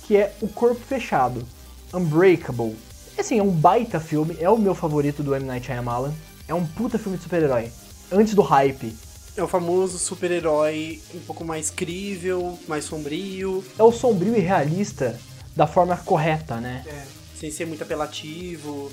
que 0.04 0.18
é 0.18 0.34
O 0.42 0.48
Corpo 0.48 0.82
Fechado. 0.82 1.46
Unbreakable. 1.94 2.76
Assim, 3.18 3.40
é 3.40 3.44
um 3.44 3.52
baita 3.52 4.00
filme, 4.00 4.38
é 4.42 4.50
o 4.50 4.58
meu 4.58 4.76
favorito 4.76 5.24
do 5.24 5.34
M. 5.34 5.46
Night 5.46 5.68
Shyamalan. 5.68 6.14
É 6.50 6.54
um 6.54 6.66
puta 6.66 7.00
filme 7.00 7.18
de 7.18 7.24
super-herói. 7.24 7.72
Antes 8.12 8.36
do 8.36 8.42
hype. 8.42 8.94
É 9.38 9.44
o 9.44 9.48
famoso 9.48 10.00
super-herói 10.00 11.02
um 11.14 11.20
pouco 11.20 11.44
mais 11.44 11.70
crível, 11.70 12.58
mais 12.68 12.86
sombrio. 12.86 13.64
É 13.78 13.84
o 13.84 13.92
sombrio 13.92 14.36
e 14.36 14.40
realista 14.40 15.20
da 15.56 15.68
forma 15.68 15.98
correta, 15.98 16.56
né? 16.58 16.84
É. 16.88 17.04
Sem 17.38 17.52
ser 17.52 17.66
muito 17.66 17.84
apelativo. 17.84 18.90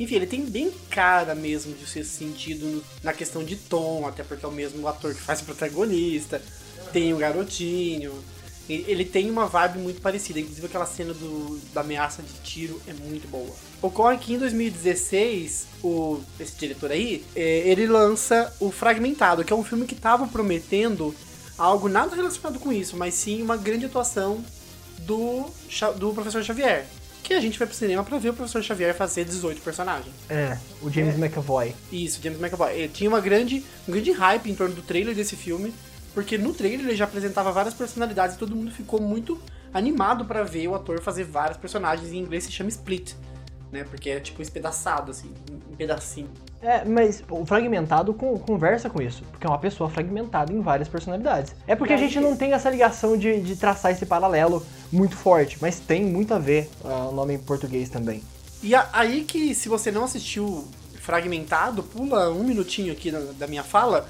Enfim, 0.00 0.14
ele 0.14 0.26
tem 0.26 0.44
bem 0.44 0.70
cara 0.90 1.34
mesmo 1.34 1.74
de 1.74 1.86
ser 1.86 2.04
sentido 2.04 2.82
na 3.02 3.12
questão 3.12 3.44
de 3.44 3.54
tom, 3.56 4.06
até 4.06 4.22
porque 4.22 4.44
é 4.44 4.48
o 4.48 4.52
mesmo 4.52 4.88
ator 4.88 5.14
que 5.14 5.20
faz 5.20 5.40
o 5.42 5.44
protagonista. 5.44 6.40
Tem 6.92 7.12
o 7.12 7.18
garotinho. 7.18 8.12
Ele 8.68 9.04
tem 9.04 9.28
uma 9.28 9.46
vibe 9.46 9.78
muito 9.78 10.00
parecida, 10.00 10.38
inclusive 10.38 10.66
aquela 10.66 10.86
cena 10.86 11.12
do, 11.12 11.60
da 11.74 11.80
ameaça 11.80 12.22
de 12.22 12.32
tiro 12.44 12.80
é 12.86 12.92
muito 12.92 13.28
boa. 13.28 13.50
Ocorre 13.82 14.16
que 14.18 14.34
em 14.34 14.38
2016, 14.38 15.66
o, 15.82 16.20
esse 16.38 16.56
diretor 16.56 16.92
aí, 16.92 17.24
é, 17.34 17.68
ele 17.68 17.86
lança 17.86 18.54
o 18.60 18.70
Fragmentado, 18.70 19.44
que 19.44 19.52
é 19.52 19.56
um 19.56 19.64
filme 19.64 19.84
que 19.84 19.94
estava 19.94 20.26
prometendo 20.28 21.14
algo 21.58 21.88
nada 21.88 22.14
relacionado 22.14 22.58
com 22.58 22.72
isso, 22.72 22.96
mas 22.96 23.14
sim 23.14 23.42
uma 23.42 23.56
grande 23.56 23.86
atuação 23.86 24.44
do, 25.00 25.46
do 25.96 26.12
Professor 26.12 26.42
Xavier. 26.42 26.86
Que 27.22 27.34
a 27.34 27.40
gente 27.40 27.58
vai 27.58 27.68
pro 27.68 27.76
cinema 27.76 28.02
pra 28.02 28.18
ver 28.18 28.30
o 28.30 28.34
Professor 28.34 28.62
Xavier 28.62 28.94
fazer 28.94 29.24
18 29.24 29.60
personagens. 29.62 30.12
É, 30.28 30.58
o 30.80 30.90
James 30.90 31.14
é. 31.14 31.18
McAvoy. 31.18 31.74
Isso, 31.92 32.20
James 32.22 32.40
McAvoy. 32.40 32.72
Ele 32.72 32.88
tinha 32.88 33.08
uma 33.08 33.20
grande, 33.20 33.64
um 33.86 33.92
grande 33.92 34.10
hype 34.10 34.50
em 34.50 34.54
torno 34.54 34.74
do 34.74 34.82
trailer 34.82 35.14
desse 35.14 35.36
filme, 35.36 35.72
porque 36.14 36.36
no 36.38 36.52
trailer 36.52 36.86
ele 36.86 36.96
já 36.96 37.04
apresentava 37.04 37.50
várias 37.52 37.74
personalidades 37.74 38.36
e 38.36 38.38
todo 38.38 38.54
mundo 38.54 38.70
ficou 38.70 39.00
muito 39.00 39.40
animado 39.72 40.24
para 40.24 40.42
ver 40.42 40.68
o 40.68 40.74
ator 40.74 41.00
fazer 41.00 41.24
vários 41.24 41.56
personagens. 41.56 42.12
Em 42.12 42.18
inglês 42.18 42.44
se 42.44 42.52
chama 42.52 42.68
split, 42.68 43.14
né? 43.70 43.84
Porque 43.84 44.10
é 44.10 44.20
tipo 44.20 44.42
espedaçado, 44.42 45.10
assim, 45.10 45.30
um 45.70 45.76
pedacinho. 45.76 46.28
É, 46.60 46.84
mas 46.84 47.24
o 47.28 47.44
fragmentado 47.44 48.14
com, 48.14 48.38
conversa 48.38 48.88
com 48.88 49.02
isso, 49.02 49.24
porque 49.32 49.46
é 49.46 49.50
uma 49.50 49.58
pessoa 49.58 49.90
fragmentada 49.90 50.52
em 50.52 50.60
várias 50.60 50.88
personalidades. 50.88 51.56
É 51.66 51.74
porque 51.74 51.92
a 51.92 51.96
gente 51.96 52.20
não 52.20 52.36
tem 52.36 52.52
essa 52.52 52.70
ligação 52.70 53.16
de, 53.16 53.40
de 53.40 53.56
traçar 53.56 53.90
esse 53.90 54.06
paralelo 54.06 54.64
muito 54.92 55.16
forte, 55.16 55.58
mas 55.60 55.80
tem 55.80 56.04
muito 56.04 56.32
a 56.32 56.38
ver 56.38 56.70
uh, 56.84 57.08
o 57.08 57.12
nome 57.12 57.34
em 57.34 57.38
português 57.38 57.88
também. 57.88 58.22
E 58.62 58.76
a, 58.76 58.88
aí 58.92 59.24
que, 59.24 59.56
se 59.56 59.68
você 59.68 59.90
não 59.90 60.04
assistiu 60.04 60.68
Fragmentado, 61.02 61.82
pula 61.82 62.30
um 62.30 62.44
minutinho 62.44 62.92
aqui 62.92 63.10
da 63.10 63.48
minha 63.48 63.64
fala, 63.64 64.08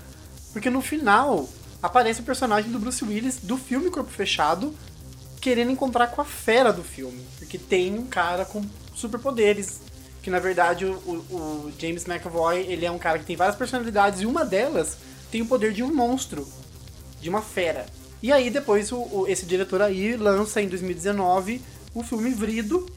porque 0.52 0.68
no 0.68 0.82
final 0.82 1.48
aparece 1.82 2.20
o 2.20 2.24
personagem 2.24 2.70
do 2.70 2.78
Bruce 2.78 3.04
Willis 3.04 3.38
do 3.42 3.56
filme 3.56 3.90
Corpo 3.90 4.10
Fechado 4.10 4.74
querendo 5.40 5.72
encontrar 5.72 6.06
com 6.06 6.20
a 6.20 6.24
fera 6.24 6.72
do 6.72 6.84
filme, 6.84 7.20
porque 7.36 7.58
tem 7.58 7.98
um 7.98 8.06
cara 8.06 8.44
com 8.44 8.64
superpoderes 8.94 9.80
que 10.22 10.30
na 10.30 10.38
verdade 10.38 10.86
o, 10.86 10.92
o, 10.92 11.72
James 11.76 12.06
McAvoy 12.06 12.60
ele 12.60 12.86
é 12.86 12.90
um 12.90 12.98
cara 12.98 13.18
que 13.18 13.24
tem 13.24 13.34
várias 13.34 13.56
personalidades 13.56 14.20
e 14.20 14.26
uma 14.26 14.44
delas 14.44 14.96
tem 15.32 15.42
o 15.42 15.46
poder 15.46 15.72
de 15.72 15.82
um 15.82 15.92
monstro, 15.92 16.46
de 17.20 17.28
uma 17.28 17.42
fera. 17.42 17.86
E 18.22 18.30
aí 18.30 18.50
depois 18.50 18.92
o, 18.92 18.98
o, 18.98 19.26
esse 19.26 19.44
diretor 19.44 19.82
aí 19.82 20.16
lança 20.16 20.62
em 20.62 20.68
2019 20.68 21.60
o 21.92 22.04
filme 22.04 22.30
Vrido, 22.30 22.88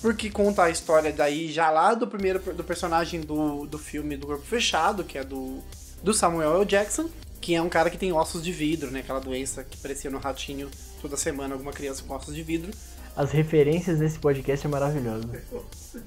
porque 0.00 0.30
conta 0.30 0.62
a 0.62 0.70
história 0.70 1.12
daí 1.12 1.50
já 1.50 1.70
lá 1.70 1.92
do 1.92 2.06
primeiro 2.06 2.38
do 2.38 2.62
personagem 2.62 3.20
do, 3.20 3.66
do 3.66 3.78
filme 3.78 4.16
do 4.16 4.28
Corpo 4.28 4.44
Fechado, 4.46 5.02
que 5.02 5.18
é 5.18 5.24
do, 5.24 5.58
do 6.04 6.14
Samuel 6.14 6.54
L. 6.60 6.64
Jackson, 6.64 7.08
que 7.44 7.54
é 7.54 7.60
um 7.60 7.68
cara 7.68 7.90
que 7.90 7.98
tem 7.98 8.10
ossos 8.10 8.42
de 8.42 8.50
vidro, 8.50 8.90
né? 8.90 9.00
Aquela 9.00 9.20
doença 9.20 9.62
que 9.62 9.76
parecia 9.76 10.10
no 10.10 10.16
ratinho 10.16 10.70
toda 11.02 11.14
semana 11.14 11.52
alguma 11.52 11.74
criança 11.74 12.02
com 12.02 12.14
ossos 12.14 12.34
de 12.34 12.42
vidro. 12.42 12.72
As 13.14 13.32
referências 13.32 13.98
desse 13.98 14.18
podcast 14.18 14.66
é 14.66 14.70
maravilhoso. 14.70 15.28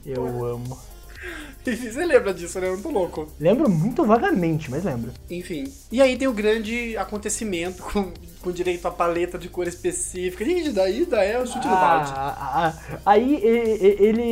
Eu 0.03 0.43
amo. 0.43 0.79
Você 1.63 2.05
lembra 2.05 2.33
disso, 2.33 2.59
né? 2.59 2.67
Eu 2.67 2.77
não 2.77 2.81
tô 2.81 2.89
louco. 2.89 3.27
Lembro 3.39 3.69
muito 3.69 4.03
vagamente, 4.03 4.71
mas 4.71 4.83
lembro. 4.83 5.11
Enfim. 5.29 5.71
E 5.91 6.01
aí 6.01 6.17
tem 6.17 6.27
o 6.27 6.33
grande 6.33 6.97
acontecimento 6.97 7.83
com, 7.83 8.11
com 8.41 8.51
direito 8.51 8.87
a 8.87 8.91
paleta 8.91 9.37
de 9.37 9.47
cor 9.47 9.67
específica. 9.67 10.43
Gente, 10.43 10.71
daí, 10.71 11.05
daí 11.05 11.33
é 11.33 11.39
o 11.39 11.45
chute 11.45 11.67
ah, 11.67 11.69
do 11.69 11.75
balde. 11.75 12.11
Ah, 12.15 12.35
ah, 12.39 12.99
aí 13.05 13.35
ele, 13.43 14.23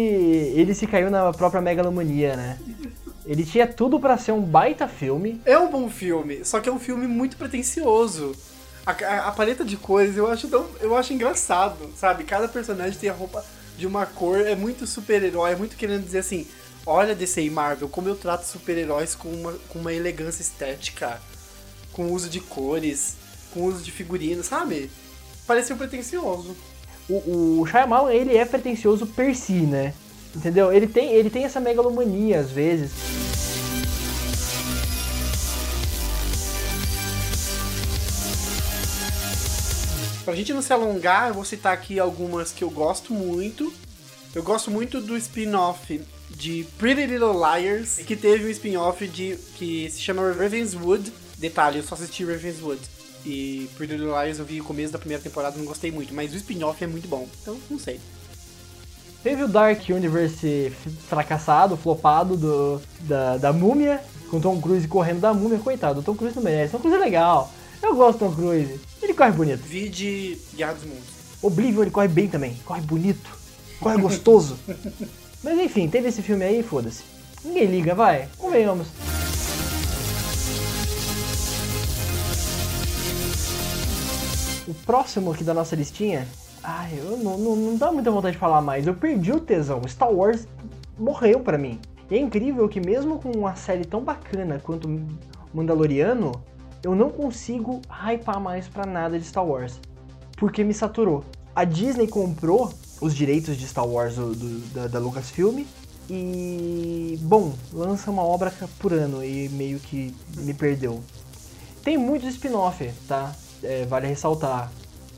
ele 0.59 0.73
se 0.73 0.87
caiu 0.87 1.11
na 1.11 1.31
própria 1.31 1.61
megalomania, 1.61 2.35
né? 2.35 2.57
Ele 3.25 3.43
tinha 3.43 3.65
tudo 3.65 3.99
para 3.99 4.17
ser 4.17 4.31
um 4.31 4.41
baita 4.41 4.87
filme. 4.87 5.41
É 5.45 5.57
um 5.57 5.69
bom 5.69 5.89
filme, 5.89 6.45
só 6.45 6.59
que 6.59 6.69
é 6.69 6.71
um 6.71 6.79
filme 6.79 7.07
muito 7.07 7.37
pretencioso. 7.37 8.35
A, 8.85 8.91
a, 8.91 9.27
a, 9.29 9.31
paleta 9.31 9.65
de 9.65 9.75
cores 9.75 10.15
eu 10.15 10.27
acho 10.27 10.47
tão, 10.47 10.67
eu 10.79 10.95
acho 10.95 11.11
engraçado, 11.11 11.89
sabe? 11.97 12.23
Cada 12.23 12.47
personagem 12.47 12.99
tem 12.99 13.09
a 13.09 13.13
roupa 13.13 13.43
de 13.77 13.87
uma 13.87 14.05
cor, 14.05 14.39
é 14.39 14.55
muito 14.55 14.85
super-herói, 14.85 15.53
é 15.53 15.55
muito 15.55 15.75
querendo 15.75 16.03
dizer 16.03 16.19
assim, 16.19 16.47
olha 16.85 17.15
DC 17.15 17.41
e 17.41 17.49
Marvel, 17.49 17.89
como 17.89 18.07
eu 18.07 18.15
trato 18.15 18.45
super-heróis 18.45 19.15
com 19.15 19.27
uma, 19.27 19.53
com 19.69 19.79
uma 19.79 19.91
elegância 19.91 20.43
estética, 20.43 21.19
com 21.91 22.11
uso 22.11 22.29
de 22.29 22.39
cores, 22.39 23.15
com 23.51 23.63
uso 23.63 23.83
de 23.83 23.91
figurinos, 23.91 24.45
sabe? 24.45 24.91
Pareceu 25.47 25.75
pretencioso. 25.75 26.55
O, 27.09 27.61
o 27.61 27.65
Shyamalan, 27.65 28.13
ele 28.13 28.37
é 28.37 28.45
pretencioso 28.45 29.07
per 29.07 29.35
si, 29.35 29.61
né? 29.61 29.93
Entendeu? 30.35 30.71
Ele 30.71 30.87
tem, 30.87 31.13
ele 31.13 31.29
tem 31.29 31.45
essa 31.45 31.59
megalomania 31.59 32.39
às 32.39 32.51
vezes. 32.51 32.91
Pra 40.25 40.35
gente 40.35 40.51
não 40.53 40.61
se 40.61 40.73
alongar, 40.73 41.29
eu 41.29 41.35
vou 41.35 41.45
citar 41.45 41.71
aqui 41.71 41.99
algumas 41.99 42.51
que 42.51 42.63
eu 42.63 42.69
gosto 42.69 43.13
muito. 43.13 43.71
Eu 44.33 44.43
gosto 44.43 44.69
muito 44.69 44.99
do 44.99 45.15
spin-off 45.15 46.01
de 46.31 46.67
Pretty 46.77 47.05
Little 47.05 47.33
Liars, 47.33 47.97
que 47.97 48.15
teve 48.15 48.45
um 48.45 48.49
spin-off 48.49 49.07
de 49.07 49.37
que 49.55 49.89
se 49.89 50.01
chama 50.01 50.33
Ravenswood. 50.33 51.13
Detalhe, 51.37 51.77
eu 51.77 51.83
só 51.83 51.95
assisti 51.95 52.25
Ravenswood. 52.25 52.81
E 53.25 53.69
Pretty 53.77 53.93
Little 53.95 54.19
Liars 54.19 54.39
eu 54.39 54.45
vi 54.45 54.59
o 54.59 54.63
começo 54.63 54.91
da 54.91 54.99
primeira 54.99 55.23
temporada, 55.23 55.57
não 55.57 55.65
gostei 55.65 55.91
muito, 55.91 56.13
mas 56.13 56.33
o 56.33 56.35
spin-off 56.37 56.83
é 56.83 56.87
muito 56.87 57.07
bom. 57.07 57.29
Então, 57.41 57.57
não 57.69 57.79
sei. 57.79 57.99
Teve 59.25 59.41
o 59.41 59.47
Dark 59.47 59.81
Universe 59.89 60.71
fracassado, 61.09 61.75
flopado 61.75 62.37
do, 62.37 62.79
da, 62.99 63.37
da 63.37 63.51
múmia, 63.51 63.99
com 64.29 64.39
Tom 64.39 64.61
Cruise 64.61 64.87
correndo 64.87 65.19
da 65.19 65.33
múmia. 65.33 65.57
Coitado, 65.57 65.99
o 65.99 66.03
Tom 66.03 66.13
Cruise 66.13 66.35
não 66.35 66.43
merece. 66.43 66.73
Tom 66.73 66.77
Cruise 66.77 66.95
é 66.95 67.03
legal. 67.03 67.51
Eu 67.81 67.95
gosto 67.95 68.19
do 68.19 68.29
Tom 68.29 68.35
Cruise. 68.35 68.79
Ele 69.01 69.15
corre 69.15 69.31
bonito. 69.31 69.63
Vi 69.63 69.89
de 69.89 70.37
Guerra 70.53 70.73
dos 70.73 70.83
Mundos. 70.83 71.07
Oblivion 71.41 71.81
ele 71.81 71.89
corre 71.89 72.07
bem 72.07 72.27
também. 72.27 72.55
Corre 72.63 72.81
bonito. 72.81 73.35
Corre 73.79 73.99
gostoso. 73.99 74.59
Mas 75.43 75.57
enfim, 75.57 75.89
teve 75.89 76.07
esse 76.07 76.21
filme 76.21 76.45
aí, 76.45 76.61
foda-se. 76.61 77.01
Ninguém 77.43 77.65
liga, 77.65 77.95
vai. 77.95 78.29
Convenhamos. 78.37 78.85
O 84.67 84.73
próximo 84.85 85.31
aqui 85.31 85.43
da 85.43 85.55
nossa 85.55 85.75
listinha. 85.75 86.27
Ai, 86.67 86.97
eu 86.97 87.15
não, 87.17 87.37
não, 87.37 87.55
não 87.55 87.77
dá 87.77 87.91
muita 87.91 88.09
vontade 88.09 88.33
de 88.33 88.39
falar 88.39 88.59
mais. 88.59 88.87
Eu 88.87 88.95
perdi 88.95 89.31
o 89.31 89.39
tesão. 89.39 89.87
Star 89.87 90.11
Wars 90.11 90.47
morreu 90.97 91.39
pra 91.39 91.59
mim. 91.59 91.79
E 92.09 92.15
é 92.15 92.19
incrível 92.19 92.67
que 92.67 92.79
mesmo 92.79 93.19
com 93.19 93.31
uma 93.31 93.55
série 93.55 93.85
tão 93.85 94.03
bacana 94.03 94.59
quanto 94.63 94.89
Mandaloriano, 95.53 96.31
eu 96.83 96.95
não 96.95 97.11
consigo 97.11 97.81
hypar 97.87 98.39
mais 98.39 98.67
pra 98.67 98.83
nada 98.83 99.19
de 99.19 99.25
Star 99.25 99.45
Wars. 99.45 99.79
Porque 100.37 100.63
me 100.63 100.73
saturou. 100.73 101.23
A 101.55 101.63
Disney 101.63 102.07
comprou 102.07 102.73
os 102.99 103.15
direitos 103.15 103.57
de 103.57 103.67
Star 103.67 103.87
Wars 103.87 104.15
do, 104.15 104.33
do, 104.33 104.59
da, 104.73 104.87
da 104.87 104.99
Lucasfilm 104.99 105.63
e, 106.09 107.17
bom, 107.21 107.53
lança 107.71 108.09
uma 108.09 108.23
obra 108.23 108.51
por 108.79 108.91
ano 108.91 109.23
e 109.23 109.49
meio 109.49 109.79
que 109.79 110.15
me 110.37 110.53
perdeu. 110.53 111.01
Tem 111.83 111.95
muitos 111.95 112.29
spin-off, 112.29 112.91
tá? 113.07 113.33
É, 113.63 113.85
vale 113.85 114.07
ressaltar. 114.07 114.71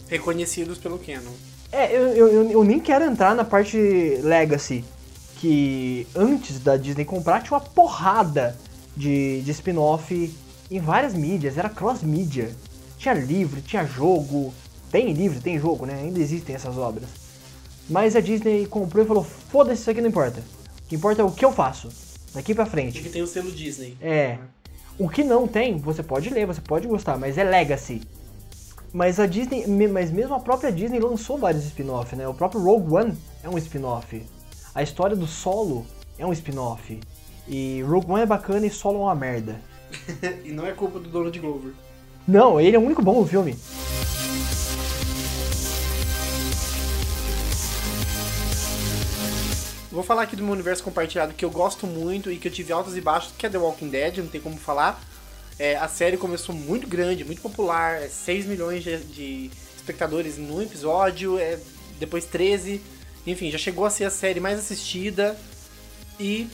Reconhecidos 0.08 0.78
pelo 0.78 0.98
Canon. 1.00 1.32
É, 1.72 1.96
eu, 1.96 2.08
eu, 2.10 2.52
eu 2.52 2.64
nem 2.64 2.80
quero 2.80 3.06
entrar 3.06 3.36
na 3.36 3.44
parte 3.44 3.78
Legacy, 4.24 4.84
que 5.38 6.08
antes 6.16 6.60
da 6.60 6.78
Disney 6.78 7.06
comprar 7.06 7.44
tinha 7.44 7.58
uma 7.58 7.64
porrada 7.64 8.58
de, 8.96 9.42
de 9.42 9.52
spin-off 9.52 10.34
em 10.72 10.80
várias 10.80 11.14
mídias, 11.14 11.58
era 11.58 11.70
cross-mídia. 11.70 12.56
Tinha 12.98 13.14
livro, 13.14 13.62
tinha 13.62 13.86
jogo. 13.86 14.54
Tem 14.92 15.12
livro, 15.14 15.40
tem 15.42 15.60
jogo, 15.60 15.86
né? 15.86 16.00
Ainda 16.02 16.20
existem 16.20 16.56
essas 16.56 16.78
obras. 16.78 17.10
Mas 17.90 18.16
a 18.16 18.20
Disney 18.20 18.66
comprou 18.66 19.04
e 19.04 19.08
falou: 19.08 19.24
foda-se, 19.24 19.82
isso 19.82 19.92
aqui 19.92 20.02
não 20.02 20.10
importa. 20.10 20.40
O 20.40 20.88
que 20.88 20.96
importa 20.96 21.22
é 21.22 21.26
o 21.26 21.32
que 21.32 21.46
eu 21.46 21.52
faço. 21.52 21.90
Daqui 22.34 22.54
pra 22.54 22.66
frente. 22.66 23.02
Que 23.02 23.10
tem 23.10 23.22
o 23.22 23.28
selo 23.28 23.52
Disney. 23.52 23.98
É. 24.02 24.38
O 24.98 25.08
que 25.08 25.24
não 25.24 25.48
tem, 25.48 25.78
você 25.78 26.02
pode 26.02 26.30
ler, 26.30 26.48
você 26.48 26.60
pode 26.60 26.88
gostar, 26.88 27.18
mas 27.18 27.38
é 27.38 27.44
Legacy. 27.44 28.02
Mas 28.94 29.20
a 29.20 29.26
Disney, 29.26 29.68
mas 29.88 30.12
mesmo 30.12 30.34
a 30.34 30.40
própria 30.40 30.72
Disney 30.72 31.00
lançou 31.00 31.38
vários 31.38 31.66
spin-off, 31.66 32.16
né? 32.16 32.28
O 32.28 32.34
próprio 32.34 32.62
Rogue 32.62 32.94
One 32.94 33.18
é 33.44 33.50
um 33.50 33.58
spin-off. 33.58 34.26
A 34.74 34.82
história 34.82 35.16
do 35.16 35.28
Solo 35.28 35.86
é 36.18 36.26
um 36.26 36.32
spin-off. 36.32 37.00
E 37.48 37.82
Rogue 37.84 38.12
One 38.12 38.24
é 38.24 38.26
bacana 38.26 38.66
e 38.66 38.70
Solo 38.70 39.00
é 39.00 39.02
uma 39.04 39.16
merda. 39.16 39.60
e 40.44 40.52
não 40.52 40.66
é 40.66 40.72
culpa 40.72 41.00
do 41.00 41.10
Donald 41.10 41.38
Glover. 41.40 41.74
Não, 42.28 42.60
ele 42.60 42.76
é 42.76 42.80
o 42.80 42.84
único 42.84 43.02
bom 43.02 43.22
no 43.22 43.28
filme. 43.28 43.56
Vou 49.92 50.04
falar 50.04 50.24
aqui 50.24 50.36
do 50.36 50.44
meu 50.44 50.54
universo 50.54 50.84
compartilhado 50.84 51.34
que 51.34 51.44
eu 51.44 51.50
gosto 51.50 51.88
muito 51.88 52.32
e 52.32 52.38
que 52.38 52.48
eu 52.48 52.52
tive 52.52 52.72
altos 52.72 52.96
e 52.96 53.02
baixos, 53.02 53.34
que 53.38 53.46
é 53.46 53.50
The 53.50 53.58
Walking 53.58 53.90
Dead, 53.90 54.18
não 54.18 54.28
tem 54.28 54.40
como 54.40 54.56
falar. 54.56 55.02
É, 55.60 55.76
a 55.76 55.88
série 55.88 56.18
começou 56.18 56.54
muito 56.54 56.88
grande, 56.88 57.24
muito 57.24 57.42
popular, 57.42 58.02
é 58.02 58.08
6 58.08 58.46
milhões 58.46 58.84
de, 58.84 58.98
de 59.06 59.52
espectadores 59.76 60.38
no 60.38 60.62
episódio, 60.62 61.40
é, 61.40 61.58
depois 62.00 62.26
13, 62.26 62.82
enfim, 63.26 63.50
já 63.50 63.58
chegou 63.58 63.86
a 63.86 63.90
ser 63.90 64.06
a 64.06 64.10
série 64.10 64.40
mais 64.40 64.60
assistida 64.60 65.38
e 66.20 66.48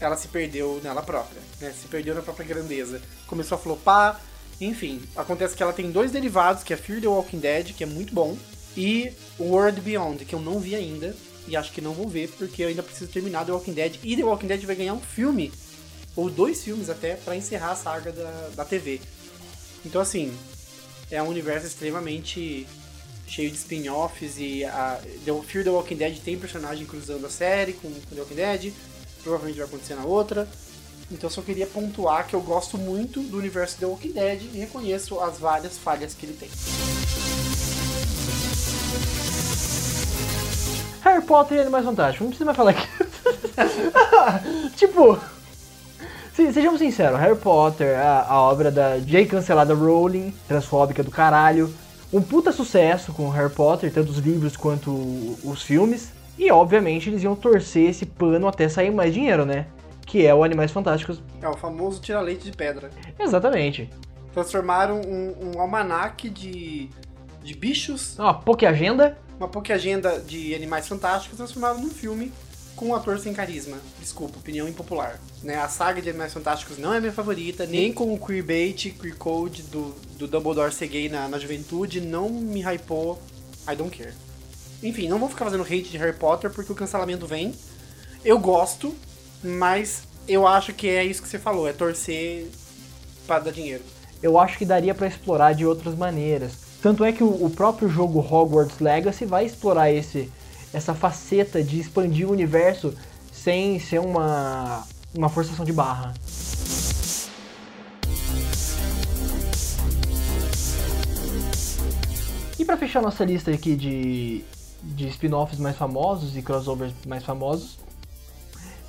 ela 0.00 0.16
se 0.16 0.28
perdeu 0.28 0.80
nela 0.82 1.02
própria, 1.02 1.40
né? 1.60 1.72
Se 1.72 1.88
perdeu 1.88 2.14
na 2.14 2.22
própria 2.22 2.46
grandeza. 2.46 3.00
Começou 3.26 3.56
a 3.56 3.60
flopar, 3.60 4.20
enfim. 4.60 5.00
Acontece 5.16 5.56
que 5.56 5.62
ela 5.62 5.72
tem 5.72 5.90
dois 5.90 6.10
derivados, 6.12 6.62
que 6.62 6.72
é 6.72 6.76
Fear 6.76 7.00
the 7.00 7.08
Walking 7.08 7.38
Dead, 7.38 7.74
que 7.74 7.82
é 7.82 7.86
muito 7.86 8.14
bom, 8.14 8.36
e 8.76 9.12
World 9.40 9.80
Beyond, 9.80 10.24
que 10.24 10.34
eu 10.34 10.40
não 10.40 10.60
vi 10.60 10.74
ainda, 10.74 11.16
e 11.46 11.56
acho 11.56 11.72
que 11.72 11.80
não 11.80 11.94
vou 11.94 12.08
ver, 12.08 12.28
porque 12.38 12.62
eu 12.62 12.68
ainda 12.68 12.82
preciso 12.82 13.10
terminar 13.10 13.44
The 13.44 13.52
Walking 13.52 13.72
Dead. 13.72 13.98
E 14.04 14.16
The 14.16 14.22
Walking 14.22 14.46
Dead 14.46 14.64
vai 14.64 14.76
ganhar 14.76 14.94
um 14.94 15.00
filme, 15.00 15.52
ou 16.18 16.28
dois 16.28 16.64
filmes 16.64 16.90
até, 16.90 17.14
para 17.14 17.36
encerrar 17.36 17.70
a 17.70 17.76
saga 17.76 18.10
da, 18.10 18.50
da 18.56 18.64
TV. 18.64 19.00
Então, 19.86 20.00
assim, 20.00 20.36
é 21.12 21.22
um 21.22 21.28
universo 21.28 21.64
extremamente 21.64 22.66
cheio 23.24 23.48
de 23.48 23.56
spin-offs 23.56 24.36
e 24.36 24.64
a 24.64 25.00
The 25.24 25.32
Fear 25.46 25.62
the 25.62 25.70
Walking 25.70 25.94
Dead 25.94 26.18
tem 26.18 26.36
personagem 26.36 26.84
cruzando 26.86 27.24
a 27.24 27.30
série 27.30 27.72
com, 27.74 27.88
com 27.88 28.16
The 28.16 28.20
Walking 28.20 28.34
Dead, 28.34 28.72
provavelmente 29.22 29.58
vai 29.58 29.66
acontecer 29.68 29.94
na 29.94 30.04
outra. 30.04 30.48
Então 31.08 31.30
só 31.30 31.40
queria 31.40 31.68
pontuar 31.68 32.26
que 32.26 32.34
eu 32.34 32.40
gosto 32.40 32.76
muito 32.76 33.20
do 33.20 33.38
universo 33.38 33.78
The 33.78 33.86
Walking 33.86 34.10
Dead 34.10 34.42
e 34.52 34.58
reconheço 34.58 35.20
as 35.20 35.38
várias 35.38 35.78
falhas 35.78 36.14
que 36.14 36.26
ele 36.26 36.36
tem. 36.36 36.50
Harry 41.02 41.24
Potter 41.24 41.58
e 41.58 41.60
Animais 41.60 41.84
Fantásticos, 41.84 42.22
não 42.22 42.30
precisa 42.30 42.44
mais 42.44 42.56
falar 42.56 42.70
aqui. 42.72 42.88
tipo, 44.76 45.37
se- 46.46 46.52
sejamos 46.52 46.78
sinceros, 46.78 47.18
Harry 47.18 47.36
Potter, 47.36 47.98
a, 47.98 48.26
a 48.28 48.40
obra 48.40 48.70
da 48.70 48.98
J. 48.98 49.26
Cancelada 49.26 49.74
Rowling, 49.74 50.32
transfóbica 50.46 51.02
do 51.02 51.10
caralho, 51.10 51.72
um 52.12 52.22
puta 52.22 52.52
sucesso 52.52 53.12
com 53.12 53.28
Harry 53.30 53.50
Potter, 53.52 53.92
tanto 53.92 54.10
os 54.10 54.18
livros 54.18 54.56
quanto 54.56 54.90
os 55.44 55.62
filmes, 55.62 56.12
e 56.38 56.50
obviamente 56.52 57.10
eles 57.10 57.22
iam 57.24 57.34
torcer 57.34 57.90
esse 57.90 58.06
pano 58.06 58.46
até 58.46 58.68
sair 58.68 58.90
mais 58.92 59.12
dinheiro, 59.12 59.44
né? 59.44 59.66
Que 60.06 60.24
é 60.24 60.34
o 60.34 60.42
Animais 60.44 60.70
Fantásticos. 60.70 61.20
É 61.42 61.48
o 61.48 61.56
famoso 61.56 62.00
tira-leite 62.00 62.44
de 62.50 62.56
pedra. 62.56 62.88
Exatamente. 63.18 63.90
Transformaram 64.32 65.00
um, 65.00 65.34
um 65.56 65.60
almanaque 65.60 66.30
de, 66.30 66.88
de 67.42 67.54
bichos, 67.54 68.16
Uma 68.18 68.32
Poké-agenda. 68.32 69.18
uma 69.38 69.50
agenda 69.74 70.18
de 70.20 70.54
animais 70.54 70.86
fantásticos, 70.88 71.36
transformaram 71.36 71.80
num 71.80 71.90
filme 71.90 72.32
com 72.78 72.86
um 72.86 72.94
ator 72.94 73.18
sem 73.18 73.34
carisma. 73.34 73.76
Desculpa, 73.98 74.38
opinião 74.38 74.68
impopular. 74.68 75.18
Né? 75.42 75.56
A 75.56 75.68
saga 75.68 76.00
de 76.00 76.08
Animais 76.08 76.32
Fantásticos 76.32 76.78
não 76.78 76.94
é 76.94 77.00
minha 77.00 77.12
favorita, 77.12 77.66
nem 77.66 77.92
com 77.92 78.14
o 78.14 78.18
queerbait, 78.18 78.90
queercode 78.92 79.62
do, 79.64 79.94
do 80.16 80.28
Dumbledore 80.28 80.72
ser 80.72 80.86
gay 80.86 81.08
na, 81.08 81.28
na 81.28 81.38
juventude, 81.38 82.00
não 82.00 82.28
me 82.28 82.62
hypou, 82.62 83.20
I 83.68 83.74
don't 83.74 83.94
care. 83.96 84.14
Enfim, 84.80 85.08
não 85.08 85.18
vou 85.18 85.28
ficar 85.28 85.44
fazendo 85.44 85.64
hate 85.64 85.90
de 85.90 85.98
Harry 85.98 86.16
Potter 86.16 86.50
porque 86.50 86.70
o 86.70 86.74
cancelamento 86.74 87.26
vem. 87.26 87.52
Eu 88.24 88.38
gosto, 88.38 88.94
mas 89.42 90.04
eu 90.28 90.46
acho 90.46 90.72
que 90.72 90.88
é 90.88 91.04
isso 91.04 91.20
que 91.20 91.28
você 91.28 91.38
falou, 91.38 91.68
é 91.68 91.72
torcer 91.72 92.46
pra 93.26 93.40
dar 93.40 93.50
dinheiro. 93.50 93.82
eu 94.22 94.38
acho 94.38 94.56
que 94.56 94.64
daria 94.64 94.94
pra 94.94 95.08
explorar 95.08 95.52
de 95.52 95.66
outras 95.66 95.96
maneiras. 95.96 96.52
Tanto 96.80 97.04
é 97.04 97.12
que 97.12 97.24
o, 97.24 97.44
o 97.44 97.50
próprio 97.50 97.88
jogo 97.88 98.20
Hogwarts 98.20 98.78
Legacy 98.78 99.24
vai 99.24 99.44
explorar 99.44 99.90
esse, 99.90 100.30
essa 100.72 100.94
faceta 100.94 101.62
de 101.62 101.80
expandir 101.80 102.28
o 102.28 102.32
universo 102.32 102.94
sem 103.32 103.78
ser 103.78 104.00
uma, 104.00 104.86
uma 105.14 105.28
forçação 105.28 105.64
de 105.64 105.72
barra. 105.72 106.14
E 112.58 112.64
pra 112.64 112.76
fechar 112.76 113.00
nossa 113.00 113.24
lista 113.24 113.50
aqui 113.50 113.76
de, 113.76 114.44
de 114.82 115.08
spin-offs 115.08 115.58
mais 115.58 115.76
famosos 115.76 116.36
e 116.36 116.42
crossovers 116.42 116.92
mais 117.06 117.24
famosos, 117.24 117.78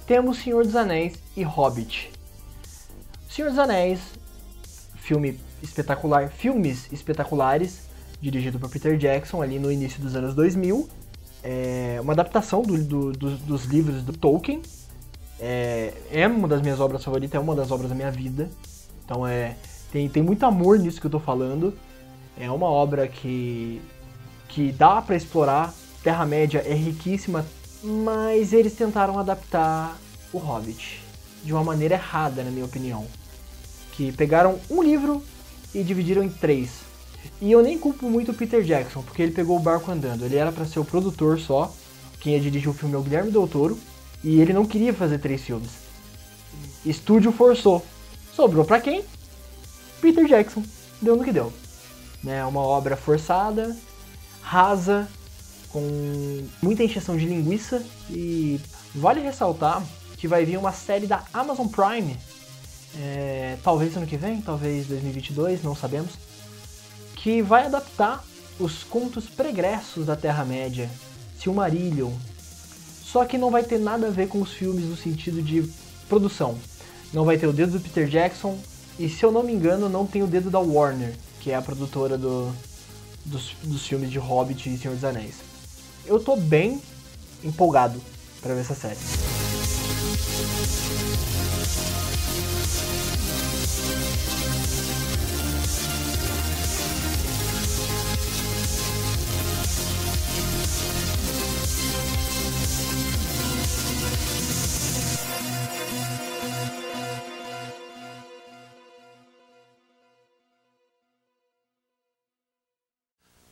temos 0.07 0.39
Senhor 0.39 0.63
dos 0.63 0.75
Anéis 0.75 1.13
e 1.37 1.43
Hobbit. 1.43 2.11
Senhor 3.29 3.49
dos 3.49 3.59
Anéis 3.59 3.99
filme 5.09 5.39
espetacular, 5.63 6.29
filmes 6.29 6.91
espetaculares, 6.91 7.81
dirigido 8.21 8.59
por 8.59 8.69
Peter 8.69 8.95
Jackson 8.95 9.41
ali 9.41 9.57
no 9.57 9.71
início 9.71 9.99
dos 9.99 10.15
anos 10.15 10.35
2000. 10.35 10.87
É 11.43 11.99
uma 12.01 12.13
adaptação 12.13 12.61
do- 12.61 13.11
do- 13.13 13.37
dos- 13.37 13.65
livros 13.65 14.03
do 14.03 14.13
Tolkien. 14.13 14.61
É, 15.39 15.93
é 16.11 16.27
uma 16.27 16.47
das 16.47 16.61
minhas 16.61 16.79
obras 16.79 17.03
favoritas, 17.03 17.35
é 17.35 17.39
uma 17.39 17.55
das 17.55 17.71
obras 17.71 17.89
da 17.89 17.95
minha 17.95 18.11
vida. 18.11 18.49
Então 19.05 19.25
é 19.25 19.55
tem, 19.91 20.07
tem 20.07 20.21
muito 20.21 20.45
amor 20.45 20.77
nisso 20.77 20.99
que 20.99 21.07
eu 21.07 21.11
tô 21.11 21.19
falando. 21.19 21.73
É 22.37 22.49
uma 22.51 22.67
obra 22.67 23.07
que, 23.07 23.81
que 24.47 24.71
dá 24.71 25.01
pra 25.01 25.15
explorar. 25.15 25.73
Terra-média 26.03 26.63
é 26.65 26.73
riquíssima, 26.73 27.45
mas 27.83 28.53
eles 28.53 28.73
tentaram 28.73 29.19
adaptar 29.19 29.97
o 30.31 30.37
Hobbit 30.37 31.01
de 31.43 31.51
uma 31.53 31.63
maneira 31.63 31.95
errada, 31.95 32.43
na 32.43 32.51
minha 32.51 32.65
opinião 32.65 33.05
que 33.99 34.13
pegaram 34.13 34.57
um 34.69 34.81
livro 34.81 35.21
e 35.75 35.83
dividiram 35.83 36.23
em 36.23 36.29
três. 36.29 36.69
E 37.41 37.51
eu 37.51 37.61
nem 37.61 37.77
culpo 37.77 38.09
muito 38.09 38.31
o 38.31 38.33
Peter 38.33 38.63
Jackson, 38.63 39.01
porque 39.01 39.21
ele 39.21 39.31
pegou 39.31 39.57
o 39.57 39.61
barco 39.61 39.91
andando. 39.91 40.25
Ele 40.25 40.35
era 40.35 40.51
pra 40.51 40.65
ser 40.65 40.79
o 40.79 40.85
produtor 40.85 41.39
só, 41.39 41.73
quem 42.19 42.33
ia 42.33 42.39
dirigir 42.39 42.69
o 42.69 42.73
filme 42.73 42.95
é 42.95 42.97
o 42.97 43.01
Guilherme 43.01 43.31
Del 43.31 43.47
Toro, 43.47 43.79
e 44.23 44.39
ele 44.41 44.53
não 44.53 44.65
queria 44.65 44.93
fazer 44.93 45.19
três 45.19 45.41
filmes. 45.41 45.71
Estúdio 46.85 47.31
forçou. 47.31 47.85
Sobrou 48.33 48.65
pra 48.65 48.81
quem? 48.81 49.03
Peter 50.01 50.25
Jackson. 50.25 50.63
Deu 51.01 51.15
no 51.15 51.23
que 51.23 51.31
deu. 51.31 51.51
Né, 52.21 52.43
uma 52.45 52.59
obra 52.59 52.97
forçada, 52.97 53.77
rasa, 54.41 55.07
com 55.69 56.45
muita 56.61 56.83
encheção 56.83 57.15
de 57.15 57.25
linguiça 57.25 57.81
e 58.09 58.59
vale 58.93 59.21
ressaltar 59.21 59.81
que 60.17 60.27
vai 60.27 60.43
vir 60.43 60.57
uma 60.57 60.73
série 60.73 61.07
da 61.07 61.23
Amazon 61.33 61.67
Prime 61.67 62.17
é, 62.97 63.57
talvez 63.63 63.95
ano 63.95 64.07
que 64.07 64.17
vem, 64.17 64.41
talvez 64.41 64.87
2022, 64.87 65.63
não 65.63 65.75
sabemos, 65.75 66.11
que 67.21 67.41
vai 67.41 67.65
adaptar 67.65 68.23
os 68.59 68.83
contos 68.83 69.25
pregressos 69.25 70.05
da 70.05 70.15
Terra-média, 70.15 70.89
Silmarillion. 71.37 72.11
Só 73.03 73.25
que 73.25 73.37
não 73.37 73.51
vai 73.51 73.63
ter 73.63 73.79
nada 73.79 74.07
a 74.07 74.11
ver 74.11 74.27
com 74.27 74.41
os 74.41 74.51
filmes 74.51 74.85
no 74.85 74.95
sentido 74.95 75.41
de 75.41 75.69
produção. 76.07 76.57
Não 77.11 77.25
vai 77.25 77.37
ter 77.37 77.47
o 77.47 77.53
dedo 77.53 77.73
do 77.73 77.79
Peter 77.79 78.07
Jackson 78.07 78.57
e, 78.97 79.09
se 79.09 79.23
eu 79.23 79.31
não 79.31 79.43
me 79.43 79.53
engano, 79.53 79.89
não 79.89 80.05
tem 80.05 80.23
o 80.23 80.27
dedo 80.27 80.49
da 80.49 80.59
Warner, 80.59 81.13
que 81.39 81.51
é 81.51 81.55
a 81.55 81.61
produtora 81.61 82.17
do- 82.17 82.53
dos, 83.25 83.51
dos 83.63 83.85
filmes 83.85 84.11
de 84.11 84.19
Hobbit 84.19 84.69
e 84.69 84.77
Senhor 84.77 84.93
dos 84.93 85.03
Anéis. 85.03 85.35
Eu 86.05 86.19
tô 86.19 86.35
bem 86.35 86.81
empolgado 87.43 88.01
para 88.41 88.53
ver 88.53 88.61
essa 88.61 88.75
série. 88.75 88.97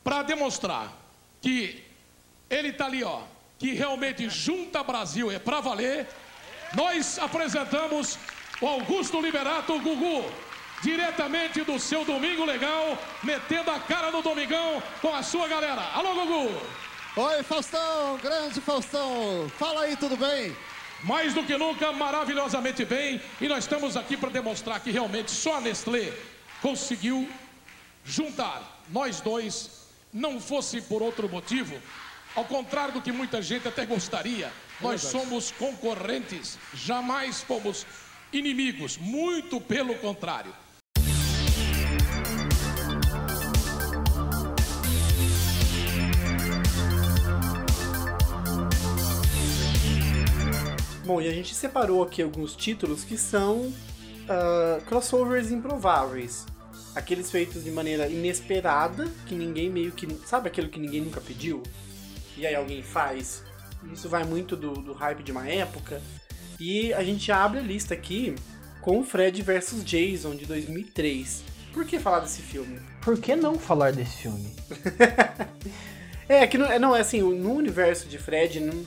Para 0.07 0.23
demonstrar 0.23 0.93
que 1.41 1.83
ele 2.49 2.71
tá 2.71 2.85
ali, 2.85 3.03
ó, 3.03 3.23
que 3.59 3.73
realmente 3.73 4.29
junta 4.29 4.81
Brasil 4.81 5.29
é 5.29 5.37
para 5.37 5.59
valer, 5.59 6.07
nós 6.73 7.19
apresentamos 7.19 8.17
o 8.61 8.67
Augusto 8.67 9.19
Liberato 9.19 9.77
Gugu, 9.81 10.23
diretamente 10.81 11.61
do 11.65 11.77
seu 11.77 12.05
Domingo 12.05 12.45
Legal, 12.45 12.97
metendo 13.21 13.69
a 13.69 13.81
cara 13.81 14.09
no 14.09 14.21
Domingão 14.21 14.81
com 15.01 15.13
a 15.13 15.21
sua 15.21 15.45
galera. 15.45 15.81
Alô, 15.93 16.13
Gugu! 16.13 16.57
Oi, 17.17 17.43
Faustão, 17.43 18.17
grande 18.23 18.61
Faustão. 18.61 19.51
Fala 19.59 19.81
aí, 19.81 19.97
tudo 19.97 20.15
bem? 20.15 20.55
Mais 21.03 21.33
do 21.33 21.43
que 21.43 21.57
nunca, 21.57 21.91
maravilhosamente 21.91 22.85
bem, 22.85 23.21
e 23.41 23.47
nós 23.49 23.65
estamos 23.65 23.97
aqui 23.97 24.15
para 24.15 24.29
demonstrar 24.29 24.79
que 24.79 24.89
realmente 24.89 25.31
só 25.31 25.57
a 25.57 25.59
Nestlé 25.59 26.13
conseguiu 26.61 27.29
juntar 28.05 28.77
nós 28.89 29.19
dois, 29.19 29.76
não 30.17 30.41
fosse 30.41 30.81
por 30.81 31.03
outro 31.03 31.29
motivo, 31.29 31.79
ao 32.35 32.43
contrário 32.43 32.95
do 32.95 33.01
que 33.01 33.11
muita 33.11 33.39
gente 33.39 33.67
até 33.67 33.85
gostaria, 33.85 34.51
nós 34.81 35.01
somos 35.01 35.51
concorrentes, 35.51 36.57
jamais 36.73 37.41
fomos 37.41 37.85
inimigos, 38.33 38.97
muito 38.97 39.61
pelo 39.61 39.93
contrário. 39.95 40.51
Bom, 51.05 51.21
e 51.21 51.27
a 51.29 51.31
gente 51.31 51.53
separou 51.53 52.03
aqui 52.03 52.21
alguns 52.23 52.55
títulos 52.55 53.03
que 53.03 53.17
são 53.17 53.67
uh, 53.67 54.81
crossovers 54.87 55.51
improváveis. 55.51 56.45
Aqueles 56.97 57.29
feitos 57.29 57.63
de 57.63 57.69
maneira 57.69 58.07
inesperada, 58.07 59.07
que 59.27 59.35
ninguém 59.35 59.69
meio 59.69 59.91
que. 59.91 60.07
Sabe 60.25 60.47
aquilo 60.47 60.67
que 60.67 60.79
ninguém 60.79 61.01
nunca 61.01 61.21
pediu? 61.21 61.61
E 62.35 62.47
aí 62.47 62.55
alguém 62.55 62.81
faz. 62.81 63.43
Isso 63.93 64.09
vai 64.09 64.23
muito 64.23 64.55
do, 64.55 64.73
do 64.73 64.93
hype 64.93 65.21
de 65.21 65.31
uma 65.31 65.47
época. 65.47 66.01
E 66.59 66.91
a 66.93 67.03
gente 67.03 67.31
abre 67.31 67.59
a 67.59 67.61
lista 67.61 67.93
aqui 67.93 68.33
com 68.81 69.03
Fred 69.03 69.39
vs 69.43 69.83
Jason 69.83 70.35
de 70.35 70.47
2003. 70.47 71.43
Por 71.71 71.85
que 71.85 71.99
falar 71.99 72.21
desse 72.21 72.41
filme? 72.41 72.79
Por 73.03 73.19
que 73.19 73.35
não 73.35 73.59
falar 73.59 73.91
desse 73.91 74.23
filme? 74.23 74.55
é, 76.27 76.47
que 76.47 76.57
não, 76.57 76.79
não 76.79 76.95
é 76.95 77.01
assim, 77.01 77.21
no 77.21 77.53
universo 77.53 78.07
de 78.07 78.17
Fred 78.17 78.59
não, 78.59 78.83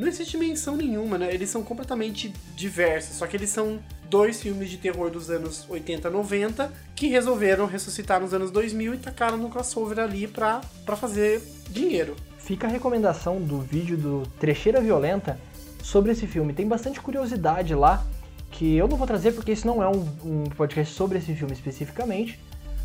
não 0.00 0.08
existe 0.08 0.38
menção 0.38 0.76
nenhuma, 0.76 1.18
né? 1.18 1.32
Eles 1.32 1.50
são 1.50 1.62
completamente 1.62 2.32
diversos, 2.56 3.16
só 3.16 3.26
que 3.26 3.36
eles 3.36 3.50
são 3.50 3.78
dois 4.08 4.40
filmes 4.40 4.70
de 4.70 4.78
terror 4.78 5.10
dos 5.10 5.28
anos 5.28 5.66
80, 5.68 6.08
90 6.08 6.72
que 6.96 7.08
resolveram 7.08 7.66
ressuscitar 7.66 8.18
nos 8.18 8.32
anos 8.32 8.50
2000 8.50 8.94
e 8.94 8.96
tacaram 8.96 9.36
no 9.36 9.50
crossover 9.50 9.98
ali 9.98 10.26
pra, 10.26 10.62
pra 10.86 10.96
fazer 10.96 11.42
dinheiro. 11.68 12.16
Fica 12.38 12.66
a 12.66 12.70
recomendação 12.70 13.42
do 13.42 13.60
vídeo 13.60 13.98
do 13.98 14.22
Trecheira 14.40 14.80
Violenta 14.80 15.38
sobre 15.82 16.12
esse 16.12 16.26
filme. 16.26 16.54
Tem 16.54 16.66
bastante 16.66 16.98
curiosidade 16.98 17.74
lá 17.74 18.02
que 18.50 18.76
eu 18.76 18.88
não 18.88 18.96
vou 18.96 19.06
trazer 19.06 19.32
porque 19.32 19.52
isso 19.52 19.66
não 19.66 19.82
é 19.82 19.88
um, 19.88 20.08
um 20.24 20.44
podcast 20.56 20.94
sobre 20.94 21.18
esse 21.18 21.34
filme 21.34 21.52
especificamente, 21.52 22.40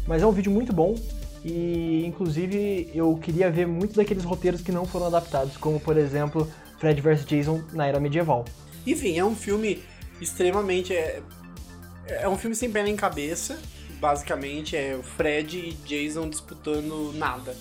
mas 0.06 0.22
é 0.22 0.28
um 0.28 0.34
vídeo 0.34 0.52
muito 0.52 0.74
bom 0.74 0.96
e 1.46 2.04
inclusive 2.06 2.90
eu 2.94 3.16
queria 3.16 3.50
ver 3.50 3.66
muito 3.66 3.96
daqueles 3.96 4.26
roteiros 4.26 4.62
que 4.62 4.72
não 4.72 4.86
foram 4.86 5.08
adaptados, 5.08 5.56
como 5.56 5.80
por 5.80 5.96
exemplo 5.96 6.46
Fred 6.78 7.02
vs 7.02 7.26
Jason 7.26 7.64
na 7.74 7.86
era 7.88 8.00
medieval. 8.00 8.46
Enfim, 8.86 9.18
é 9.18 9.26
um 9.26 9.36
filme 9.36 9.84
extremamente 10.22 10.94
é, 10.94 11.22
é 12.08 12.30
um 12.30 12.38
filme 12.38 12.56
sem 12.56 12.72
pé 12.72 12.84
nem 12.84 12.96
cabeça, 12.96 13.60
basicamente 14.00 14.76
é 14.76 14.96
o 14.96 15.04
Fred 15.04 15.58
e 15.58 15.74
Jason 15.86 16.30
disputando 16.30 17.14
nada. 17.16 17.56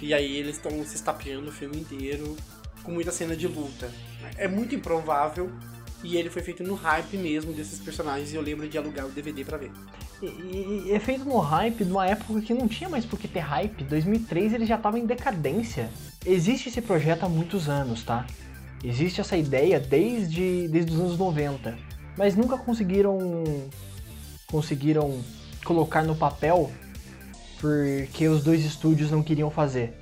E 0.00 0.12
aí 0.12 0.36
eles 0.36 0.56
estão 0.56 0.70
se 0.84 0.96
estapeando 0.96 1.48
o 1.48 1.52
filme 1.52 1.78
inteiro 1.78 2.36
com 2.82 2.92
muita 2.92 3.10
cena 3.10 3.36
de 3.36 3.46
luta. 3.46 3.90
É 4.36 4.48
muito 4.48 4.74
improvável 4.74 5.50
e 6.02 6.16
ele 6.16 6.28
foi 6.28 6.42
feito 6.42 6.62
no 6.62 6.74
hype 6.74 7.16
mesmo 7.16 7.52
desses 7.52 7.78
personagens 7.78 8.32
e 8.32 8.36
eu 8.36 8.42
lembro 8.42 8.68
de 8.68 8.76
alugar 8.76 9.06
o 9.06 9.08
DVD 9.08 9.44
para 9.44 9.56
ver. 9.56 9.70
E, 10.22 10.86
e, 10.86 10.92
é 10.92 11.00
feito 11.00 11.24
no 11.24 11.38
hype 11.38 11.84
numa 11.84 12.06
época 12.06 12.40
que 12.40 12.54
não 12.54 12.68
tinha 12.68 12.88
mais 12.88 13.04
por 13.04 13.18
que 13.18 13.26
ter 13.26 13.40
hype. 13.40 13.84
2003 13.84 14.52
ele 14.52 14.66
já 14.66 14.76
tava 14.76 14.98
em 14.98 15.06
decadência. 15.06 15.90
Existe 16.24 16.68
esse 16.68 16.82
projeto 16.82 17.24
há 17.24 17.28
muitos 17.28 17.68
anos, 17.68 18.02
tá? 18.02 18.26
Existe 18.84 19.18
essa 19.18 19.34
ideia 19.34 19.80
desde, 19.80 20.68
desde 20.68 20.92
os 20.92 21.00
anos 21.00 21.18
90, 21.18 21.74
mas 22.18 22.36
nunca 22.36 22.58
conseguiram 22.58 23.18
conseguiram 24.46 25.20
colocar 25.64 26.02
no 26.02 26.14
papel 26.14 26.70
porque 27.62 28.28
os 28.28 28.44
dois 28.44 28.62
estúdios 28.62 29.10
não 29.10 29.22
queriam 29.22 29.50
fazer. 29.50 29.94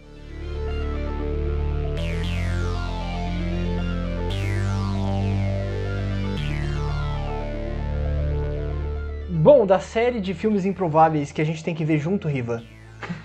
Bom, 9.30 9.64
da 9.64 9.78
série 9.78 10.20
de 10.20 10.34
filmes 10.34 10.64
improváveis 10.64 11.30
que 11.30 11.40
a 11.40 11.44
gente 11.44 11.62
tem 11.62 11.74
que 11.74 11.84
ver 11.84 12.00
junto, 12.00 12.26
Riva, 12.26 12.64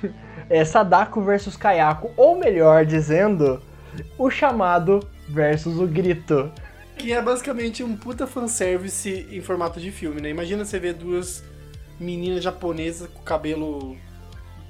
é 0.50 0.64
Sadako 0.64 1.20
versus 1.22 1.58
Kayako, 1.58 2.12
ou 2.16 2.38
melhor 2.38 2.86
dizendo, 2.86 3.60
o 4.20 4.30
chamado 4.30 5.00
versus 5.28 5.80
o 5.80 5.88
grito. 5.88 6.52
Que 6.98 7.14
é 7.14 7.22
basicamente 7.22 7.84
um 7.84 7.96
puta 7.96 8.26
fanservice 8.26 9.28
em 9.32 9.42
formato 9.42 9.80
de 9.80 9.92
filme, 9.92 10.20
né? 10.22 10.30
Imagina 10.30 10.66
você 10.66 10.80
ver 10.80 10.94
duas 10.94 11.44
meninas 12.00 12.44
japonesas 12.44 13.08
com 13.08 13.22
cabelo 13.22 13.96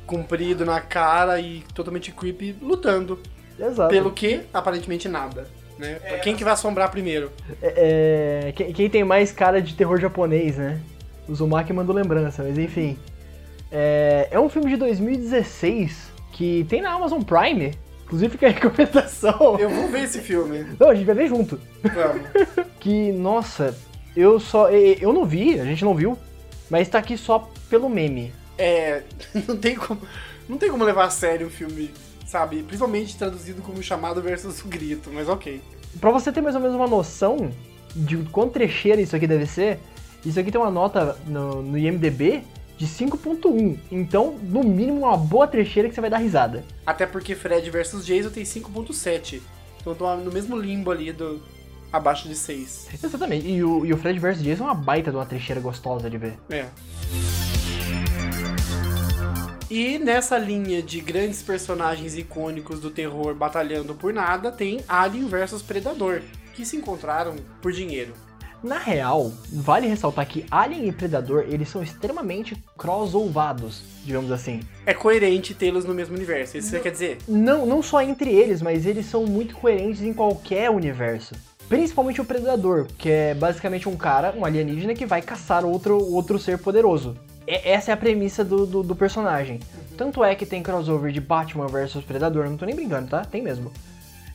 comprido 0.05 0.65
na 0.65 0.79
cara 0.79 1.39
e 1.39 1.63
totalmente 1.73 2.11
creepy 2.11 2.55
lutando. 2.61 3.19
Exato. 3.59 3.89
Pelo 3.89 4.11
que? 4.11 4.41
Aparentemente 4.53 5.07
nada. 5.07 5.47
Né? 5.77 5.99
É, 6.03 6.17
quem 6.17 6.35
que 6.35 6.43
vai 6.43 6.53
assombrar 6.53 6.89
primeiro? 6.89 7.31
É, 7.61 8.47
é, 8.47 8.51
quem, 8.51 8.73
quem 8.73 8.89
tem 8.89 9.03
mais 9.03 9.31
cara 9.31 9.61
de 9.61 9.75
terror 9.75 9.99
japonês, 9.99 10.57
né? 10.57 10.81
O 11.27 11.35
Zumaki 11.35 11.71
mandou 11.71 11.95
lembrança, 11.95 12.43
mas 12.43 12.57
enfim. 12.57 12.97
É, 13.71 14.27
é 14.31 14.39
um 14.39 14.49
filme 14.49 14.71
de 14.71 14.77
2016 14.77 16.11
que 16.31 16.65
tem 16.69 16.81
na 16.81 16.91
Amazon 16.91 17.21
Prime. 17.21 17.73
Inclusive 18.07 18.31
fica 18.31 18.47
a 18.47 18.51
recomendação. 18.51 19.57
Eu 19.59 19.69
vou 19.69 19.89
ver 19.89 20.03
esse 20.03 20.21
filme. 20.21 20.65
Não, 20.79 20.89
a 20.89 20.95
gente 20.95 21.05
vai 21.05 21.15
ver 21.15 21.27
junto. 21.27 21.59
Vamos. 21.83 22.67
que, 22.79 23.11
nossa, 23.11 23.77
eu 24.15 24.39
só. 24.39 24.69
Eu 24.69 25.11
não 25.11 25.25
vi, 25.25 25.59
a 25.59 25.65
gente 25.65 25.83
não 25.83 25.93
viu, 25.93 26.17
mas 26.69 26.87
tá 26.87 26.99
aqui 26.99 27.17
só 27.17 27.51
pelo 27.69 27.89
meme. 27.89 28.33
É. 28.57 29.03
Não 29.47 29.55
tem 29.55 29.75
como. 29.75 30.01
Não 30.49 30.57
tem 30.57 30.71
como 30.71 30.83
levar 30.83 31.05
a 31.05 31.09
sério 31.09 31.45
o 31.45 31.49
filme, 31.49 31.91
sabe? 32.25 32.63
Principalmente 32.63 33.15
traduzido 33.17 33.61
como 33.61 33.83
chamado 33.83 34.19
versus 34.21 34.63
o 34.63 34.67
grito, 34.67 35.11
mas 35.13 35.29
ok. 35.29 35.61
Pra 35.99 36.09
você 36.09 36.31
ter 36.31 36.41
mais 36.41 36.55
ou 36.55 36.61
menos 36.61 36.75
uma 36.75 36.87
noção 36.87 37.51
de 37.95 38.17
quão 38.31 38.49
trecheira 38.49 38.99
isso 38.99 39.15
aqui 39.15 39.27
deve 39.27 39.45
ser, 39.45 39.77
isso 40.25 40.39
aqui 40.39 40.51
tem 40.51 40.59
uma 40.59 40.71
nota 40.71 41.17
no, 41.27 41.61
no 41.61 41.77
IMDB 41.77 42.43
de 42.77 42.85
5.1. 42.85 43.77
Então, 43.91 44.37
no 44.43 44.63
mínimo, 44.63 44.99
uma 44.99 45.17
boa 45.17 45.47
trecheira 45.47 45.89
que 45.89 45.95
você 45.95 46.01
vai 46.01 46.09
dar 46.09 46.17
risada. 46.17 46.63
Até 46.85 47.05
porque 47.05 47.35
Fred 47.35 47.69
vs 47.69 48.05
Jason 48.05 48.29
tem 48.29 48.43
5.7. 48.43 49.41
Então 49.81 49.95
tô 49.95 50.15
no 50.17 50.31
mesmo 50.31 50.57
limbo 50.57 50.91
ali 50.91 51.11
do 51.11 51.41
abaixo 51.91 52.27
de 52.27 52.35
6. 52.35 52.89
Exatamente. 53.03 53.47
E 53.47 53.63
o, 53.63 53.85
e 53.85 53.93
o 53.93 53.97
Fred 53.97 54.19
vs 54.19 54.43
Jason 54.43 54.63
é 54.63 54.67
uma 54.67 54.75
baita 54.75 55.11
de 55.11 55.17
uma 55.17 55.25
trecheira 55.25 55.59
gostosa 55.61 56.09
de 56.09 56.17
ver. 56.17 56.37
É. 56.49 56.65
E 59.69 59.99
nessa 59.99 60.37
linha 60.37 60.81
de 60.81 61.01
grandes 61.01 61.41
personagens 61.41 62.17
icônicos 62.17 62.79
do 62.79 62.89
terror 62.89 63.35
batalhando 63.35 63.95
por 63.95 64.13
nada, 64.13 64.51
tem 64.51 64.81
Alien 64.87 65.27
vs 65.27 65.61
Predador, 65.61 66.21
que 66.53 66.65
se 66.65 66.77
encontraram 66.77 67.35
por 67.61 67.71
dinheiro. 67.71 68.13
Na 68.63 68.77
real, 68.77 69.31
vale 69.51 69.87
ressaltar 69.87 70.25
que 70.27 70.45
Alien 70.49 70.87
e 70.87 70.91
Predador, 70.91 71.45
eles 71.47 71.69
são 71.69 71.83
extremamente 71.83 72.57
crossovados, 72.75 73.83
digamos 74.03 74.31
assim. 74.31 74.61
É 74.85 74.93
coerente 74.93 75.53
tê-los 75.53 75.85
no 75.85 75.93
mesmo 75.93 76.15
universo, 76.15 76.57
isso 76.57 76.67
não, 76.67 76.71
você 76.71 76.79
quer 76.79 76.91
dizer? 76.91 77.17
Não, 77.27 77.65
não 77.65 77.83
só 77.83 78.01
entre 78.01 78.31
eles, 78.31 78.61
mas 78.61 78.85
eles 78.85 79.05
são 79.05 79.25
muito 79.25 79.55
coerentes 79.55 80.01
em 80.01 80.11
qualquer 80.11 80.71
universo. 80.71 81.35
Principalmente 81.69 82.21
o 82.21 82.25
Predador, 82.25 82.87
que 82.97 83.09
é 83.09 83.33
basicamente 83.33 83.89
um 83.89 83.95
cara, 83.95 84.33
um 84.35 84.45
alienígena 84.45 84.95
que 84.95 85.05
vai 85.05 85.21
caçar 85.21 85.65
outro, 85.65 86.01
outro 86.13 86.39
ser 86.39 86.57
poderoso. 86.57 87.15
E, 87.45 87.69
essa 87.69 87.91
é 87.91 87.93
a 87.93 87.97
premissa 87.97 88.43
do, 88.43 88.65
do, 88.65 88.83
do 88.83 88.95
personagem. 88.95 89.55
Uhum. 89.55 89.97
Tanto 89.97 90.23
é 90.23 90.33
que 90.33 90.45
tem 90.45 90.63
crossover 90.63 91.11
de 91.11 91.19
Batman 91.19 91.67
versus 91.67 92.03
Predador, 92.03 92.49
não 92.49 92.57
tô 92.57 92.65
nem 92.65 92.75
brincando, 92.75 93.09
tá? 93.09 93.23
Tem 93.23 93.41
mesmo. 93.41 93.71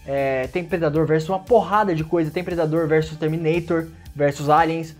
É, 0.06 0.48
tem 0.48 0.64
Predador 0.64 1.06
versus 1.06 1.28
uma 1.28 1.38
porrada 1.38 1.94
de 1.94 2.02
coisa, 2.02 2.30
tem 2.30 2.42
Predador 2.42 2.86
versus 2.88 3.16
Terminator, 3.16 3.86
versus 4.14 4.48
aliens. 4.48 4.96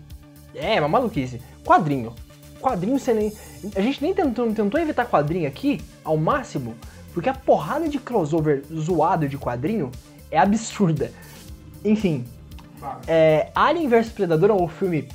É, 0.55 0.79
uma 0.79 0.87
maluquice. 0.87 1.41
Quadrinho. 1.65 2.13
Quadrinho 2.61 2.97
você 2.97 3.13
nem. 3.13 3.33
A 3.75 3.81
gente 3.81 4.01
nem 4.01 4.13
tentou, 4.13 4.51
tentou 4.53 4.79
evitar 4.79 5.05
quadrinho 5.05 5.47
aqui 5.47 5.81
ao 6.03 6.17
máximo, 6.17 6.75
porque 7.13 7.29
a 7.29 7.33
porrada 7.33 7.89
de 7.89 7.99
crossover 7.99 8.63
zoado 8.73 9.27
de 9.27 9.37
quadrinho 9.37 9.91
é 10.31 10.37
absurda. 10.37 11.11
Enfim. 11.83 12.25
É, 13.07 13.49
Alien 13.55 13.87
vs 13.87 14.09
Predador 14.09 14.49
é 14.49 14.53
um 14.53 14.67
filme 14.67 15.07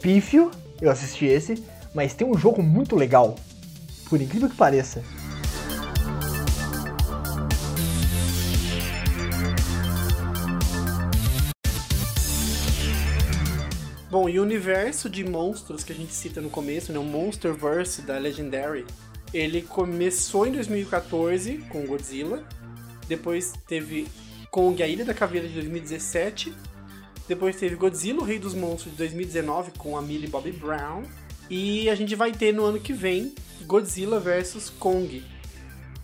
pífio, 0.00 0.50
eu 0.80 0.90
assisti 0.90 1.26
esse, 1.26 1.62
mas 1.94 2.14
tem 2.14 2.26
um 2.26 2.36
jogo 2.36 2.62
muito 2.62 2.96
legal. 2.96 3.36
Por 4.08 4.20
incrível 4.20 4.48
que 4.48 4.56
pareça. 4.56 5.02
E 14.28 14.40
o 14.40 14.42
universo 14.42 15.08
de 15.08 15.24
monstros 15.24 15.84
que 15.84 15.92
a 15.92 15.94
gente 15.94 16.12
cita 16.12 16.40
no 16.40 16.50
começo, 16.50 16.92
né, 16.92 16.98
o 16.98 17.04
Monsterverse 17.04 18.02
da 18.02 18.18
Legendary, 18.18 18.84
ele 19.32 19.62
começou 19.62 20.46
em 20.46 20.52
2014 20.52 21.58
com 21.68 21.86
Godzilla, 21.86 22.42
depois 23.08 23.52
teve 23.68 24.08
Kong, 24.50 24.82
a 24.82 24.88
Ilha 24.88 25.04
da 25.04 25.14
Caveira 25.14 25.46
de 25.46 25.54
2017, 25.54 26.52
depois 27.28 27.56
teve 27.56 27.76
Godzilla, 27.76 28.20
o 28.20 28.24
Rei 28.24 28.38
dos 28.38 28.54
Monstros 28.54 28.92
de 28.92 28.98
2019 28.98 29.72
com 29.78 29.96
a 29.96 30.02
Millie 30.02 30.28
Bobby 30.28 30.52
Brown, 30.52 31.02
e 31.48 31.88
a 31.88 31.94
gente 31.94 32.14
vai 32.14 32.32
ter 32.32 32.52
no 32.52 32.64
ano 32.64 32.80
que 32.80 32.92
vem 32.92 33.34
Godzilla 33.66 34.18
vs 34.18 34.70
Kong, 34.70 35.22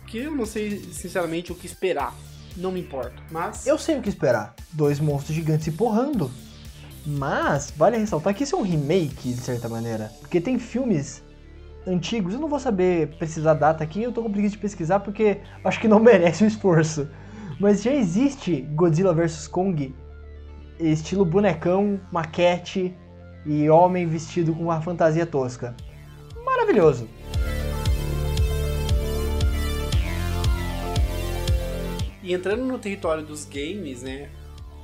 que 0.07 0.19
eu 0.19 0.31
não 0.31 0.45
sei 0.45 0.79
sinceramente 0.91 1.51
o 1.51 1.55
que 1.55 1.65
esperar, 1.65 2.15
não 2.55 2.71
me 2.71 2.79
importo, 2.79 3.21
mas... 3.31 3.67
Eu 3.67 3.77
sei 3.77 3.97
o 3.97 4.01
que 4.01 4.09
esperar, 4.09 4.55
dois 4.71 4.99
monstros 4.99 5.35
gigantes 5.35 5.65
se 5.65 5.71
porrando. 5.71 6.31
Mas 7.05 7.73
vale 7.75 7.97
ressaltar 7.97 8.33
que 8.33 8.43
isso 8.43 8.55
é 8.55 8.59
um 8.59 8.63
remake, 8.63 9.33
de 9.33 9.41
certa 9.41 9.67
maneira. 9.67 10.11
Porque 10.21 10.39
tem 10.39 10.57
filmes 10.57 11.23
antigos, 11.85 12.33
eu 12.33 12.39
não 12.39 12.47
vou 12.47 12.59
saber 12.59 13.09
precisar 13.17 13.51
a 13.51 13.55
data 13.55 13.83
aqui, 13.83 14.01
eu 14.01 14.11
tô 14.11 14.23
com 14.23 14.31
preguiça 14.31 14.55
de 14.55 14.61
pesquisar 14.61 15.01
porque 15.01 15.41
acho 15.63 15.79
que 15.79 15.87
não 15.87 15.99
merece 16.01 16.43
o 16.43 16.47
esforço. 16.47 17.07
Mas 17.59 17.83
já 17.83 17.93
existe 17.93 18.61
Godzilla 18.61 19.13
vs 19.13 19.47
Kong 19.47 19.93
estilo 20.79 21.23
bonecão, 21.23 21.99
maquete 22.11 22.95
e 23.45 23.69
homem 23.69 24.07
vestido 24.07 24.53
com 24.53 24.63
uma 24.63 24.81
fantasia 24.81 25.25
tosca. 25.25 25.75
Maravilhoso. 26.43 27.07
E 32.21 32.33
entrando 32.33 32.63
no 32.65 32.79
território 32.79 33.23
dos 33.23 33.45
games, 33.45 34.01
né? 34.01 34.29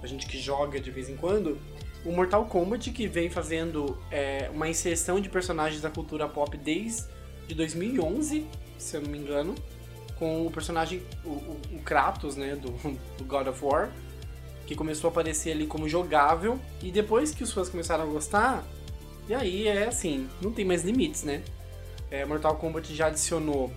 A 0.03 0.07
gente 0.07 0.28
que 0.28 0.38
joga 0.38 0.80
de 0.80 0.91
vez 0.91 1.09
em 1.09 1.15
quando, 1.15 1.57
o 2.06 2.12
Mortal 2.12 2.45
Kombat 2.45 2.91
que 2.91 3.08
vem 3.08 3.30
fazendo 3.30 3.97
é, 4.10 4.50
uma 4.54 4.70
inserção 4.70 5.20
de 5.20 5.30
personagens 5.30 5.82
da 5.82 5.89
cultura 5.89 6.28
pop 6.28 6.56
desde 6.58 7.08
2011, 7.56 8.45
se 8.78 8.95
eu 8.95 9.02
não 9.02 9.10
me 9.10 9.18
engano, 9.18 9.56
com 10.18 10.45
o 10.45 10.52
personagem, 10.52 11.02
o, 11.26 11.30
o 11.30 11.82
Kratos, 11.84 12.36
né, 12.36 12.56
do, 12.56 12.72
do, 13.18 13.24
God 13.26 13.47
of 13.47 13.64
War, 13.64 13.91
que 14.66 14.76
começou 14.76 15.10
a 15.10 15.12
aparecer 15.12 15.52
ali 15.52 15.66
como 15.66 15.89
jogável, 15.89 16.60
e 16.82 16.91
depois 16.91 17.34
que 17.34 17.43
os 17.43 17.52
fãs 17.52 17.70
começaram 17.70 18.04
a 18.04 18.08
gostar, 18.08 18.64
e 19.28 19.34
aí 19.34 19.68
é 19.68 19.88
assim, 19.88 20.30
não 20.41 20.52
tem 20.52 20.66
mais 20.66 20.84
limites, 20.84 21.24
né? 21.24 21.43
É, 22.12 22.26
Mortal 22.26 22.56
Kombat 22.56 22.93
já 22.95 23.08
adicionou 23.08 23.72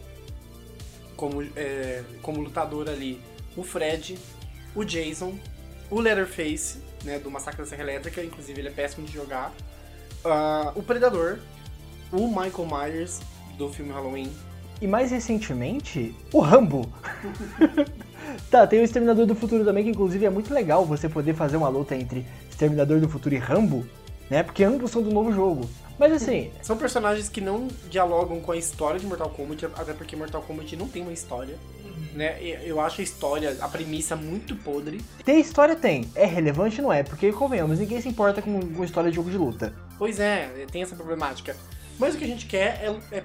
como, 1.16 1.43
é, 1.57 2.03
como 2.23 2.41
lutador 2.41 2.89
ali 2.89 3.20
o 3.57 3.62
Fred, 3.62 4.18
o 4.75 4.85
Jason, 4.85 5.39
o 5.91 6.01
Leatherface, 6.01 6.79
né, 7.05 7.18
do 7.18 7.30
Massacre 7.30 7.62
da 7.62 7.66
Serra 7.66 7.82
Elétrica, 7.82 8.22
inclusive 8.22 8.61
ele 8.61 8.68
é 8.68 8.72
péssimo 8.72 9.07
de 9.07 9.12
jogar, 9.12 9.53
uh, 10.24 10.78
o 10.78 10.82
Predador, 10.82 11.38
o 12.12 12.28
Michael 12.28 12.66
Myers, 12.66 13.20
do 13.57 13.68
filme 13.68 13.92
Halloween. 13.92 14.30
E 14.80 14.86
mais 14.86 15.11
recentemente, 15.11 16.14
o 16.32 16.40
Rambo. 16.40 16.92
tá, 18.50 18.66
tem 18.66 18.80
o 18.80 18.84
Exterminador 18.84 19.26
do 19.26 19.34
Futuro 19.34 19.64
também, 19.64 19.84
que 19.84 19.90
inclusive 19.90 20.24
é 20.24 20.30
muito 20.30 20.53
legal 20.53 20.84
você 20.84 21.09
poder 21.09 21.34
fazer 21.34 21.57
uma 21.57 21.68
luta 21.68 21.94
entre 21.94 22.26
Exterminador 22.50 23.00
do 23.00 23.09
Futuro 23.09 23.34
e 23.34 23.38
Rambo, 23.38 23.86
né? 24.28 24.42
Porque 24.42 24.64
ambos 24.64 24.90
são 24.90 25.03
do 25.03 25.11
novo 25.11 25.32
jogo. 25.32 25.68
Mas 25.98 26.12
assim. 26.12 26.50
São 26.62 26.76
personagens 26.76 27.28
que 27.28 27.40
não 27.40 27.68
dialogam 27.88 28.40
com 28.40 28.50
a 28.50 28.57
história 28.57 28.98
de 28.98 29.07
Mortal 29.07 29.30
Kombat, 29.30 29.66
até 29.66 29.92
porque 29.92 30.16
Mortal 30.16 30.42
Kombat 30.42 30.74
não 30.74 30.88
tem 30.88 31.03
uma 31.03 31.12
história 31.12 31.57
né? 32.15 32.39
Eu 32.65 32.81
acho 32.81 33.01
a 33.01 33.05
história, 33.05 33.57
a 33.61 33.69
premissa 33.69 34.17
muito 34.17 34.55
podre. 34.57 35.01
Ter 35.25 35.35
história 35.35 35.75
tem. 35.77 36.11
É 36.15 36.27
relevante, 36.27 36.81
não 36.81 36.93
é? 36.93 37.03
Porque, 37.03 37.33
convenhamos, 37.33 37.79
ninguém 37.79 38.01
se 38.01 38.09
importa 38.09 38.43
com, 38.43 38.61
com 38.61 38.85
história 38.85 39.11
de 39.11 39.17
jogo 39.17 39.31
de 39.31 39.37
luta. 39.37 39.73
Pois 39.99 40.21
é, 40.21 40.49
tem 40.71 40.83
essa 40.83 40.95
problemática. 40.95 41.57
Mas 41.99 42.15
o 42.15 42.19
que 42.19 42.25
a 42.25 42.29
gente 42.29 42.47
quer 42.47 42.81
é, 42.83 43.17
é, 43.17 43.25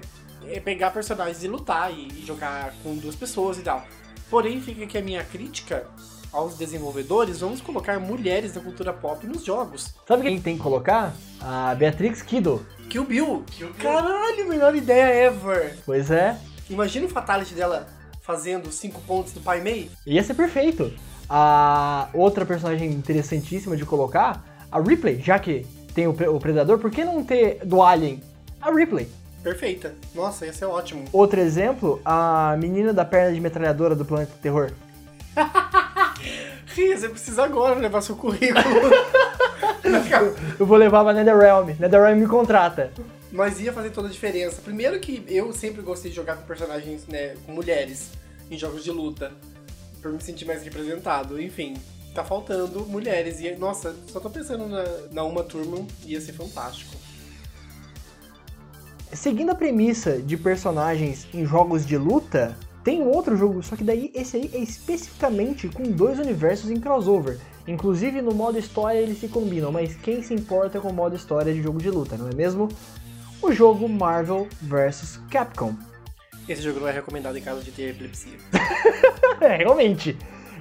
é 0.56 0.60
pegar 0.60 0.90
personagens 0.90 1.42
e 1.42 1.48
lutar 1.48 1.92
e, 1.92 2.08
e 2.08 2.24
jogar 2.26 2.74
com 2.82 2.96
duas 2.96 3.16
pessoas 3.16 3.58
e 3.58 3.62
tal. 3.62 3.84
Porém, 4.30 4.60
fica 4.60 4.84
aqui 4.84 4.98
a 4.98 5.02
minha 5.02 5.24
crítica 5.24 5.86
aos 6.32 6.56
desenvolvedores, 6.58 7.40
vamos 7.40 7.60
colocar 7.60 7.98
mulheres 7.98 8.52
da 8.52 8.60
cultura 8.60 8.92
pop 8.92 9.26
nos 9.26 9.44
jogos. 9.44 9.94
Sabe 10.06 10.22
quem 10.22 10.40
tem 10.40 10.56
que 10.56 10.62
colocar? 10.62 11.14
A 11.40 11.74
Beatrix 11.74 12.22
Kido. 12.22 12.64
Kill 12.90 13.04
Bill. 13.04 13.44
Kill 13.50 13.72
Bill. 13.72 13.82
Caralho, 13.82 14.48
melhor 14.48 14.74
ideia 14.74 15.26
ever. 15.26 15.78
Pois 15.84 16.10
é. 16.10 16.38
Imagina 16.68 17.06
o 17.06 17.08
fatality 17.08 17.54
dela 17.54 17.88
fazendo 18.28 18.70
cinco 18.70 19.00
pontos 19.06 19.32
do 19.32 19.40
Pai 19.40 19.62
Mei. 19.62 19.90
Ia 20.06 20.22
ser 20.22 20.34
perfeito. 20.34 20.92
A 21.30 22.10
outra 22.12 22.44
personagem 22.44 22.90
interessantíssima 22.90 23.74
de 23.74 23.86
colocar, 23.86 24.44
a 24.70 24.78
Ripley, 24.78 25.18
já 25.22 25.38
que 25.38 25.66
tem 25.94 26.06
o, 26.06 26.10
o 26.10 26.38
Predador, 26.38 26.78
por 26.78 26.90
que 26.90 27.06
não 27.06 27.24
ter 27.24 27.60
do 27.64 27.80
Alien 27.82 28.22
a 28.60 28.70
Ripley? 28.70 29.08
Perfeita. 29.42 29.94
Nossa, 30.14 30.44
ia 30.44 30.52
ser 30.52 30.66
ótimo. 30.66 31.06
Outro 31.10 31.40
exemplo, 31.40 32.02
a 32.04 32.54
menina 32.58 32.92
da 32.92 33.02
perna 33.02 33.32
de 33.32 33.40
metralhadora 33.40 33.94
do 33.94 34.04
Planeta 34.04 34.32
Terror. 34.42 34.72
Ria, 36.76 36.98
você 36.98 37.08
precisa 37.08 37.44
agora 37.44 37.76
levar 37.76 38.02
seu 38.02 38.14
currículo. 38.14 38.62
eu 40.60 40.66
vou 40.66 40.76
levar 40.76 41.02
pra 41.02 41.14
NetherRealm. 41.14 41.70
NetherRealm 41.80 42.18
me 42.18 42.26
contrata 42.26 42.92
mas 43.30 43.60
ia 43.60 43.72
fazer 43.72 43.90
toda 43.90 44.08
a 44.08 44.10
diferença. 44.10 44.60
Primeiro 44.62 44.98
que 45.00 45.24
eu 45.28 45.52
sempre 45.52 45.82
gostei 45.82 46.10
de 46.10 46.16
jogar 46.16 46.36
com 46.36 46.46
personagens, 46.46 47.06
né, 47.06 47.36
com 47.44 47.52
mulheres 47.52 48.10
em 48.50 48.56
jogos 48.56 48.82
de 48.82 48.90
luta, 48.90 49.32
por 50.00 50.12
me 50.12 50.20
sentir 50.20 50.44
mais 50.44 50.62
representado. 50.62 51.40
Enfim, 51.40 51.76
tá 52.14 52.24
faltando 52.24 52.86
mulheres. 52.86 53.40
E, 53.40 53.54
nossa, 53.56 53.94
só 54.06 54.20
tô 54.20 54.30
pensando 54.30 54.66
na, 54.66 54.84
na 55.12 55.24
Uma 55.24 55.42
Turma, 55.42 55.86
ia 56.04 56.20
ser 56.20 56.32
fantástico. 56.32 56.96
Seguindo 59.12 59.50
a 59.50 59.54
premissa 59.54 60.18
de 60.18 60.36
personagens 60.36 61.26
em 61.32 61.44
jogos 61.46 61.86
de 61.86 61.96
luta, 61.96 62.56
tem 62.84 63.02
um 63.02 63.08
outro 63.08 63.36
jogo, 63.36 63.62
só 63.62 63.74
que 63.74 63.84
daí 63.84 64.10
esse 64.14 64.36
aí 64.36 64.50
é 64.52 64.58
especificamente 64.58 65.68
com 65.68 65.82
dois 65.84 66.18
universos 66.18 66.70
em 66.70 66.78
crossover. 66.78 67.38
Inclusive 67.66 68.22
no 68.22 68.32
modo 68.32 68.58
história 68.58 68.98
eles 68.98 69.18
se 69.18 69.28
combinam, 69.28 69.70
mas 69.70 69.94
quem 69.96 70.22
se 70.22 70.32
importa 70.32 70.80
com 70.80 70.88
o 70.88 70.92
modo 70.92 71.16
história 71.16 71.52
de 71.52 71.62
jogo 71.62 71.78
de 71.78 71.90
luta, 71.90 72.16
não 72.16 72.28
é 72.28 72.34
mesmo? 72.34 72.68
O 73.42 73.52
jogo 73.52 73.88
Marvel 73.88 74.48
vs 74.60 75.20
Capcom. 75.30 75.74
Esse 76.48 76.62
jogo 76.62 76.80
não 76.80 76.88
é 76.88 76.92
recomendado 76.92 77.36
em 77.36 77.42
caso 77.42 77.62
de 77.62 77.70
ter 77.70 77.90
epilepsia. 77.90 78.38
é, 79.40 79.56
realmente. 79.56 80.16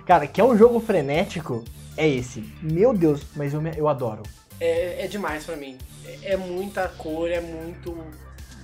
Cara, 0.05 0.27
que 0.27 0.39
é 0.39 0.43
um 0.43 0.57
jogo 0.57 0.79
frenético, 0.79 1.63
é 1.95 2.07
esse. 2.07 2.43
Meu 2.61 2.93
Deus, 2.93 3.21
mas 3.35 3.53
eu, 3.53 3.65
eu 3.75 3.87
adoro. 3.87 4.23
É, 4.59 5.05
é 5.05 5.07
demais 5.07 5.45
para 5.45 5.55
mim. 5.55 5.77
É, 6.05 6.33
é, 6.33 6.37
muita 6.37 6.87
cor, 6.89 7.29
é 7.29 7.39
muito. 7.39 7.97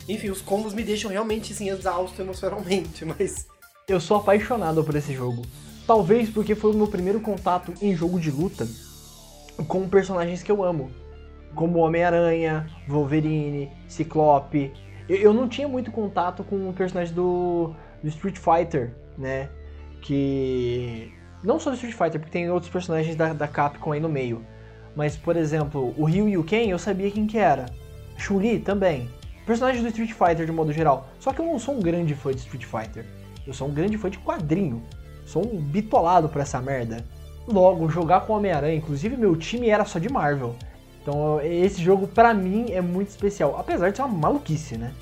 Enfim, 0.08 0.30
os 0.30 0.42
combos 0.42 0.74
me 0.74 0.84
deixam 0.84 1.10
realmente 1.10 1.54
assim, 1.54 1.70
exausto 1.70 2.22
emocionalmente, 2.22 3.06
mas. 3.06 3.48
Eu 3.88 4.00
sou 4.00 4.18
apaixonado 4.18 4.84
por 4.84 4.96
esse 4.96 5.14
jogo. 5.14 5.46
Talvez 5.86 6.30
porque 6.30 6.56
foi 6.56 6.72
o 6.72 6.74
meu 6.74 6.88
primeiro 6.88 7.20
contato 7.20 7.74
em 7.82 7.96
jogo 7.96 8.20
de 8.20 8.32
luta 8.32 8.66
com 9.68 9.88
personagens 9.88 10.42
que 10.42 10.52
eu 10.52 10.64
amo 10.64 10.90
como 11.56 11.80
Homem-Aranha, 11.80 12.68
Wolverine, 12.88 13.72
Ciclope. 13.88 14.72
Eu, 15.08 15.18
eu, 15.18 15.34
não 15.34 15.48
tinha 15.48 15.68
muito 15.68 15.92
contato 15.92 16.44
com 16.44 16.70
o 16.70 16.74
personagem 16.74 17.14
do, 17.14 17.74
do 18.02 18.10
Street 18.10 18.38
Fighter, 18.38 18.94
né? 19.18 19.50
Que. 20.02 21.12
Não 21.44 21.60
só 21.60 21.70
do 21.70 21.76
Street 21.76 21.96
Fighter, 21.96 22.20
porque 22.20 22.32
tem 22.32 22.50
outros 22.50 22.72
personagens 22.72 23.16
da, 23.16 23.34
da 23.34 23.48
Capcom 23.48 23.92
aí 23.92 24.00
no 24.00 24.10
meio. 24.10 24.46
Mas, 24.96 25.18
por 25.18 25.36
exemplo, 25.36 25.94
o 25.98 26.06
Ryu 26.06 26.30
e 26.30 26.38
o 26.38 26.44
Ken 26.44 26.70
eu 26.70 26.80
sabia 26.80 27.12
quem 27.12 27.28
que 27.28 27.38
era. 27.38 27.66
Chun-Li 28.18 28.60
também. 28.60 29.10
Personagens 29.46 29.84
do 29.84 29.90
Street 29.90 30.12
Fighter 30.12 30.46
de 30.46 30.52
modo 30.52 30.72
geral. 30.72 31.10
Só 31.20 31.34
que 31.34 31.42
eu 31.42 31.46
não 31.46 31.60
sou 31.60 31.76
um 31.76 31.82
grande 31.82 32.16
fã 32.16 32.32
de 32.32 32.38
Street 32.38 32.64
Fighter. 32.64 33.06
Eu 33.46 33.54
sou 33.54 33.68
um 33.68 33.74
grande 33.74 33.98
fã 33.98 34.10
de 34.10 34.20
quadrinho. 34.20 34.82
Sou 35.26 35.46
um 35.46 35.60
bitolado 35.60 36.30
por 36.30 36.42
essa 36.42 36.62
merda. 36.62 37.04
Logo, 37.48 37.90
jogar 37.90 38.22
com 38.22 38.34
Homem-Aranha, 38.34 38.76
inclusive 38.76 39.18
meu 39.18 39.36
time 39.36 39.70
era 39.70 39.84
só 39.84 40.00
de 40.00 40.10
Marvel. 40.10 40.56
Então 41.04 41.42
esse 41.42 41.84
jogo 41.84 42.08
para 42.08 42.34
mim 42.34 42.72
é 42.72 42.80
muito 42.80 43.10
especial, 43.10 43.58
apesar 43.60 43.92
de 43.92 43.98
ser 43.98 44.04
uma 44.04 44.18
maluquice, 44.18 44.78
né? 44.78 44.96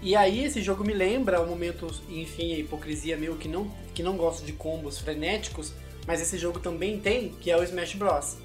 E 0.00 0.14
aí 0.16 0.44
esse 0.44 0.62
jogo 0.62 0.84
me 0.84 0.94
lembra 0.94 1.42
o 1.42 1.46
momento, 1.46 1.88
enfim, 2.08 2.54
a 2.54 2.58
hipocrisia 2.58 3.16
meu 3.16 3.36
que 3.36 3.48
não 3.48 3.70
que 3.92 4.02
não 4.02 4.16
gosto 4.16 4.46
de 4.46 4.52
combos 4.52 4.98
frenéticos, 4.98 5.72
mas 6.06 6.22
esse 6.22 6.38
jogo 6.38 6.60
também 6.60 7.00
tem, 7.00 7.30
que 7.40 7.50
é 7.50 7.56
o 7.56 7.62
Smash 7.62 7.94
Bros. 7.94 8.36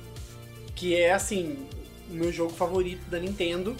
Que 0.75 0.95
é 0.95 1.13
assim, 1.13 1.57
o 2.09 2.13
meu 2.13 2.31
jogo 2.31 2.51
favorito 2.51 3.07
da 3.09 3.19
Nintendo. 3.19 3.75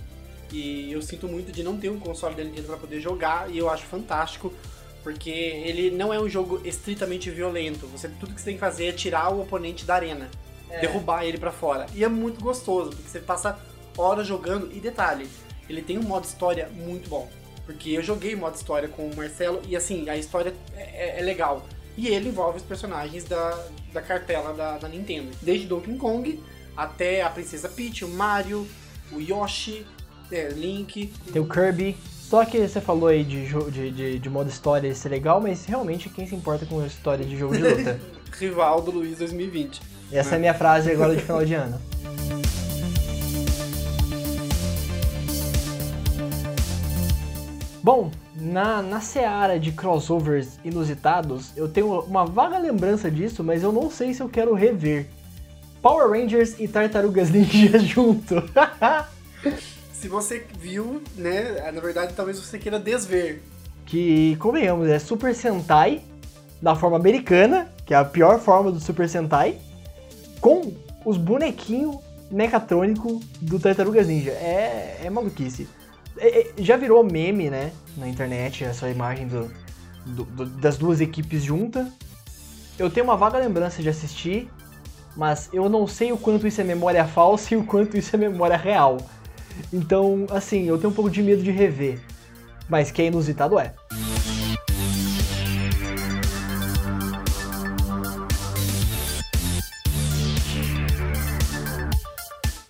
E 0.51 0.91
eu 0.91 1.01
sinto 1.01 1.27
muito 1.27 1.51
de 1.51 1.63
não 1.63 1.75
ter 1.77 1.89
um 1.89 1.99
console 1.99 2.35
da 2.35 2.43
Nintendo 2.43 2.67
para 2.67 2.77
poder 2.77 3.01
jogar, 3.01 3.49
e 3.49 3.57
eu 3.57 3.69
acho 3.69 3.83
fantástico 3.85 4.53
porque 5.05 5.29
ele 5.29 5.91
não 5.91 6.11
é 6.11 6.19
um 6.19 6.27
jogo 6.27 6.59
estritamente 6.65 7.29
violento. 7.29 7.85
Você 7.89 8.09
tudo 8.09 8.33
que 8.33 8.41
você 8.41 8.45
tem 8.45 8.53
que 8.55 8.59
fazer 8.59 8.87
é 8.87 8.91
tirar 8.91 9.31
o 9.31 9.39
oponente 9.39 9.85
da 9.85 9.93
arena, 9.93 10.27
é. 10.67 10.79
derrubar 10.79 11.23
ele 11.23 11.37
para 11.37 11.51
fora. 11.51 11.85
E 11.93 12.03
é 12.03 12.07
muito 12.07 12.41
gostoso, 12.43 12.89
porque 12.89 13.07
você 13.07 13.19
passa 13.19 13.55
horas 13.95 14.25
jogando 14.25 14.75
e 14.75 14.79
detalhe, 14.79 15.29
ele 15.69 15.83
tem 15.83 15.99
um 15.99 16.01
modo 16.01 16.25
história 16.25 16.67
muito 16.73 17.07
bom. 17.07 17.29
Porque 17.67 17.91
eu 17.91 18.01
joguei 18.01 18.35
modo 18.35 18.55
história 18.55 18.89
com 18.89 19.07
o 19.07 19.15
Marcelo 19.15 19.61
e 19.67 19.75
assim, 19.75 20.09
a 20.09 20.17
história 20.17 20.55
é, 20.75 20.81
é, 20.81 21.19
é 21.19 21.21
legal. 21.21 21.63
E 21.95 22.07
ele 22.07 22.29
envolve 22.29 22.57
os 22.57 22.63
personagens 22.63 23.25
da, 23.25 23.63
da 23.93 24.01
cartela 24.01 24.55
da, 24.55 24.79
da 24.79 24.87
Nintendo. 24.89 25.29
Desde 25.39 25.67
Donkey 25.67 25.97
Kong 25.97 26.43
até 26.75 27.21
a 27.21 27.29
Princesa 27.29 27.69
Peach, 27.69 28.03
o 28.03 28.09
Mario, 28.09 28.67
o 29.11 29.21
Yoshi, 29.21 29.85
é, 30.31 30.47
Link. 30.47 31.13
Tem 31.31 31.39
o 31.39 31.47
Kirby. 31.47 31.95
Só 32.29 32.43
que 32.43 32.67
você 32.67 32.81
falou 32.81 33.07
aí 33.07 33.23
de, 33.23 33.45
de, 33.71 33.91
de, 33.91 34.19
de 34.19 34.29
modo 34.31 34.49
história 34.49 34.93
ser 34.95 35.09
legal, 35.09 35.39
mas 35.39 35.63
realmente 35.65 36.09
quem 36.09 36.25
se 36.25 36.33
importa 36.33 36.65
com 36.65 36.83
história 36.83 37.23
de 37.23 37.37
jogo 37.37 37.55
de 37.55 37.61
luta? 37.61 37.99
Rival 38.39 38.81
do 38.81 38.89
Luiz 38.89 39.19
2020. 39.19 39.79
Essa 40.11 40.31
né? 40.31 40.35
é 40.35 40.37
a 40.37 40.39
minha 40.39 40.53
frase 40.55 40.91
agora 40.91 41.15
de 41.15 41.21
final 41.21 41.45
de 41.45 41.53
ano. 41.53 41.79
Bom, 47.83 48.09
na, 48.35 48.81
na 48.81 48.99
seara 49.01 49.59
de 49.59 49.71
crossovers 49.71 50.57
inusitados, 50.65 51.51
eu 51.55 51.69
tenho 51.69 51.99
uma 52.01 52.25
vaga 52.25 52.57
lembrança 52.57 53.11
disso, 53.11 53.43
mas 53.43 53.61
eu 53.61 53.71
não 53.71 53.91
sei 53.91 54.15
se 54.15 54.23
eu 54.23 54.27
quero 54.27 54.55
rever. 54.55 55.05
Power 55.79 56.09
Rangers 56.09 56.59
e 56.59 56.67
Tartarugas 56.67 57.29
Ninja 57.29 57.77
junto. 57.85 58.41
se 60.05 60.09
você 60.09 60.45
viu, 60.59 61.01
né, 61.15 61.71
na 61.71 61.81
verdade 61.81 62.13
talvez 62.13 62.37
você 62.39 62.59
queira 62.59 62.79
desver. 62.79 63.41
Que, 63.87 64.35
convenhamos, 64.35 64.87
é 64.87 64.99
Super 64.99 65.33
Sentai 65.33 66.03
da 66.61 66.75
forma 66.75 66.95
americana, 66.95 67.67
que 67.87 67.91
é 67.91 67.97
a 67.97 68.05
pior 68.05 68.39
forma 68.39 68.71
do 68.71 68.79
Super 68.79 69.09
Sentai, 69.09 69.57
com 70.39 70.71
os 71.03 71.17
bonequinhos 71.17 71.97
mecatrônico 72.29 73.19
do 73.41 73.59
Tartarugas 73.59 74.05
Ninja. 74.05 74.29
É, 74.29 75.01
é 75.05 75.09
maluquice. 75.09 75.67
É, 76.19 76.41
é, 76.41 76.53
já 76.59 76.77
virou 76.77 77.03
meme, 77.03 77.49
né, 77.49 77.71
na 77.97 78.07
internet, 78.07 78.63
essa 78.63 78.87
imagem 78.87 79.27
do, 79.27 79.51
do, 80.05 80.23
do, 80.23 80.45
das 80.45 80.77
duas 80.77 81.01
equipes 81.01 81.41
juntas. 81.41 81.87
Eu 82.77 82.91
tenho 82.91 83.07
uma 83.07 83.17
vaga 83.17 83.39
lembrança 83.39 83.81
de 83.81 83.89
assistir, 83.89 84.51
mas 85.17 85.49
eu 85.51 85.67
não 85.67 85.87
sei 85.87 86.11
o 86.11 86.17
quanto 86.17 86.45
isso 86.45 86.61
é 86.61 86.63
memória 86.63 87.07
falsa 87.07 87.55
e 87.55 87.57
o 87.57 87.63
quanto 87.63 87.97
isso 87.97 88.15
é 88.15 88.19
memória 88.19 88.55
real. 88.55 88.97
Então, 89.71 90.25
assim, 90.29 90.67
eu 90.67 90.77
tenho 90.77 90.89
um 90.89 90.93
pouco 90.93 91.09
de 91.09 91.21
medo 91.21 91.43
de 91.43 91.51
rever. 91.51 91.99
Mas 92.67 92.91
que 92.91 93.01
é 93.01 93.05
inusitado 93.05 93.59
é. 93.59 93.73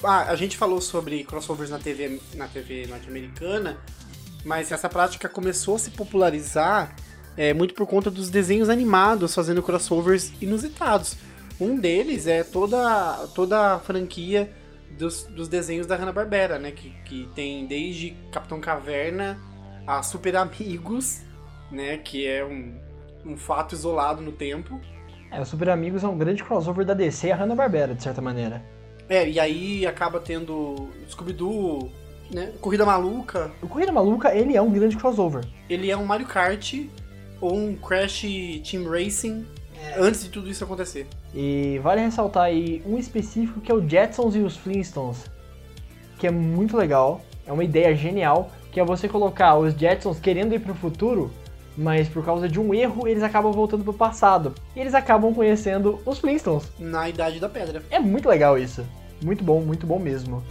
Ah, 0.04 0.26
a 0.30 0.36
gente 0.36 0.56
falou 0.56 0.80
sobre 0.80 1.24
crossovers 1.24 1.72
na 1.72 1.80
TV, 1.80 2.22
na 2.36 2.48
TV 2.48 2.86
norte-americana, 2.86 3.78
mas 4.44 4.72
essa 4.72 4.88
prática 4.88 5.28
começou 5.28 5.78
a 5.78 5.80
se 5.80 5.90
popularizar 5.90 6.96
é, 7.36 7.54
muito 7.56 7.74
por 7.74 7.88
conta 7.88 8.12
dos 8.12 8.30
desenhos 8.30 8.70
animados 8.70 9.34
fazendo 9.34 9.64
crossovers 9.64 10.32
inusitados. 10.40 11.16
Um 11.60 11.80
deles 11.80 12.28
é 12.28 12.44
toda, 12.44 13.28
toda 13.34 13.74
a 13.74 13.80
franquia 13.80 14.52
dos, 14.92 15.24
dos 15.24 15.48
desenhos 15.48 15.88
da 15.88 15.96
Hanna-Barbera, 15.96 16.60
né? 16.60 16.72
Que, 16.72 16.90
que 17.06 17.30
tem 17.36 17.66
desde 17.66 18.12
Capitão 18.32 18.60
Caverna 18.60 19.40
a 19.86 20.02
Super 20.02 20.36
Amigos, 20.38 21.22
né? 21.72 21.98
Que 21.98 22.28
é 22.28 22.44
um, 22.44 22.76
um 23.26 23.38
fato 23.38 23.74
isolado 23.74 24.22
no 24.22 24.32
tempo. 24.32 24.80
É, 25.32 25.42
o 25.42 25.46
Super 25.46 25.70
Amigos 25.70 26.04
é 26.04 26.08
um 26.08 26.18
grande 26.18 26.44
crossover 26.44 26.86
da 26.86 26.94
DC 26.94 27.28
e 27.28 27.32
a 27.32 27.36
Hanna-Barbera, 27.36 27.94
de 27.94 28.04
certa 28.04 28.22
maneira. 28.22 28.64
É, 29.10 29.28
e 29.30 29.40
aí 29.40 29.86
acaba 29.86 30.20
tendo 30.20 30.90
Scooby-Doo, 31.10 31.92
né? 32.32 32.54
Corrida 32.62 32.86
Maluca. 32.86 33.52
O 33.62 33.68
Corrida 33.68 33.92
Maluca, 33.92 34.34
ele 34.34 34.56
é 34.56 34.62
um 34.62 34.72
grande 34.72 34.98
crossover. 34.98 35.46
Ele 35.70 35.92
é 35.92 35.98
um 35.98 36.06
Mario 36.06 36.28
Kart 36.28 36.74
ou 37.40 37.56
um 37.56 37.76
Crash 37.76 38.22
Team 38.70 38.90
Racing 38.90 39.46
é. 39.80 40.00
antes 40.00 40.24
de 40.24 40.30
tudo 40.30 40.50
isso 40.50 40.64
acontecer. 40.64 41.08
E 41.36 41.80
vale 41.84 42.00
ressaltar 42.00 42.44
aí 42.44 42.82
um 42.86 42.98
específico 42.98 43.60
que 43.60 43.70
é 43.70 43.76
o 43.76 43.86
Jetsons 43.86 44.38
e 44.38 44.40
os 44.40 44.56
Flintstones, 44.56 45.30
que 46.18 46.26
é 46.26 46.32
muito 46.32 46.78
legal, 46.78 47.20
é 47.46 47.52
uma 47.52 47.64
ideia 47.64 47.94
genial, 47.94 48.50
que 48.72 48.80
é 48.80 48.86
você 48.86 49.10
colocar 49.10 49.56
os 49.58 49.74
Jetsons 49.74 50.18
querendo 50.18 50.56
ir 50.56 50.60
pro 50.60 50.74
futuro, 50.74 51.30
mas 51.78 52.08
por 52.08 52.24
causa 52.24 52.48
de 52.48 52.58
um 52.58 52.74
erro 52.74 53.06
eles 53.06 53.22
acabam 53.22 53.52
voltando 53.52 53.84
pro 53.84 53.94
passado. 53.94 54.56
E 54.74 54.80
eles 54.80 54.94
acabam 54.94 55.34
conhecendo 55.34 56.00
os 56.06 56.20
Flintstones. 56.20 56.72
Na 56.80 57.10
Idade 57.10 57.38
da 57.38 57.50
Pedra. 57.50 57.84
É 57.92 58.00
muito 58.00 58.30
legal 58.30 58.58
isso. 58.58 58.86
Muito 59.22 59.44
bom, 59.44 59.60
muito 59.60 59.86
bom 59.86 60.00
mesmo. 60.00 60.42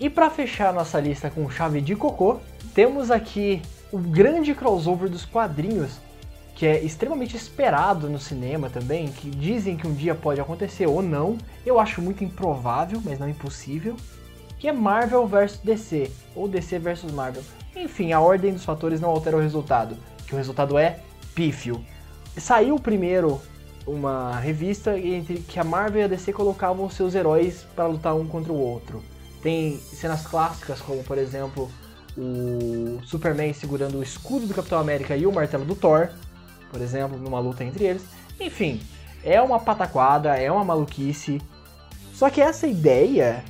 E 0.00 0.10
para 0.10 0.28
fechar 0.28 0.72
nossa 0.72 0.98
lista 0.98 1.30
com 1.30 1.48
chave 1.48 1.80
de 1.80 1.94
cocô, 1.94 2.40
temos 2.74 3.12
aqui 3.12 3.62
o 3.94 3.98
grande 3.98 4.52
crossover 4.56 5.08
dos 5.08 5.24
quadrinhos, 5.24 6.00
que 6.56 6.66
é 6.66 6.82
extremamente 6.82 7.36
esperado 7.36 8.10
no 8.10 8.18
cinema 8.18 8.68
também, 8.68 9.06
que 9.06 9.30
dizem 9.30 9.76
que 9.76 9.86
um 9.86 9.94
dia 9.94 10.16
pode 10.16 10.40
acontecer 10.40 10.88
ou 10.88 11.00
não. 11.00 11.38
Eu 11.64 11.78
acho 11.78 12.02
muito 12.02 12.24
improvável, 12.24 13.00
mas 13.04 13.20
não 13.20 13.28
impossível. 13.28 13.96
Que 14.58 14.66
é 14.66 14.72
Marvel 14.72 15.28
vs 15.28 15.60
DC, 15.62 16.10
ou 16.34 16.48
DC 16.48 16.80
vs 16.80 17.12
Marvel. 17.12 17.44
Enfim, 17.76 18.10
a 18.10 18.20
ordem 18.20 18.52
dos 18.52 18.64
fatores 18.64 19.00
não 19.00 19.10
altera 19.10 19.36
o 19.36 19.40
resultado, 19.40 19.96
que 20.26 20.34
o 20.34 20.36
resultado 20.36 20.76
é 20.76 20.98
pífio. 21.32 21.80
Saiu 22.36 22.80
primeiro 22.80 23.40
uma 23.86 24.40
revista 24.40 24.98
entre 24.98 25.36
que 25.38 25.60
a 25.60 25.64
Marvel 25.64 26.00
e 26.00 26.04
a 26.04 26.08
DC 26.08 26.32
colocavam 26.32 26.90
seus 26.90 27.14
heróis 27.14 27.64
para 27.76 27.86
lutar 27.86 28.16
um 28.16 28.26
contra 28.26 28.52
o 28.52 28.58
outro. 28.58 29.04
Tem 29.40 29.76
cenas 29.76 30.26
clássicas, 30.26 30.80
como 30.80 31.04
por 31.04 31.16
exemplo 31.16 31.70
o 32.16 33.00
Superman 33.04 33.52
segurando 33.52 33.98
o 33.98 34.02
escudo 34.02 34.46
do 34.46 34.54
Capitão 34.54 34.78
América 34.78 35.16
e 35.16 35.26
o 35.26 35.32
martelo 35.32 35.64
do 35.64 35.74
Thor, 35.74 36.10
por 36.70 36.80
exemplo, 36.80 37.18
numa 37.18 37.40
luta 37.40 37.64
entre 37.64 37.84
eles. 37.84 38.02
Enfim, 38.40 38.80
é 39.22 39.40
uma 39.40 39.60
pataquada, 39.60 40.36
é 40.36 40.50
uma 40.50 40.64
maluquice. 40.64 41.40
Só 42.12 42.30
que 42.30 42.40
essa 42.40 42.66
ideia 42.66 43.44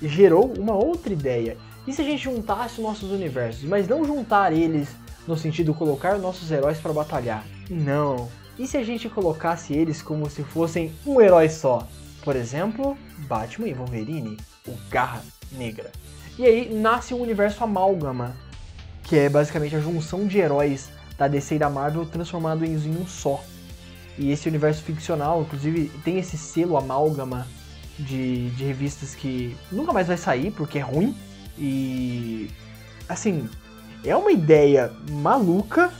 gerou 0.00 0.52
uma 0.56 0.74
outra 0.74 1.12
ideia. 1.12 1.56
E 1.86 1.92
se 1.92 2.02
a 2.02 2.04
gente 2.04 2.24
juntasse 2.24 2.80
nossos 2.80 3.10
universos, 3.10 3.64
mas 3.64 3.88
não 3.88 4.04
juntar 4.04 4.52
eles 4.52 4.88
no 5.26 5.36
sentido 5.36 5.72
de 5.72 5.78
colocar 5.78 6.18
nossos 6.18 6.50
heróis 6.50 6.78
para 6.78 6.92
batalhar? 6.92 7.44
Não. 7.70 8.28
E 8.58 8.66
se 8.66 8.76
a 8.76 8.82
gente 8.82 9.08
colocasse 9.08 9.74
eles 9.74 10.02
como 10.02 10.28
se 10.30 10.42
fossem 10.42 10.92
um 11.04 11.20
herói 11.20 11.48
só? 11.48 11.86
Por 12.24 12.34
exemplo, 12.34 12.96
Batman 13.28 13.68
e 13.68 13.74
Wolverine 13.74 14.36
o 14.66 14.72
Garra 14.90 15.22
Negra. 15.52 15.92
E 16.38 16.44
aí 16.44 16.74
nasce 16.74 17.14
um 17.14 17.20
universo 17.20 17.64
amálgama, 17.64 18.36
que 19.02 19.16
é 19.16 19.28
basicamente 19.28 19.74
a 19.74 19.80
junção 19.80 20.26
de 20.26 20.38
heróis 20.38 20.90
da 21.16 21.26
DC 21.28 21.54
e 21.54 21.58
da 21.58 21.70
Marvel 21.70 22.04
transformado 22.04 22.64
em 22.64 22.76
um 22.76 23.06
só. 23.06 23.42
E 24.18 24.30
esse 24.30 24.48
universo 24.48 24.82
ficcional, 24.82 25.42
inclusive, 25.42 25.90
tem 26.04 26.18
esse 26.18 26.36
selo 26.36 26.76
amálgama 26.76 27.46
de, 27.98 28.50
de 28.50 28.64
revistas 28.64 29.14
que 29.14 29.56
nunca 29.70 29.92
mais 29.92 30.06
vai 30.06 30.16
sair 30.16 30.50
porque 30.50 30.78
é 30.78 30.82
ruim. 30.82 31.16
E. 31.58 32.50
Assim, 33.08 33.48
é 34.04 34.14
uma 34.16 34.32
ideia 34.32 34.92
maluca 35.10 35.92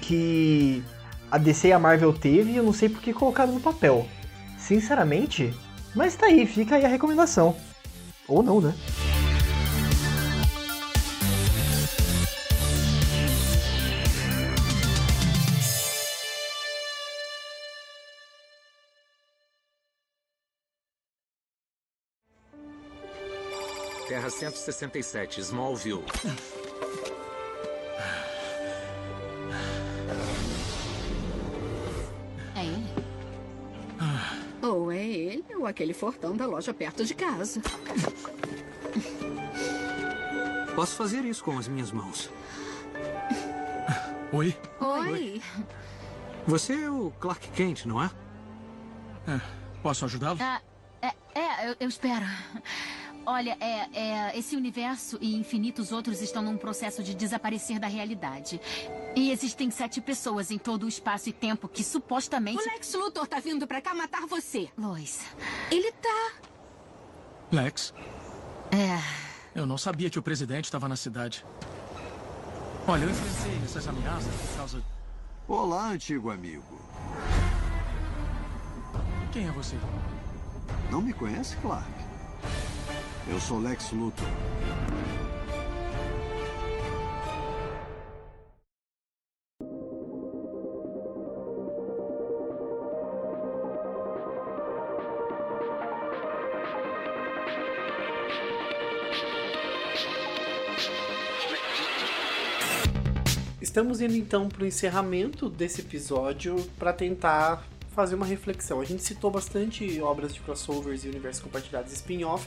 que 0.00 0.82
a 1.30 1.38
DC 1.38 1.68
e 1.68 1.72
a 1.72 1.78
Marvel 1.78 2.12
teve 2.12 2.52
e 2.52 2.56
eu 2.56 2.62
não 2.62 2.72
sei 2.72 2.88
por 2.88 3.00
que 3.00 3.12
colocaram 3.12 3.52
no 3.52 3.60
papel. 3.60 4.06
Sinceramente, 4.58 5.52
mas 5.94 6.14
tá 6.14 6.26
aí, 6.26 6.46
fica 6.46 6.76
aí 6.76 6.84
a 6.84 6.88
recomendação. 6.88 7.56
Ou 8.28 8.42
não, 8.42 8.60
né? 8.60 8.74
167, 24.32 25.40
Smallville. 25.40 26.04
É 32.54 32.64
ele? 32.64 32.86
Ou 34.62 34.92
é 34.92 35.04
ele, 35.04 35.44
ou 35.54 35.66
aquele 35.66 35.92
fortão 35.92 36.36
da 36.36 36.46
loja 36.46 36.72
perto 36.72 37.04
de 37.04 37.14
casa. 37.14 37.60
Posso 40.74 40.96
fazer 40.96 41.24
isso 41.24 41.44
com 41.44 41.58
as 41.58 41.68
minhas 41.68 41.92
mãos. 41.92 42.30
Oi? 44.32 44.56
Oi. 44.80 45.42
Você 46.46 46.72
é 46.84 46.90
o 46.90 47.12
Clark 47.20 47.48
Kent, 47.50 47.84
não 47.84 48.02
é? 48.02 48.10
é 49.28 49.40
posso 49.82 50.04
ajudá-lo? 50.04 50.38
Ah, 50.40 50.60
é, 51.02 51.08
é 51.34 51.70
eu, 51.70 51.76
eu 51.80 51.88
espero. 51.88 52.24
Olha, 53.24 53.56
é, 53.60 53.88
é, 53.92 54.38
esse 54.38 54.56
universo 54.56 55.16
e 55.20 55.36
infinitos 55.36 55.92
outros 55.92 56.20
estão 56.20 56.42
num 56.42 56.56
processo 56.56 57.02
de 57.02 57.14
desaparecer 57.14 57.78
da 57.78 57.86
realidade. 57.86 58.60
E 59.14 59.30
existem 59.30 59.70
sete 59.70 60.00
pessoas 60.00 60.50
em 60.50 60.58
todo 60.58 60.84
o 60.84 60.88
espaço 60.88 61.28
e 61.28 61.32
tempo 61.32 61.68
que 61.68 61.84
supostamente. 61.84 62.58
O 62.58 62.72
Lex 62.72 62.94
Luthor 62.94 63.26
tá 63.26 63.38
vindo 63.38 63.66
pra 63.66 63.80
cá 63.80 63.94
matar 63.94 64.26
você. 64.26 64.68
Lois. 64.76 65.20
Ele 65.70 65.92
tá. 65.92 66.32
Lex? 67.52 67.94
É. 68.72 68.98
Eu 69.54 69.66
não 69.66 69.78
sabia 69.78 70.08
que 70.10 70.18
o 70.18 70.22
presidente 70.22 70.64
estava 70.64 70.88
na 70.88 70.96
cidade. 70.96 71.44
Olha, 72.86 73.04
eu 73.04 73.10
enfrentei 73.10 73.64
essas 73.64 73.86
ameaças 73.86 74.34
por 74.34 74.56
causa. 74.56 74.82
Olá, 75.46 75.90
antigo 75.90 76.30
amigo. 76.30 76.80
Quem 79.32 79.46
é 79.46 79.50
você? 79.52 79.76
Não 80.90 81.00
me 81.00 81.12
conhece, 81.12 81.56
Clark? 81.58 82.01
Eu 83.28 83.40
sou 83.40 83.58
Lex 83.58 83.92
Luthor. 83.92 84.26
Estamos 103.60 104.02
indo 104.02 104.14
então 104.14 104.48
para 104.48 104.64
o 104.64 104.66
encerramento 104.66 105.48
desse 105.48 105.80
episódio 105.80 106.56
para 106.78 106.92
tentar 106.92 107.66
fazer 107.94 108.14
uma 108.14 108.26
reflexão. 108.26 108.80
A 108.80 108.84
gente 108.84 109.02
citou 109.02 109.30
bastante 109.30 110.00
obras 110.02 110.34
de 110.34 110.40
crossovers 110.40 111.04
e 111.04 111.08
universos 111.08 111.42
compartilhados 111.42 111.92
spin-off, 111.92 112.46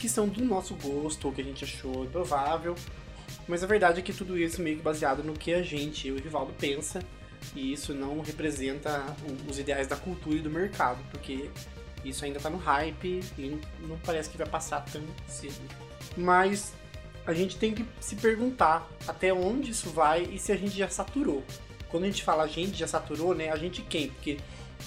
que 0.00 0.08
são 0.08 0.26
do 0.26 0.42
nosso 0.42 0.74
gosto, 0.76 1.26
ou 1.26 1.32
que 1.32 1.42
a 1.42 1.44
gente 1.44 1.62
achou 1.62 2.04
improvável. 2.06 2.74
Mas 3.46 3.62
a 3.62 3.66
verdade 3.66 4.00
é 4.00 4.02
que 4.02 4.14
tudo 4.14 4.38
isso 4.38 4.62
meio 4.62 4.78
que 4.78 4.82
baseado 4.82 5.22
no 5.22 5.34
que 5.34 5.52
a 5.52 5.62
gente, 5.62 6.08
eu 6.08 6.16
e 6.16 6.20
o 6.20 6.22
Rivaldo, 6.22 6.54
pensa. 6.58 7.00
E 7.54 7.72
isso 7.72 7.92
não 7.92 8.20
representa 8.20 9.14
os 9.48 9.58
ideais 9.58 9.86
da 9.86 9.96
cultura 9.96 10.36
e 10.36 10.40
do 10.40 10.50
mercado, 10.50 10.98
porque 11.10 11.50
isso 12.02 12.24
ainda 12.24 12.40
tá 12.40 12.48
no 12.48 12.56
hype 12.56 13.20
e 13.38 13.60
não 13.80 13.98
parece 13.98 14.30
que 14.30 14.38
vai 14.38 14.46
passar 14.46 14.84
tão 14.86 15.02
cedo. 15.28 15.60
Mas 16.16 16.72
a 17.26 17.34
gente 17.34 17.58
tem 17.58 17.74
que 17.74 17.84
se 18.00 18.16
perguntar 18.16 18.88
até 19.06 19.32
onde 19.32 19.70
isso 19.70 19.90
vai 19.90 20.22
e 20.22 20.38
se 20.38 20.50
a 20.50 20.56
gente 20.56 20.76
já 20.76 20.88
saturou. 20.88 21.44
Quando 21.88 22.04
a 22.04 22.06
gente 22.06 22.22
fala 22.22 22.44
a 22.44 22.46
gente 22.46 22.76
já 22.78 22.86
saturou, 22.86 23.34
né? 23.34 23.50
A 23.50 23.56
gente 23.56 23.82
quem? 23.82 24.08
Porque 24.08 24.38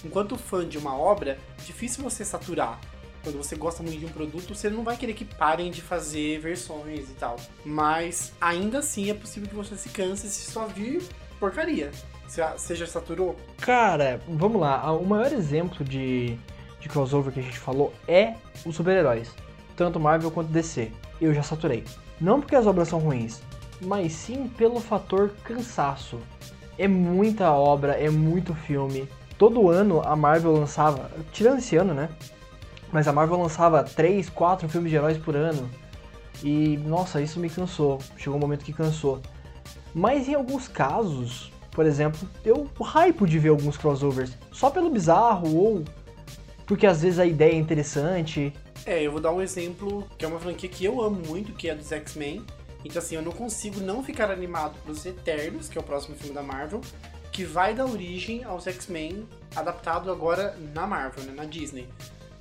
enquanto 0.04 0.38
fã 0.38 0.68
de 0.68 0.78
uma 0.78 0.98
obra, 0.98 1.38
difícil 1.66 2.04
você 2.04 2.26
saturar. 2.26 2.80
Quando 3.24 3.38
você 3.38 3.56
gosta 3.56 3.82
muito 3.82 3.98
de 3.98 4.06
um 4.06 4.10
produto, 4.10 4.54
você 4.54 4.70
não 4.70 4.84
vai 4.84 4.98
querer 4.98 5.14
que 5.14 5.24
parem 5.24 5.72
de 5.72 5.82
fazer 5.82 6.40
versões 6.40 7.10
e 7.10 7.14
tal. 7.14 7.38
Mas 7.66 8.34
ainda 8.40 8.80
assim 8.80 9.10
é 9.10 9.14
possível 9.14 9.48
que 9.48 9.56
você 9.56 9.78
se 9.78 9.90
canse 9.90 10.30
se 10.30 10.52
só 10.52 10.66
vir 10.66 11.02
porcaria. 11.40 11.90
Você 12.28 12.76
já 12.76 12.86
saturou? 12.88 13.38
Cara, 13.60 14.20
vamos 14.28 14.60
lá. 14.60 14.92
O 14.92 15.06
maior 15.06 15.32
exemplo 15.32 15.86
de, 15.86 16.38
de 16.80 16.90
crossover 16.90 17.32
que 17.32 17.40
a 17.40 17.44
gente 17.44 17.60
falou 17.60 17.94
é 18.08 18.34
os 18.66 18.76
super-heróis. 18.76 19.32
Tanto 19.76 20.00
Marvel 20.00 20.32
quanto 20.32 20.52
DC. 20.52 20.92
Eu 21.22 21.34
já 21.34 21.44
saturei. 21.44 21.84
Não 22.20 22.40
porque 22.40 22.56
as 22.56 22.68
obras 22.68 22.88
são 22.88 23.00
ruins, 23.00 23.42
mas 23.82 24.14
sim 24.14 24.48
pelo 24.58 24.80
fator 24.80 25.32
cansaço. 25.44 26.20
É 26.78 26.88
muita 26.88 27.52
obra, 27.52 27.94
é 27.94 28.10
muito 28.10 28.54
filme. 28.54 29.08
Todo 29.38 29.70
ano 29.70 30.02
a 30.02 30.16
Marvel 30.16 30.54
lançava, 30.54 31.12
tirando 31.32 31.60
esse 31.60 31.76
ano, 31.76 31.94
né? 31.94 32.10
Mas 32.94 33.08
a 33.08 33.12
Marvel 33.12 33.40
lançava 33.40 33.84
3, 33.84 34.30
4 34.30 34.70
filmes 34.70 34.92
de 34.92 34.96
heróis 34.96 35.18
por 35.18 35.36
ano. 35.36 35.68
E 36.44 36.78
nossa, 36.78 37.20
isso 37.20 37.40
me 37.40 37.50
cansou. 37.50 38.00
Chegou 38.16 38.38
um 38.38 38.40
momento 38.40 38.64
que 38.64 38.72
cansou. 38.72 39.20
Mas 39.96 40.28
em 40.28 40.36
alguns 40.36 40.68
casos, 40.68 41.52
por 41.72 41.88
exemplo, 41.88 42.30
eu 42.46 42.70
hypo 42.80 43.26
de 43.26 43.40
ver 43.40 43.50
alguns 43.50 43.78
crossovers 43.78 44.38
só 44.52 44.70
pelo 44.70 44.92
bizarro 44.92 45.56
ou 45.56 45.84
porque 46.68 46.86
às 46.86 47.02
vezes 47.02 47.18
a 47.18 47.26
ideia 47.26 47.54
é 47.54 47.56
interessante. 47.56 48.54
É, 48.86 49.02
eu 49.02 49.12
vou 49.12 49.20
dar 49.20 49.32
um 49.32 49.42
exemplo 49.42 50.08
que 50.16 50.24
é 50.24 50.28
uma 50.28 50.40
franquia 50.40 50.70
que 50.70 50.86
eu 50.86 51.02
amo 51.02 51.20
muito, 51.28 51.52
que 51.54 51.68
é 51.68 51.76
dos 51.76 51.92
X-Men. 51.92 52.46
Então 52.86 53.00
assim, 53.00 53.16
eu 53.16 53.24
não 53.24 53.32
consigo 53.32 53.80
não 53.80 54.04
ficar 54.04 54.30
animado 54.30 54.78
pros 54.84 55.04
Eternos, 55.04 55.68
que 55.68 55.80
é 55.80 55.82
o 55.82 55.84
próximo 55.84 56.16
filme 56.16 56.34
da 56.34 56.44
Marvel, 56.44 56.82
que 57.32 57.44
vai 57.44 57.74
dar 57.74 57.86
origem 57.86 58.44
aos 58.44 58.68
X-Men 58.68 59.28
adaptado 59.56 60.12
agora 60.12 60.56
na 60.76 60.86
Marvel, 60.86 61.24
né, 61.24 61.34
na 61.36 61.46
Disney 61.46 61.88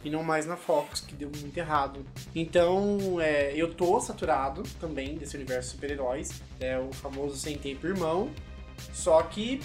e 0.04 0.10
não 0.10 0.22
mais 0.22 0.46
na 0.46 0.56
Fox, 0.56 1.00
que 1.00 1.14
deu 1.14 1.30
muito 1.40 1.56
errado. 1.56 2.04
Então, 2.34 3.20
é, 3.20 3.52
eu 3.54 3.72
tô 3.72 4.00
saturado 4.00 4.62
também 4.80 5.14
desse 5.14 5.36
universo 5.36 5.70
de 5.70 5.74
super-heróis, 5.74 6.42
é 6.60 6.78
o 6.78 6.92
famoso 6.92 7.36
sem 7.36 7.56
tempo 7.56 7.86
irmão, 7.86 8.30
só 8.92 9.22
que 9.22 9.60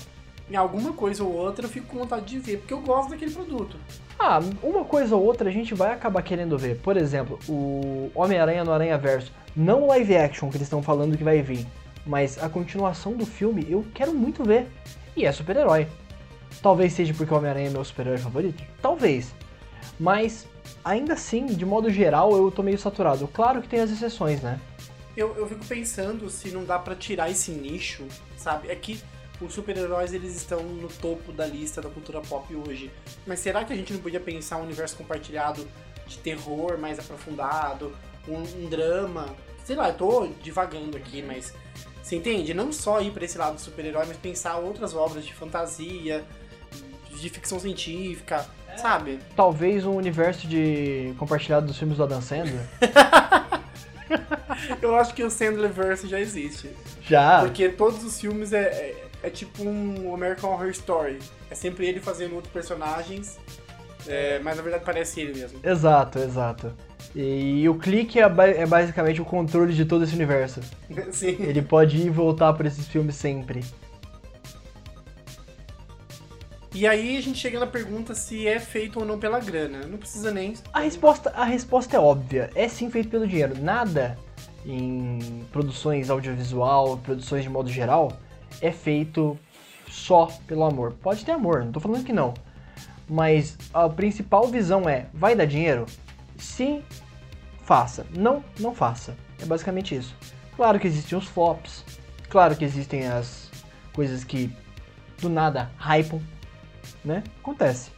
em 0.50 0.56
alguma 0.56 0.94
coisa 0.94 1.24
ou 1.24 1.34
outra 1.34 1.66
eu 1.66 1.70
fico 1.70 1.88
com 1.88 2.00
vontade 2.00 2.26
de 2.26 2.40
ver, 2.40 2.58
porque 2.58 2.74
eu 2.74 2.82
gosto 2.82 3.10
daquele 3.10 3.32
produto. 3.32 3.78
Ah, 4.18 4.40
uma 4.64 4.86
coisa 4.86 5.16
ou 5.16 5.24
outra 5.24 5.50
a 5.50 5.52
gente 5.52 5.74
vai 5.74 5.92
acabar 5.92 6.22
querendo 6.22 6.58
ver. 6.58 6.78
Por 6.78 6.98
exemplo, 6.98 7.38
o 7.48 8.10
Homem-Aranha 8.16 8.64
no 8.64 8.72
Aranha 8.72 8.98
Verso. 8.98 9.32
Não 9.56 9.84
o 9.84 9.88
live 9.88 10.16
action 10.16 10.50
que 10.50 10.58
eles 10.58 10.68
estão 10.68 10.82
falando 10.82 11.18
que 11.18 11.24
vai 11.24 11.42
vir, 11.42 11.66
mas 12.06 12.42
a 12.42 12.48
continuação 12.48 13.14
do 13.14 13.26
filme 13.26 13.66
eu 13.70 13.86
quero 13.94 14.14
muito 14.14 14.44
ver. 14.44 14.68
E 15.16 15.26
é 15.26 15.32
super-herói. 15.32 15.88
Talvez 16.62 16.94
seja 16.94 17.14
porque 17.14 17.34
o 17.34 17.38
Homem-Aranha 17.38 17.68
é 17.68 17.72
meu 17.72 17.84
super-herói 17.84 18.18
favorito? 18.20 18.64
Talvez. 18.82 19.34
Mas, 20.00 20.46
ainda 20.84 21.14
assim, 21.14 21.46
de 21.46 21.66
modo 21.66 21.90
geral, 21.90 22.36
eu 22.36 22.52
tô 22.52 22.62
meio 22.62 22.78
saturado. 22.78 23.28
Claro 23.28 23.62
que 23.62 23.68
tem 23.68 23.80
as 23.80 23.90
exceções, 23.90 24.42
né? 24.42 24.60
Eu, 25.16 25.36
eu 25.36 25.48
fico 25.48 25.66
pensando 25.66 26.30
se 26.30 26.50
não 26.50 26.64
dá 26.64 26.78
para 26.78 26.96
tirar 26.96 27.30
esse 27.30 27.52
nicho, 27.52 28.06
sabe? 28.38 28.70
É 28.70 28.76
que 28.76 29.02
os 29.42 29.54
super-heróis 29.54 30.14
eles 30.14 30.36
estão 30.36 30.62
no 30.64 30.88
topo 30.88 31.32
da 31.32 31.46
lista 31.46 31.82
da 31.82 31.90
cultura 31.90 32.22
pop 32.22 32.56
hoje. 32.56 32.92
Mas 33.26 33.40
será 33.40 33.64
que 33.64 33.74
a 33.74 33.76
gente 33.76 33.94
não 33.94 34.00
podia 34.00 34.20
pensar 34.20 34.58
um 34.58 34.64
universo 34.64 34.96
compartilhado 34.96 35.68
de 36.06 36.18
terror 36.20 36.78
mais 36.78 37.00
aprofundado, 37.00 37.96
um, 38.28 38.38
um 38.38 38.70
drama? 38.70 39.36
Sei 39.64 39.76
lá, 39.76 39.90
eu 39.90 39.96
tô 39.96 40.28
divagando 40.42 40.96
aqui, 40.98 41.22
mas 41.22 41.54
você 42.02 42.16
entende? 42.16 42.54
Não 42.54 42.72
só 42.72 43.02
ir 43.02 43.12
para 43.12 43.26
esse 43.26 43.38
lado 43.38 43.56
do 43.56 43.62
super-herói, 43.62 44.06
mas 44.08 44.18
pensar 44.18 44.58
outras 44.58 44.94
obras 44.96 45.26
de 45.26 45.34
fantasia, 45.34 46.24
de 47.12 47.30
ficção 47.30 47.60
científica, 47.60 48.48
sabe? 48.78 49.20
Talvez 49.36 49.86
um 49.86 49.96
universo 49.96 50.48
de 50.48 51.14
compartilhado 51.18 51.68
dos 51.68 51.78
filmes 51.78 51.98
do 51.98 52.04
Adam 52.04 52.22
Sandler. 52.22 52.66
Eu 54.82 54.96
acho 54.96 55.14
que 55.14 55.24
o 55.24 55.30
Sandlerverse 55.30 56.08
já 56.08 56.20
existe. 56.20 56.70
Já. 57.02 57.42
Porque 57.42 57.70
todos 57.70 58.04
os 58.04 58.20
filmes 58.20 58.54
é, 58.54 58.64
é, 58.64 58.96
é, 59.24 59.30
tipo 59.30 59.64
um 59.64 60.14
American 60.14 60.52
Horror 60.52 60.70
Story. 60.70 61.20
É 61.50 61.56
sempre 61.56 61.88
ele 61.88 62.00
fazendo 62.00 62.36
outros 62.36 62.52
personagens, 62.52 63.38
é, 64.08 64.40
mas 64.40 64.58
na 64.58 64.64
verdade 64.64 64.84
parece 64.86 65.22
ele 65.22 65.40
mesmo. 65.40 65.60
Exato, 65.64 66.20
exato. 66.20 66.74
E 67.16 67.68
o 67.68 67.76
clique 67.76 68.20
é, 68.20 68.24
é 68.24 68.66
basicamente 68.66 69.22
o 69.22 69.26
controle 69.26 69.74
de 69.74 69.86
todo 69.86 70.04
esse 70.04 70.16
universo. 70.16 70.62
Sim. 71.12 71.38
Ele 71.40 71.62
pode 71.62 71.98
ir 71.98 72.08
e 72.08 72.10
voltar 72.10 72.54
por 72.54 72.66
esses 72.66 72.88
filmes 72.88 73.16
sempre. 73.16 73.64
E 76.80 76.86
aí 76.86 77.18
a 77.18 77.22
gente 77.22 77.40
chega 77.40 77.60
na 77.60 77.66
pergunta 77.66 78.14
se 78.14 78.48
é 78.48 78.60
feito 78.60 79.00
ou 79.00 79.06
não 79.06 79.18
pela 79.18 79.40
grana. 79.40 79.88
Não 79.88 79.98
precisa 79.98 80.30
nem. 80.30 80.54
A 80.72 80.82
resposta, 80.82 81.32
a 81.32 81.44
resposta 81.44 81.98
é 81.98 82.00
óbvia. 82.00 82.52
É 82.54 82.68
sim 82.68 82.92
feito 82.92 83.10
pelo 83.10 83.28
dinheiro. 83.28 83.60
Nada 83.60 84.16
em 84.64 85.44
produções 85.52 86.12
audiovisual, 86.12 86.98
produções 87.00 87.42
de 87.42 87.50
modo 87.50 87.68
geral, 87.68 88.12
é 88.62 88.72
feito 88.72 89.36
só 89.90 90.28
pelo 90.46 90.66
amor. 90.66 90.94
Pode 91.02 91.26
ter 91.26 91.32
amor, 91.32 91.66
não 91.66 91.72
tô 91.72 91.80
falando 91.80 92.06
que 92.06 92.14
não. 92.14 92.36
Mas 93.10 93.58
a 93.74 93.90
principal 93.90 94.48
visão 94.48 94.88
é: 94.88 95.08
vai 95.12 95.36
dar 95.36 95.46
dinheiro? 95.46 95.88
Sim, 96.38 96.84
faça. 97.64 98.06
Não, 98.16 98.44
não 98.60 98.76
faça. 98.76 99.18
É 99.42 99.46
basicamente 99.46 99.96
isso. 99.96 100.16
Claro 100.56 100.80
que 100.80 100.86
existem 100.86 101.18
os 101.18 101.26
flops. 101.26 101.84
Claro 102.30 102.56
que 102.56 102.64
existem 102.64 103.08
as 103.08 103.50
coisas 103.94 104.24
que 104.24 104.56
do 105.20 105.28
nada 105.28 105.72
hypam 105.80 106.22
né? 107.08 107.24
Acontece. 107.40 107.90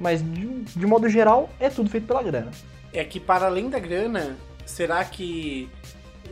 Mas 0.00 0.22
de, 0.22 0.46
de 0.62 0.86
modo 0.86 1.08
geral, 1.08 1.50
é 1.60 1.68
tudo 1.68 1.90
feito 1.90 2.06
pela 2.06 2.22
grana. 2.22 2.50
É 2.92 3.04
que 3.04 3.20
para 3.20 3.46
além 3.46 3.68
da 3.68 3.78
grana, 3.78 4.36
será 4.64 5.04
que 5.04 5.68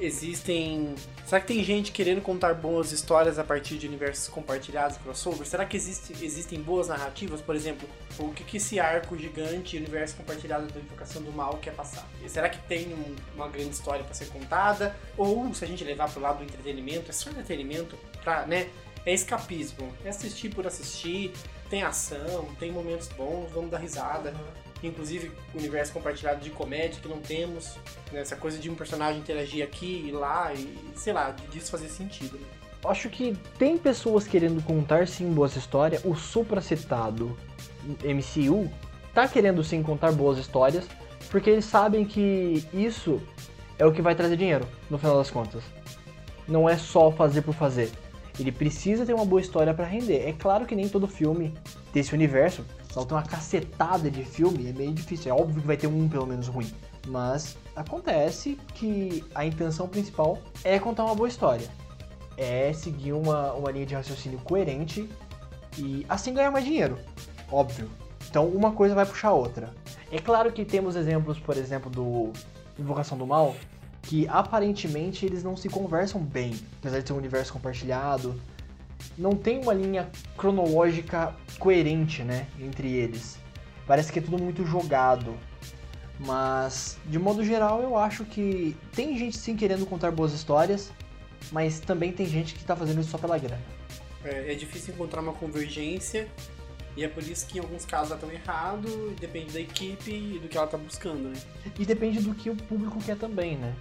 existem. 0.00 0.94
Será 1.24 1.40
que 1.40 1.46
tem 1.46 1.62
gente 1.62 1.92
querendo 1.92 2.20
contar 2.20 2.54
boas 2.54 2.90
histórias 2.90 3.38
a 3.38 3.44
partir 3.44 3.78
de 3.78 3.86
universos 3.86 4.28
compartilhados 4.28 4.96
crossover? 4.96 5.46
Será 5.46 5.64
que 5.64 5.76
existe, 5.76 6.12
existem 6.24 6.60
boas 6.60 6.88
narrativas? 6.88 7.40
Por 7.40 7.54
exemplo, 7.54 7.88
o 8.18 8.32
que, 8.32 8.42
que 8.42 8.56
esse 8.56 8.80
arco 8.80 9.16
gigante, 9.16 9.76
universo 9.76 10.16
compartilhado 10.16 10.66
da 10.66 10.80
Invocação 10.80 11.22
do 11.22 11.32
Mal 11.32 11.58
quer 11.58 11.72
passar? 11.72 12.04
Será 12.26 12.48
que 12.48 12.58
tem 12.66 12.92
um, 12.92 13.14
uma 13.36 13.48
grande 13.48 13.70
história 13.70 14.04
para 14.04 14.14
ser 14.14 14.26
contada? 14.26 14.96
Ou 15.16 15.54
se 15.54 15.64
a 15.64 15.68
gente 15.68 15.84
levar 15.84 16.10
pro 16.10 16.20
lado 16.20 16.38
do 16.38 16.44
entretenimento, 16.44 17.10
é 17.10 17.12
só 17.12 17.30
entretenimento 17.30 17.96
pra, 18.24 18.44
né? 18.46 18.68
É 19.06 19.14
escapismo. 19.14 19.92
É 20.04 20.08
assistir 20.08 20.52
por 20.52 20.66
assistir, 20.66 21.32
tem 21.70 21.84
ação, 21.84 22.48
tem 22.58 22.72
momentos 22.72 23.08
bons, 23.08 23.50
vamos 23.52 23.70
dar 23.70 23.78
risada. 23.78 24.34
Inclusive, 24.82 25.30
universo 25.54 25.92
compartilhado 25.92 26.40
de 26.40 26.50
comédia 26.50 27.00
que 27.00 27.08
não 27.08 27.20
temos. 27.20 27.76
Né? 28.12 28.20
Essa 28.20 28.34
coisa 28.34 28.58
de 28.58 28.68
um 28.68 28.74
personagem 28.74 29.20
interagir 29.20 29.62
aqui 29.64 30.04
e 30.08 30.10
lá, 30.10 30.52
e 30.52 30.76
sei 30.96 31.12
lá, 31.12 31.30
disso 31.50 31.70
fazer 31.70 31.88
sentido. 31.88 32.36
Né? 32.36 32.46
Acho 32.84 33.08
que 33.08 33.36
tem 33.58 33.78
pessoas 33.78 34.26
querendo 34.26 34.62
contar 34.64 35.06
sim 35.06 35.30
boas 35.32 35.54
histórias. 35.54 36.02
O 36.04 36.14
supracitado 36.16 37.36
MCU 38.02 38.70
tá 39.14 39.28
querendo 39.28 39.62
sim 39.62 39.82
contar 39.82 40.12
boas 40.12 40.38
histórias, 40.38 40.86
porque 41.30 41.50
eles 41.50 41.66
sabem 41.66 42.04
que 42.04 42.66
isso 42.72 43.20
é 43.78 43.86
o 43.86 43.92
que 43.92 44.02
vai 44.02 44.14
trazer 44.14 44.36
dinheiro, 44.36 44.66
no 44.88 44.98
final 44.98 45.16
das 45.18 45.30
contas. 45.30 45.62
Não 46.48 46.68
é 46.68 46.76
só 46.76 47.12
fazer 47.12 47.42
por 47.42 47.54
fazer. 47.54 47.90
Ele 48.40 48.50
precisa 48.50 49.04
ter 49.04 49.12
uma 49.12 49.26
boa 49.26 49.40
história 49.40 49.74
para 49.74 49.84
render. 49.84 50.26
É 50.26 50.32
claro 50.32 50.64
que 50.64 50.74
nem 50.74 50.88
todo 50.88 51.06
filme 51.06 51.52
desse 51.92 52.14
universo, 52.14 52.64
tem 52.88 53.04
uma 53.10 53.22
cacetada 53.22 54.10
de 54.10 54.24
filme, 54.24 54.70
é 54.70 54.72
meio 54.72 54.94
difícil. 54.94 55.30
É 55.30 55.38
óbvio 55.38 55.60
que 55.60 55.66
vai 55.66 55.76
ter 55.76 55.86
um 55.86 56.08
pelo 56.08 56.26
menos 56.26 56.48
ruim. 56.48 56.72
Mas 57.06 57.58
acontece 57.76 58.58
que 58.74 59.22
a 59.34 59.44
intenção 59.44 59.86
principal 59.86 60.38
é 60.64 60.78
contar 60.78 61.04
uma 61.04 61.14
boa 61.14 61.28
história. 61.28 61.68
É 62.34 62.72
seguir 62.72 63.12
uma, 63.12 63.52
uma 63.52 63.70
linha 63.70 63.84
de 63.84 63.94
raciocínio 63.94 64.38
coerente 64.38 65.06
e 65.76 66.06
assim 66.08 66.32
ganhar 66.32 66.50
mais 66.50 66.64
dinheiro. 66.64 66.98
Óbvio. 67.52 67.90
Então 68.30 68.46
uma 68.46 68.72
coisa 68.72 68.94
vai 68.94 69.04
puxar 69.04 69.28
a 69.28 69.34
outra. 69.34 69.74
É 70.10 70.18
claro 70.18 70.50
que 70.50 70.64
temos 70.64 70.96
exemplos, 70.96 71.38
por 71.38 71.58
exemplo, 71.58 71.90
do 71.90 72.32
Invocação 72.78 73.18
do 73.18 73.26
Mal, 73.26 73.54
que 74.02 74.26
aparentemente 74.28 75.26
eles 75.26 75.42
não 75.42 75.56
se 75.56 75.68
conversam 75.68 76.20
bem, 76.20 76.54
apesar 76.78 77.00
de 77.00 77.08
ser 77.08 77.12
um 77.12 77.18
universo 77.18 77.52
compartilhado. 77.52 78.40
Não 79.16 79.32
tem 79.32 79.60
uma 79.60 79.72
linha 79.72 80.10
cronológica 80.36 81.34
coerente, 81.58 82.22
né, 82.22 82.46
entre 82.58 82.92
eles. 82.92 83.38
Parece 83.86 84.12
que 84.12 84.18
é 84.18 84.22
tudo 84.22 84.38
muito 84.38 84.64
jogado. 84.64 85.34
Mas, 86.18 86.98
de 87.06 87.18
modo 87.18 87.42
geral, 87.42 87.80
eu 87.82 87.96
acho 87.96 88.24
que 88.26 88.76
tem 88.92 89.16
gente 89.16 89.38
sim 89.38 89.56
querendo 89.56 89.86
contar 89.86 90.10
boas 90.10 90.34
histórias, 90.34 90.90
mas 91.50 91.80
também 91.80 92.12
tem 92.12 92.26
gente 92.26 92.54
que 92.54 92.62
tá 92.62 92.76
fazendo 92.76 93.00
isso 93.00 93.10
só 93.10 93.18
pela 93.18 93.38
grana. 93.38 93.62
É, 94.22 94.52
é 94.52 94.54
difícil 94.54 94.92
encontrar 94.92 95.22
uma 95.22 95.32
convergência 95.32 96.28
e 96.96 97.04
é 97.04 97.08
por 97.08 97.22
isso 97.22 97.46
que 97.46 97.58
em 97.58 97.60
alguns 97.60 97.84
casos 97.84 98.10
ela 98.12 98.20
tá 98.20 98.26
errado, 98.32 99.12
e 99.12 99.20
depende 99.20 99.52
da 99.52 99.60
equipe 99.60 100.10
e 100.10 100.38
do 100.38 100.48
que 100.48 100.56
ela 100.56 100.66
tá 100.66 100.76
buscando, 100.76 101.28
né? 101.30 101.40
E 101.78 101.84
depende 101.86 102.20
do 102.20 102.34
que 102.34 102.50
o 102.50 102.56
público 102.56 102.98
quer 103.02 103.16
também, 103.16 103.56
né? 103.56 103.74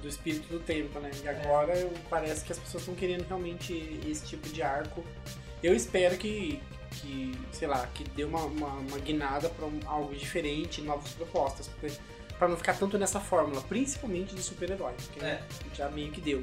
Do 0.00 0.08
espírito 0.08 0.48
do 0.48 0.60
tempo, 0.60 0.98
né? 1.00 1.10
E 1.22 1.28
agora 1.28 1.76
eu, 1.78 1.92
parece 2.10 2.44
que 2.44 2.52
as 2.52 2.58
pessoas 2.58 2.82
estão 2.82 2.94
querendo 2.94 3.26
realmente 3.26 4.00
esse 4.06 4.26
tipo 4.26 4.48
de 4.48 4.62
arco. 4.62 5.02
Eu 5.62 5.74
espero 5.74 6.16
que, 6.18 6.60
que 6.90 7.32
sei 7.52 7.66
lá, 7.66 7.86
que 7.94 8.04
dê 8.10 8.24
uma, 8.24 8.40
uma, 8.44 8.68
uma 8.68 8.98
guinada 8.98 9.48
pra 9.48 9.64
um- 9.66 9.80
algo 9.86 10.14
diferente, 10.14 10.82
novas 10.82 11.10
propostas. 11.12 11.68
Porque, 11.68 11.96
pra 12.38 12.46
não 12.48 12.56
ficar 12.56 12.74
tanto 12.74 12.98
nessa 12.98 13.18
fórmula, 13.18 13.62
principalmente 13.62 14.34
de 14.34 14.42
super-herói, 14.42 14.92
porque 15.06 15.24
É. 15.24 15.42
já 15.74 15.88
meio 15.90 16.10
que 16.12 16.20
deu. 16.20 16.42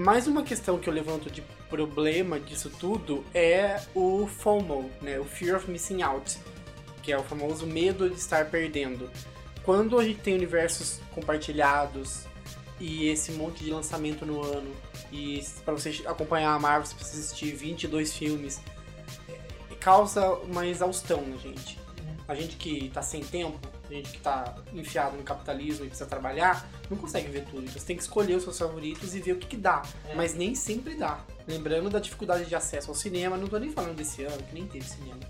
Mais 0.00 0.26
uma 0.26 0.42
questão 0.42 0.78
que 0.78 0.88
eu 0.88 0.94
levanto 0.94 1.30
de 1.30 1.42
problema 1.68 2.40
disso 2.40 2.70
tudo 2.70 3.22
é 3.34 3.82
o 3.94 4.26
FOMO, 4.26 4.90
né? 5.02 5.20
O 5.20 5.26
Fear 5.26 5.58
of 5.58 5.70
Missing 5.70 6.00
Out, 6.00 6.38
que 7.02 7.12
é 7.12 7.18
o 7.18 7.22
famoso 7.22 7.66
medo 7.66 8.08
de 8.08 8.16
estar 8.16 8.46
perdendo. 8.46 9.10
Quando 9.62 9.98
a 9.98 10.04
gente 10.04 10.20
tem 10.20 10.34
universos 10.34 11.00
compartilhados 11.14 12.24
e 12.80 13.08
esse 13.08 13.32
monte 13.32 13.62
de 13.62 13.70
lançamento 13.70 14.24
no 14.24 14.42
ano, 14.42 14.74
e 15.12 15.44
para 15.66 15.74
você 15.74 16.02
acompanhar 16.06 16.54
a 16.54 16.58
Marvel 16.58 16.86
você 16.86 16.94
precisa 16.94 17.20
assistir 17.20 17.54
22 17.54 18.16
filmes, 18.16 18.58
é, 19.28 19.74
causa 19.78 20.30
uma 20.30 20.66
exaustão 20.66 21.20
na 21.26 21.36
gente. 21.36 21.78
A 22.26 22.34
gente 22.34 22.56
que 22.56 22.88
tá 22.88 23.02
sem 23.02 23.22
tempo, 23.22 23.60
gente 23.96 24.12
que 24.12 24.20
tá 24.20 24.54
enfiado 24.72 25.16
no 25.16 25.22
capitalismo 25.22 25.84
e 25.84 25.88
precisa 25.88 26.08
trabalhar, 26.08 26.68
não 26.88 26.96
consegue 26.96 27.28
ver 27.28 27.44
tudo. 27.44 27.62
Então 27.62 27.74
você 27.74 27.86
tem 27.86 27.96
que 27.96 28.02
escolher 28.02 28.36
os 28.36 28.42
seus 28.42 28.58
favoritos 28.58 29.14
e 29.14 29.20
ver 29.20 29.32
o 29.32 29.36
que, 29.38 29.48
que 29.48 29.56
dá. 29.56 29.82
Mas 30.14 30.34
nem 30.34 30.54
sempre 30.54 30.94
dá. 30.94 31.20
Lembrando 31.46 31.90
da 31.90 31.98
dificuldade 31.98 32.46
de 32.46 32.54
acesso 32.54 32.90
ao 32.90 32.94
cinema, 32.94 33.36
não 33.36 33.46
tô 33.46 33.58
nem 33.58 33.70
falando 33.72 33.96
desse 33.96 34.22
ano, 34.22 34.42
que 34.42 34.54
nem 34.54 34.66
teve 34.66 34.84
cinema. 34.84 35.20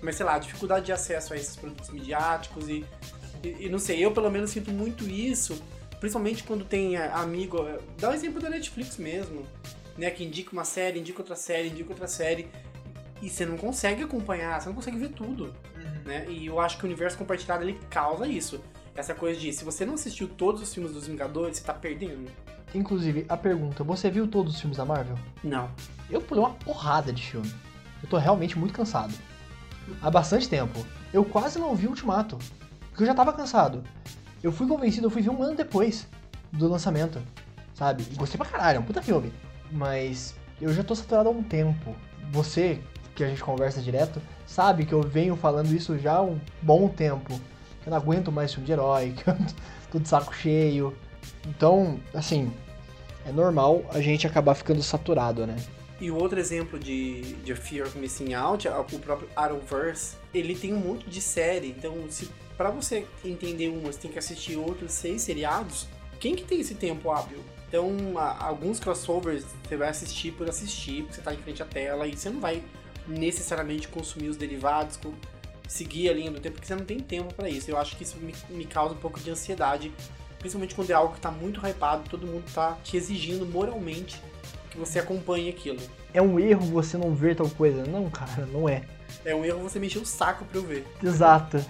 Mas 0.00 0.16
sei 0.16 0.24
lá, 0.26 0.34
a 0.34 0.38
dificuldade 0.38 0.86
de 0.86 0.92
acesso 0.92 1.34
a 1.34 1.36
esses 1.36 1.56
produtos 1.56 1.90
midiáticos 1.90 2.68
e, 2.68 2.84
e, 3.42 3.66
e 3.66 3.68
não 3.68 3.78
sei, 3.78 4.04
eu 4.04 4.12
pelo 4.12 4.30
menos 4.30 4.50
sinto 4.50 4.70
muito 4.70 5.08
isso, 5.08 5.60
principalmente 5.98 6.44
quando 6.44 6.64
tem 6.64 6.96
é, 6.96 7.08
amigo. 7.08 7.66
é, 7.66 7.78
Dá 7.98 8.10
o 8.10 8.14
exemplo 8.14 8.40
da 8.40 8.48
Netflix 8.48 8.96
mesmo, 8.96 9.44
né? 9.96 10.10
Que 10.10 10.24
indica 10.24 10.52
uma 10.52 10.64
série, 10.64 11.00
indica 11.00 11.20
outra 11.20 11.36
série, 11.36 11.68
indica 11.68 11.90
outra 11.90 12.06
série. 12.06 12.48
E 13.20 13.28
você 13.28 13.44
não 13.44 13.56
consegue 13.56 14.04
acompanhar, 14.04 14.60
você 14.60 14.68
não 14.68 14.76
consegue 14.76 14.96
ver 14.96 15.08
tudo. 15.08 15.52
Né? 16.08 16.24
E 16.26 16.46
eu 16.46 16.58
acho 16.58 16.78
que 16.78 16.84
o 16.84 16.86
universo 16.86 17.18
compartilhado 17.18 17.62
ele 17.62 17.78
causa 17.90 18.26
isso. 18.26 18.58
Essa 18.96 19.14
coisa 19.14 19.38
de 19.38 19.52
se 19.52 19.62
você 19.62 19.84
não 19.84 19.92
assistiu 19.92 20.26
todos 20.26 20.62
os 20.62 20.72
filmes 20.72 20.90
dos 20.90 21.06
Vingadores, 21.06 21.58
você 21.58 21.62
tá 21.62 21.74
perdendo. 21.74 22.30
Inclusive, 22.74 23.26
a 23.28 23.36
pergunta, 23.36 23.84
você 23.84 24.10
viu 24.10 24.26
todos 24.26 24.54
os 24.54 24.60
filmes 24.60 24.78
da 24.78 24.86
Marvel? 24.86 25.18
Não. 25.44 25.70
Eu 26.08 26.22
pulei 26.22 26.42
uma 26.42 26.54
porrada 26.54 27.12
de 27.12 27.22
filme. 27.22 27.52
Eu 28.02 28.08
tô 28.08 28.16
realmente 28.16 28.58
muito 28.58 28.72
cansado. 28.72 29.12
Há 30.00 30.10
bastante 30.10 30.48
tempo. 30.48 30.82
Eu 31.12 31.26
quase 31.26 31.58
não 31.58 31.76
vi 31.76 31.86
o 31.86 31.90
Ultimato. 31.90 32.38
Porque 32.88 33.02
eu 33.02 33.06
já 33.06 33.14
tava 33.14 33.34
cansado. 33.34 33.84
Eu 34.42 34.50
fui 34.50 34.66
convencido, 34.66 35.08
eu 35.08 35.10
fui 35.10 35.20
ver 35.20 35.28
um 35.28 35.42
ano 35.42 35.56
depois 35.56 36.08
do 36.50 36.68
lançamento. 36.68 37.20
Sabe? 37.74 38.06
E 38.10 38.14
gostei 38.14 38.38
pra 38.38 38.46
caralho, 38.46 38.78
é 38.78 38.80
um 38.80 38.84
puta 38.84 39.02
filme. 39.02 39.30
Mas 39.70 40.34
eu 40.58 40.72
já 40.72 40.82
tô 40.82 40.94
saturado 40.94 41.28
há 41.28 41.32
um 41.32 41.42
tempo. 41.42 41.94
Você, 42.32 42.80
que 43.18 43.24
a 43.24 43.28
gente 43.28 43.42
conversa 43.42 43.80
direto, 43.80 44.22
sabe 44.46 44.86
que 44.86 44.92
eu 44.92 45.02
venho 45.02 45.34
falando 45.34 45.74
isso 45.74 45.98
já 45.98 46.14
há 46.14 46.22
um 46.22 46.38
bom 46.62 46.88
tempo. 46.88 47.28
Que 47.82 47.88
eu 47.88 47.90
não 47.90 47.96
aguento 47.96 48.30
mais 48.30 48.52
filme 48.52 48.64
de 48.64 48.72
herói, 48.72 49.12
que 49.18 49.28
eu 49.28 49.36
tô 49.90 49.98
de 49.98 50.08
saco 50.08 50.32
cheio. 50.32 50.96
Então, 51.44 51.98
assim, 52.14 52.52
é 53.26 53.32
normal 53.32 53.82
a 53.90 54.00
gente 54.00 54.24
acabar 54.24 54.54
ficando 54.54 54.80
saturado, 54.84 55.46
né? 55.46 55.56
E 56.00 56.12
o 56.12 56.16
outro 56.16 56.38
exemplo 56.38 56.78
de, 56.78 57.34
de 57.42 57.56
Fear 57.56 57.88
of 57.88 57.98
Missing 57.98 58.34
Out, 58.34 58.68
o 58.68 58.98
próprio 59.00 59.28
Arrowverse, 59.34 60.14
ele 60.32 60.54
tem 60.54 60.72
um 60.72 60.78
monte 60.78 61.10
de 61.10 61.20
série. 61.20 61.74
Então, 61.76 61.92
se 62.08 62.30
para 62.56 62.70
você 62.70 63.04
entender 63.24 63.68
uma, 63.68 63.92
você 63.92 63.98
tem 63.98 64.12
que 64.12 64.18
assistir 64.18 64.56
outros 64.56 64.92
seis 64.92 65.22
seriados. 65.22 65.88
Quem 66.20 66.36
que 66.36 66.44
tem 66.44 66.60
esse 66.60 66.76
tempo 66.76 67.10
hábil? 67.10 67.38
Então, 67.68 67.90
alguns 68.38 68.78
crossovers 68.78 69.44
você 69.62 69.76
vai 69.76 69.88
assistir 69.88 70.32
por 70.32 70.48
assistir, 70.48 71.02
porque 71.02 71.16
você 71.16 71.20
tá 71.20 71.34
em 71.34 71.38
frente 71.38 71.62
à 71.62 71.66
tela 71.66 72.06
e 72.06 72.16
você 72.16 72.30
não 72.30 72.40
vai 72.40 72.62
necessariamente 73.08 73.88
consumir 73.88 74.28
os 74.28 74.36
derivados, 74.36 74.98
seguir 75.66 76.08
a 76.08 76.12
linha 76.12 76.30
do 76.30 76.40
tempo, 76.40 76.54
porque 76.54 76.66
você 76.66 76.74
não 76.74 76.84
tem 76.84 77.00
tempo 77.00 77.32
para 77.34 77.48
isso. 77.48 77.70
Eu 77.70 77.78
acho 77.78 77.96
que 77.96 78.02
isso 78.02 78.16
me, 78.18 78.34
me 78.50 78.64
causa 78.64 78.94
um 78.94 78.98
pouco 78.98 79.18
de 79.18 79.30
ansiedade, 79.30 79.92
principalmente 80.38 80.74
quando 80.74 80.90
é 80.90 80.94
algo 80.94 81.14
que 81.14 81.20
tá 81.20 81.30
muito 81.30 81.60
hypado, 81.66 82.08
todo 82.08 82.26
mundo 82.26 82.44
tá 82.54 82.76
te 82.84 82.96
exigindo 82.96 83.44
moralmente 83.46 84.20
que 84.70 84.78
você 84.78 84.98
acompanhe 84.98 85.48
aquilo. 85.48 85.80
É 86.12 86.22
um 86.22 86.38
erro 86.38 86.66
você 86.66 86.96
não 86.96 87.14
ver 87.14 87.36
tal 87.36 87.48
coisa. 87.50 87.84
Não, 87.84 88.08
cara, 88.10 88.46
não 88.46 88.68
é. 88.68 88.84
É 89.24 89.34
um 89.34 89.44
erro 89.44 89.60
você 89.60 89.78
mexer 89.78 89.98
o 89.98 90.06
saco 90.06 90.44
pra 90.44 90.58
eu 90.58 90.64
ver. 90.64 90.86
Exato. 91.02 91.64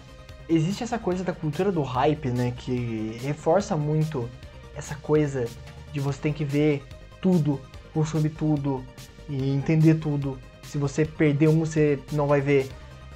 Existe 0.49 0.83
essa 0.83 0.99
coisa 0.99 1.25
da 1.25 1.33
cultura 1.33 1.71
do 1.73 1.83
hype, 1.83 2.31
né? 2.31 2.53
Que 2.57 3.19
reforça 3.21 3.77
muito 3.77 4.29
essa 4.75 4.95
coisa 4.95 5.47
de 5.93 6.01
você 6.01 6.21
tem 6.21 6.33
que 6.33 6.45
ver 6.45 6.85
tudo, 7.21 7.61
consumir 7.93 8.31
tudo 8.31 8.85
e 9.29 9.51
entender 9.51 9.95
tudo. 9.97 10.39
Se 10.69 10.77
você 10.77 11.05
perder 11.05 11.49
um, 11.49 11.61
você 11.61 11.99
não 12.13 12.27
vai 12.27 12.41
ver. 12.41 12.69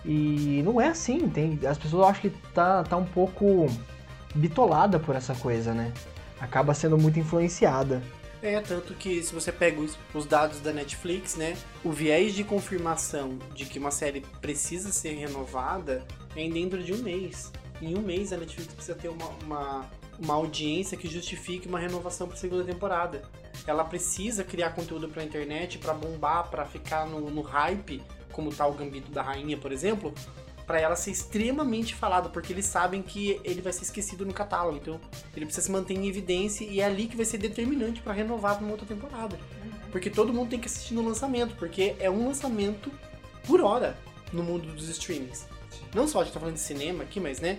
E 0.05 0.63
não 0.65 0.81
é 0.81 0.89
assim, 0.89 1.29
tem, 1.29 1.59
as 1.67 1.79
pessoas 1.79 2.09
acham 2.09 2.23
que 2.23 2.31
tá, 2.53 2.83
tá 2.83 2.97
um 2.97 3.05
pouco 3.05 3.67
bitolada 4.35 4.99
por 4.99 5.15
essa 5.15 5.35
coisa, 5.35 5.73
né? 5.73 5.93
Acaba 6.41 6.75
sendo 6.75 6.99
muito 6.99 7.19
influenciada. 7.21 8.03
É, 8.43 8.61
tanto 8.61 8.95
que 8.95 9.23
se 9.23 9.33
você 9.33 9.53
pega 9.53 9.81
os, 9.81 9.97
os 10.13 10.27
dados 10.27 10.61
da 10.61 10.73
Netflix, 10.73 11.37
né, 11.37 11.57
o 11.85 11.93
viés 11.93 12.35
de 12.35 12.43
confirmação 12.43 13.39
de 13.55 13.65
que 13.65 13.79
uma 13.79 13.93
série 13.93 14.20
precisa 14.41 14.91
ser 14.91 15.12
renovada 15.12 16.05
é 16.35 16.49
dentro 16.49 16.83
de 16.83 16.93
um 16.93 16.99
mês. 16.99 17.53
Em 17.81 17.97
um 17.97 18.03
mês 18.03 18.33
a 18.33 18.37
Netflix 18.37 18.74
precisa 18.74 18.97
ter 18.97 19.09
uma, 19.09 19.29
uma, 19.45 19.91
uma 20.18 20.34
audiência 20.34 20.97
que 20.97 21.09
justifique 21.09 21.68
uma 21.68 21.78
renovação 21.78 22.26
para 22.26 22.36
segunda 22.36 22.64
temporada. 22.64 23.22
Ela 23.66 23.84
precisa 23.84 24.44
criar 24.44 24.70
conteúdo 24.70 25.09
pra 25.09 25.24
internet 25.24 25.78
para 25.78 25.94
bombar, 25.94 26.48
para 26.48 26.64
ficar 26.64 27.06
no, 27.06 27.30
no 27.30 27.43
hype, 27.43 28.02
como 28.32 28.52
tá 28.52 28.66
o 28.66 28.72
Gambito 28.72 29.10
da 29.10 29.22
Rainha, 29.22 29.56
por 29.56 29.72
exemplo, 29.72 30.14
para 30.66 30.80
ela 30.80 30.97
ser 30.97 31.10
extremamente 31.10 31.94
falado, 31.94 32.30
porque 32.30 32.52
eles 32.52 32.66
sabem 32.66 33.02
que 33.02 33.40
ele 33.44 33.60
vai 33.60 33.72
ser 33.72 33.82
esquecido 33.82 34.24
no 34.24 34.32
catálogo. 34.32 34.78
Então, 34.78 35.01
ele 35.36 35.44
precisa 35.44 35.66
se 35.66 35.72
manter 35.72 35.94
em 35.94 36.09
evidência 36.09 36.64
e 36.64 36.80
é 36.80 36.84
ali 36.84 37.06
que 37.06 37.16
vai 37.16 37.26
ser 37.26 37.39
determinante 37.39 38.01
para 38.01 38.12
renovar 38.12 38.56
pra 38.56 38.64
uma 38.64 38.72
outra 38.72 38.86
temporada. 38.86 39.39
Porque 39.90 40.09
todo 40.09 40.32
mundo 40.32 40.51
tem 40.51 40.59
que 40.59 40.66
assistir 40.66 40.94
no 40.94 41.06
lançamento, 41.06 41.55
porque 41.56 41.94
é 41.98 42.10
um 42.10 42.26
lançamento 42.26 42.90
por 43.47 43.60
hora 43.60 43.98
no 44.32 44.43
mundo 44.43 44.66
dos 44.72 44.89
streamings. 44.89 45.47
Não 45.94 46.06
só 46.09 46.20
a 46.20 46.24
gente 46.24 46.32
tá 46.32 46.40
falando 46.40 46.55
de 46.55 46.60
cinema 46.60 47.05
aqui, 47.05 47.20
mas 47.20 47.40
né, 47.40 47.59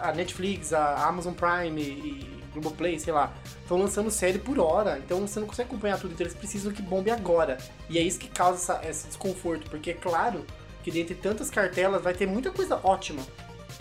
a 0.00 0.12
Netflix, 0.12 0.72
a 0.72 1.06
Amazon 1.06 1.34
Prime 1.34 1.80
e 1.80 2.40
Globoplay, 2.52 2.98
sei 3.00 3.12
lá, 3.12 3.32
estão 3.62 3.76
lançando 3.78 4.10
série 4.10 4.38
por 4.38 4.58
hora, 4.60 4.98
então 4.98 5.20
você 5.26 5.40
não 5.40 5.46
consegue 5.46 5.68
acompanhar 5.68 5.98
tudo, 5.98 6.12
então 6.14 6.24
eles 6.24 6.36
precisam 6.36 6.72
que 6.72 6.80
bombe 6.82 7.10
agora. 7.10 7.58
E 7.90 7.98
é 7.98 8.02
isso 8.02 8.18
que 8.18 8.28
causa 8.28 8.56
essa- 8.74 8.88
esse 8.88 9.06
desconforto, 9.08 9.68
porque 9.68 9.90
é 9.90 9.94
claro 9.94 10.44
que 10.82 10.90
dentre 10.90 11.14
tantas 11.14 11.50
cartelas 11.50 12.02
vai 12.02 12.14
ter 12.14 12.26
muita 12.26 12.50
coisa 12.50 12.78
ótima 12.84 13.22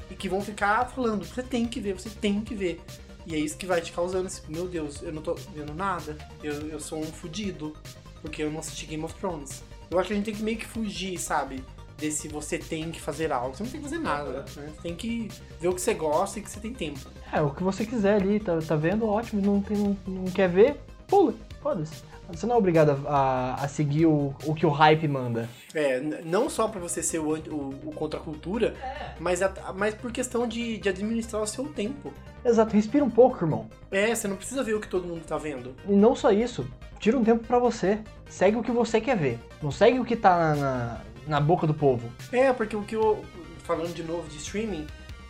e 0.10 0.16
que 0.16 0.28
vão 0.28 0.42
ficar 0.42 0.86
falando, 0.90 1.24
você 1.26 1.44
tem 1.44 1.68
que 1.68 1.80
ver, 1.80 1.94
você 1.94 2.10
tem 2.10 2.42
que 2.42 2.56
ver. 2.56 2.82
E 3.28 3.36
é 3.36 3.38
isso 3.38 3.56
que 3.58 3.66
vai 3.66 3.80
te 3.80 3.92
causando 3.92 4.28
esse, 4.28 4.42
meu 4.50 4.68
Deus, 4.68 5.02
eu 5.04 5.12
não 5.14 5.22
tô 5.22 5.36
vendo 5.54 5.74
nada, 5.74 6.18
eu, 6.44 6.54
eu 6.70 6.80
sou 6.80 7.00
um 7.00 7.06
fudido, 7.06 7.76
porque 8.22 8.42
eu 8.42 8.50
não 8.52 8.60
assisti 8.60 8.86
Game 8.86 9.04
of 9.04 9.14
Thrones. 9.16 9.62
Eu 9.92 10.00
acho 10.00 10.08
que 10.08 10.14
a 10.14 10.18
gente 10.18 10.26
tem 10.26 10.34
que 10.34 10.42
meio 10.44 10.58
que 10.58 10.66
fugir, 10.66 11.18
sabe? 11.20 11.64
Desse 11.98 12.28
você 12.28 12.58
tem 12.58 12.92
que 12.92 13.00
fazer 13.00 13.32
algo. 13.32 13.56
Você 13.56 13.64
não 13.64 13.70
tem 13.72 13.80
que 13.82 13.88
fazer 13.90 14.02
nada, 14.02 14.30
né? 14.32 14.44
Você 14.46 14.62
tem 14.82 14.96
que 14.96 15.30
ver 15.62 15.68
o 15.70 15.74
que 15.74 15.82
você 15.82 15.94
gosta 15.94 16.40
e 16.40 16.42
que 16.42 16.50
você 16.50 16.60
tem 16.60 16.74
tempo. 16.74 17.00
É, 17.32 17.42
o 17.42 17.50
que 17.52 17.64
você 17.64 17.86
quiser 17.86 18.16
ali, 18.16 18.40
tá, 18.40 18.58
tá 18.60 18.76
vendo? 18.76 19.08
Ótimo, 19.08 19.42
não, 19.42 19.62
tem, 19.62 19.78
não, 19.78 19.98
não 20.08 20.26
quer 20.26 20.50
ver? 20.50 20.80
Pula, 21.08 21.34
foda-se. 21.62 22.04
Você 22.32 22.46
não 22.48 22.56
é 22.56 22.58
obrigado 22.58 23.06
a, 23.08 23.56
a 23.56 23.68
seguir 23.68 24.06
o, 24.06 24.34
o 24.46 24.56
que 24.56 24.66
o 24.66 24.70
hype 24.70 25.08
manda. 25.08 25.48
É, 25.74 26.00
não 26.24 26.50
só 26.50 26.68
pra 26.68 26.80
você 26.80 27.04
ser 27.04 27.20
o, 27.20 27.36
o, 27.36 27.70
o 27.86 27.92
contra 27.94 28.20
a 28.20 28.24
cultura, 28.24 28.74
mas, 29.20 29.42
a- 29.42 29.74
mas 29.76 29.94
por 29.94 30.12
questão 30.12 30.48
de, 30.48 30.78
de 30.78 30.90
administrar 30.90 31.42
o 31.44 31.48
seu 31.48 31.66
tempo. 31.66 32.12
Exato, 32.44 32.74
respira 32.76 33.04
um 33.04 33.10
pouco, 33.10 33.44
irmão. 33.44 33.68
É, 33.92 34.16
você 34.16 34.28
não 34.28 34.38
precisa 34.38 34.64
ver 34.64 34.74
o 34.74 34.80
que 34.80 34.88
todo 34.88 35.06
mundo 35.08 35.22
tá 35.26 35.38
vendo. 35.38 35.76
E 35.88 35.92
não 35.92 36.16
só 36.16 36.32
isso, 36.32 36.66
tira 36.98 37.18
um 37.18 37.24
tempo 37.24 37.46
pra 37.46 37.60
você. 37.60 38.00
Segue 38.30 38.58
o 38.58 38.64
que 38.64 38.72
você 38.72 39.00
quer 39.02 39.18
ver. 39.18 39.38
Não 39.62 39.70
segue 39.72 40.00
o 40.00 40.06
que 40.06 40.16
tá 40.16 40.38
na, 40.38 40.56
na, 40.56 41.02
na 41.28 41.40
boca 41.40 41.66
do 41.68 41.74
povo. 41.74 42.12
É, 42.32 42.52
porque 42.54 42.76
o 42.76 42.84
que 42.84 42.96
eu. 42.96 43.24
Falando 43.64 43.94
de 43.94 44.04
novo 44.04 44.28
de 44.28 44.36
streaming, 44.38 44.86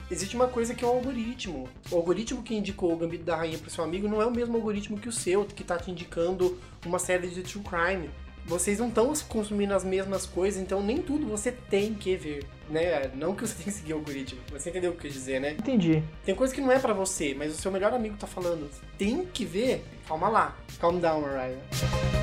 existe 0.09 0.35
uma 0.35 0.47
coisa 0.47 0.73
que 0.73 0.83
é 0.83 0.87
o 0.87 0.91
algoritmo. 0.91 1.69
O 1.91 1.95
algoritmo 1.95 2.41
que 2.41 2.55
indicou 2.55 2.93
o 2.93 2.97
Gambito 2.97 3.23
da 3.23 3.35
Rainha 3.35 3.57
pro 3.57 3.69
seu 3.69 3.83
amigo 3.83 4.07
não 4.07 4.21
é 4.21 4.25
o 4.25 4.31
mesmo 4.31 4.55
algoritmo 4.55 4.97
que 4.97 5.09
o 5.09 5.11
seu, 5.11 5.45
que 5.45 5.63
tá 5.63 5.77
te 5.77 5.91
indicando 5.91 6.57
uma 6.85 6.99
série 6.99 7.27
de 7.27 7.43
true 7.43 7.63
crime. 7.63 8.09
vocês 8.45 8.79
não 8.79 8.89
estão 8.89 9.13
consumindo 9.27 9.73
as 9.73 9.83
mesmas 9.83 10.25
coisas, 10.25 10.61
então 10.61 10.81
nem 10.81 10.97
tudo 10.97 11.27
você 11.27 11.51
tem 11.51 11.93
que 11.93 12.15
ver, 12.15 12.45
né? 12.69 13.11
Não 13.15 13.35
que 13.35 13.47
você 13.47 13.55
tem 13.63 13.65
que 13.65 13.71
seguir 13.71 13.93
o 13.93 13.97
algoritmo, 13.97 14.41
você 14.51 14.69
entendeu 14.69 14.91
o 14.91 14.93
que 14.93 15.07
eu 15.07 15.11
quis 15.11 15.13
dizer, 15.13 15.39
né? 15.39 15.51
Entendi. 15.51 16.03
Tem 16.25 16.35
coisa 16.35 16.53
que 16.53 16.59
não 16.59 16.71
é 16.71 16.79
para 16.79 16.93
você, 16.93 17.33
mas 17.33 17.53
o 17.53 17.57
seu 17.57 17.71
melhor 17.71 17.93
amigo 17.93 18.17
tá 18.17 18.27
falando, 18.27 18.69
tem 18.97 19.25
que 19.25 19.45
ver. 19.45 19.85
Calma 20.07 20.27
lá. 20.27 20.57
Calm 20.79 20.99
down, 20.99 21.21
Mariah. 21.21 22.22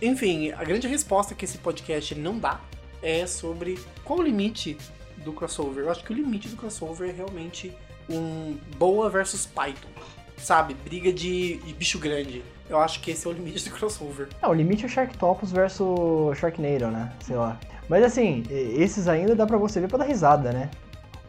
Enfim, 0.00 0.52
a 0.52 0.62
grande 0.64 0.86
resposta 0.86 1.34
que 1.34 1.44
esse 1.44 1.58
podcast 1.58 2.14
não 2.14 2.38
dá 2.38 2.60
é 3.02 3.26
sobre 3.26 3.78
qual 4.04 4.20
o 4.20 4.22
limite 4.22 4.76
do 5.18 5.32
crossover. 5.32 5.84
Eu 5.84 5.90
acho 5.90 6.04
que 6.04 6.12
o 6.12 6.16
limite 6.16 6.48
do 6.48 6.56
crossover 6.56 7.10
é 7.10 7.12
realmente 7.12 7.72
um 8.08 8.56
boa 8.76 9.10
versus 9.10 9.46
Python. 9.46 9.88
Sabe? 10.36 10.74
Briga 10.74 11.12
de, 11.12 11.56
de 11.56 11.72
bicho 11.74 11.98
grande. 11.98 12.44
Eu 12.70 12.78
acho 12.78 13.00
que 13.00 13.10
esse 13.10 13.26
é 13.26 13.30
o 13.30 13.32
limite 13.32 13.68
do 13.68 13.74
crossover. 13.74 14.28
É, 14.40 14.46
o 14.46 14.52
limite 14.52 14.84
é 14.84 14.88
Sharktopus 14.88 15.50
versus 15.50 16.38
Sharknado, 16.38 16.90
né? 16.90 17.12
Sei 17.20 17.34
lá. 17.34 17.58
Mas 17.88 18.04
assim, 18.04 18.44
esses 18.50 19.08
ainda 19.08 19.34
dá 19.34 19.46
pra 19.46 19.56
você 19.56 19.80
ver 19.80 19.88
pra 19.88 19.98
dar 19.98 20.04
risada, 20.04 20.52
né? 20.52 20.70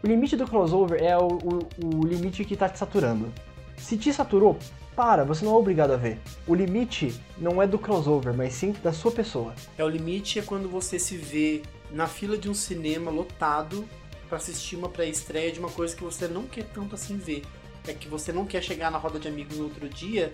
O 0.04 0.08
limite 0.08 0.36
do 0.36 0.48
crossover 0.48 1.02
é 1.02 1.18
o, 1.18 1.28
o, 1.28 1.60
o 1.84 2.06
limite 2.06 2.46
que 2.46 2.56
tá 2.56 2.70
te 2.70 2.78
saturando. 2.78 3.34
Se 3.78 3.98
te 3.98 4.14
saturou, 4.14 4.58
para, 5.00 5.24
você 5.24 5.46
não 5.46 5.54
é 5.54 5.56
obrigado 5.56 5.92
a 5.92 5.96
ver. 5.96 6.20
O 6.46 6.54
limite 6.54 7.18
não 7.38 7.62
é 7.62 7.66
do 7.66 7.80
crossover, 7.80 8.34
mas 8.34 8.52
sim 8.52 8.74
da 8.84 8.92
sua 8.92 9.14
pessoa. 9.14 9.56
É 9.78 9.84
o 9.86 9.88
limite 9.88 10.40
é 10.40 10.42
quando 10.42 10.68
você 10.68 11.00
se 11.00 11.16
vê 11.16 11.62
na 11.90 12.06
fila 12.06 12.38
de 12.38 12.50
um 12.50 12.54
cinema 12.54 13.10
lotado 13.10 13.88
para 14.28 14.38
assistir 14.38 14.76
uma 14.76 14.90
pré-estreia 14.90 15.54
de 15.54 15.60
uma 15.62 15.70
coisa 15.70 15.96
que 15.96 16.04
você 16.04 16.28
não 16.28 16.46
quer 16.46 16.66
tanto 16.74 16.96
assim 16.96 17.16
ver. 17.16 17.44
É 17.88 17.94
que 17.94 18.10
você 18.10 18.34
não 18.34 18.46
quer 18.46 18.62
chegar 18.62 18.92
na 18.92 18.98
roda 18.98 19.18
de 19.18 19.30
amigos 19.30 19.58
no 19.58 19.64
outro 19.64 19.88
dia 19.88 20.32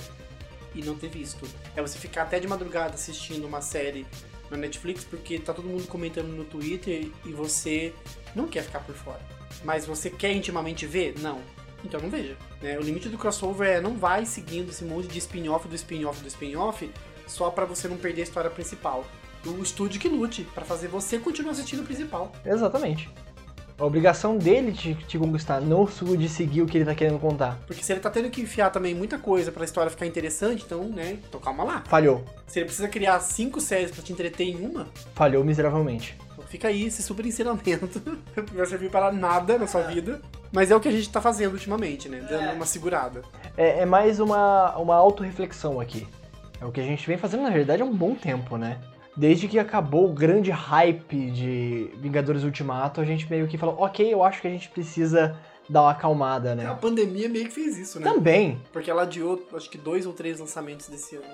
e 0.73 0.81
não 0.81 0.95
ter 0.95 1.09
visto. 1.09 1.47
É 1.75 1.81
você 1.83 1.99
ficar 1.99 2.23
até 2.23 2.39
de 2.39 2.47
madrugada 2.47 2.95
assistindo 2.95 3.45
uma 3.45 3.61
série 3.61 4.03
na 4.49 4.57
Netflix 4.57 5.03
porque 5.03 5.37
tá 5.37 5.53
todo 5.53 5.69
mundo 5.69 5.85
comentando 5.85 6.29
no 6.29 6.43
Twitter 6.43 7.11
e 7.23 7.31
você 7.31 7.93
não 8.33 8.47
quer 8.47 8.63
ficar 8.63 8.79
por 8.79 8.95
fora. 8.95 9.21
Mas 9.63 9.85
você 9.85 10.09
quer 10.09 10.33
intimamente 10.33 10.87
ver? 10.87 11.13
Não. 11.19 11.39
Então 11.85 12.01
não 12.01 12.09
veja. 12.09 12.35
Né? 12.61 12.77
O 12.77 12.81
limite 12.81 13.09
do 13.09 13.17
crossover 13.17 13.69
é 13.69 13.81
não 13.81 13.95
vai 13.95 14.25
seguindo 14.25 14.69
esse 14.69 14.83
monte 14.83 15.07
de 15.07 15.19
spin-off 15.19 15.67
do 15.67 15.75
spin-off 15.75 16.21
do 16.21 16.27
spin-off 16.27 16.91
só 17.27 17.49
para 17.49 17.65
você 17.65 17.87
não 17.87 17.97
perder 17.97 18.21
a 18.21 18.23
história 18.23 18.49
principal. 18.49 19.05
O 19.45 19.61
estúdio 19.61 20.01
que 20.01 20.09
lute 20.09 20.43
para 20.55 20.65
fazer 20.65 20.87
você 20.87 21.19
continuar 21.19 21.51
assistindo 21.51 21.81
o 21.81 21.85
principal. 21.85 22.31
Exatamente. 22.43 23.09
A 23.77 23.83
obrigação 23.83 24.37
dele 24.37 24.71
de 24.71 24.95
te 24.95 25.19
conquistar, 25.19 25.59
não 25.59 25.85
sua 25.85 26.15
de 26.15 26.29
seguir 26.29 26.61
o 26.61 26.65
que 26.65 26.77
ele 26.77 26.85
tá 26.85 26.95
querendo 26.95 27.19
contar. 27.19 27.59
Porque 27.67 27.83
se 27.83 27.91
ele 27.91 27.99
tá 27.99 28.09
tendo 28.09 28.29
que 28.29 28.41
enfiar 28.41 28.69
também 28.69 28.95
muita 28.95 29.19
coisa 29.19 29.51
pra 29.51 29.65
história 29.65 29.91
ficar 29.91 30.05
interessante, 30.05 30.63
então, 30.65 30.83
né, 30.85 31.19
então 31.27 31.41
calma 31.41 31.63
lá. 31.65 31.83
Falhou. 31.85 32.23
Se 32.47 32.59
ele 32.59 32.67
precisa 32.67 32.87
criar 32.87 33.19
cinco 33.19 33.59
séries 33.59 33.91
para 33.91 34.01
te 34.01 34.13
entreter 34.13 34.47
em 34.47 34.65
uma, 34.65 34.87
falhou 35.13 35.43
miseravelmente. 35.43 36.17
Então 36.31 36.45
fica 36.45 36.69
aí 36.69 36.85
esse 36.85 37.03
super 37.03 37.25
ensinamento, 37.25 37.99
que 38.47 38.55
vai 38.55 38.65
servir 38.65 38.89
para 38.89 39.11
nada 39.11 39.57
na 39.57 39.67
sua 39.67 39.81
vida. 39.81 40.21
Mas 40.55 40.71
é 40.71 40.75
o 40.75 40.79
que 40.79 40.87
a 40.87 40.91
gente 40.91 41.09
tá 41.09 41.19
fazendo 41.19 41.51
ultimamente, 41.51 42.07
né? 42.07 42.25
Dando 42.29 42.53
uma 42.53 42.65
segurada. 42.65 43.23
É, 43.57 43.81
é 43.81 43.85
mais 43.85 44.21
uma, 44.21 44.73
uma 44.77 44.95
autorreflexão 44.95 45.81
aqui. 45.81 46.07
É 46.61 46.65
o 46.65 46.71
que 46.71 46.79
a 46.79 46.83
gente 46.83 47.05
vem 47.05 47.17
fazendo, 47.17 47.43
na 47.43 47.49
verdade, 47.49 47.81
há 47.81 47.85
um 47.85 47.93
bom 47.93 48.15
tempo, 48.15 48.55
né? 48.55 48.79
Desde 49.17 49.49
que 49.49 49.59
acabou 49.59 50.09
o 50.09 50.13
grande 50.13 50.51
hype 50.51 51.29
de 51.31 51.91
Vingadores 51.97 52.43
Ultimato, 52.43 53.01
a 53.01 53.05
gente 53.05 53.29
meio 53.29 53.47
que 53.47 53.57
falou, 53.57 53.75
ok, 53.79 54.13
eu 54.13 54.23
acho 54.23 54.41
que 54.41 54.47
a 54.47 54.49
gente 54.49 54.69
precisa 54.69 55.37
dar 55.69 55.81
uma 55.81 55.91
acalmada, 55.91 56.55
né? 56.55 56.65
A 56.65 56.73
pandemia 56.73 57.27
meio 57.27 57.45
que 57.45 57.51
fez 57.51 57.77
isso, 57.77 57.99
né? 57.99 58.09
Também. 58.09 58.61
Porque 58.71 58.89
ela 58.89 59.01
adiou, 59.01 59.45
acho 59.53 59.69
que 59.69 59.77
dois 59.77 60.05
ou 60.05 60.13
três 60.13 60.39
lançamentos 60.39 60.87
desse 60.87 61.17
ano. 61.17 61.25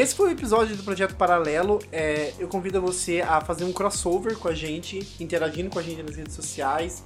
Esse 0.00 0.14
foi 0.14 0.30
o 0.30 0.32
episódio 0.32 0.74
do 0.74 0.82
Projeto 0.82 1.14
Paralelo. 1.14 1.78
É, 1.92 2.32
eu 2.38 2.48
convido 2.48 2.80
você 2.80 3.20
a 3.20 3.38
fazer 3.42 3.64
um 3.64 3.72
crossover 3.72 4.34
com 4.38 4.48
a 4.48 4.54
gente, 4.54 5.06
interagindo 5.20 5.68
com 5.68 5.78
a 5.78 5.82
gente 5.82 6.02
nas 6.02 6.16
redes 6.16 6.34
sociais, 6.34 7.04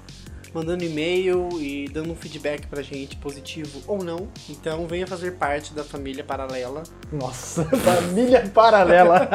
mandando 0.55 0.85
e-mail 0.85 1.49
e 1.61 1.89
dando 1.89 2.13
um 2.13 2.15
feedback 2.15 2.69
pra 2.69 2.83
gente, 2.83 3.17
positivo 3.17 3.83
ou 3.89 4.05
não. 4.05 4.29
Então 4.49 4.87
venha 4.87 5.09
fazer 5.09 5.33
parte 5.33 5.75
da 5.75 5.83
família 5.83 6.23
paralela. 6.23 6.85
Nossa, 7.11 7.65
família 7.79 8.49
paralela! 8.55 9.29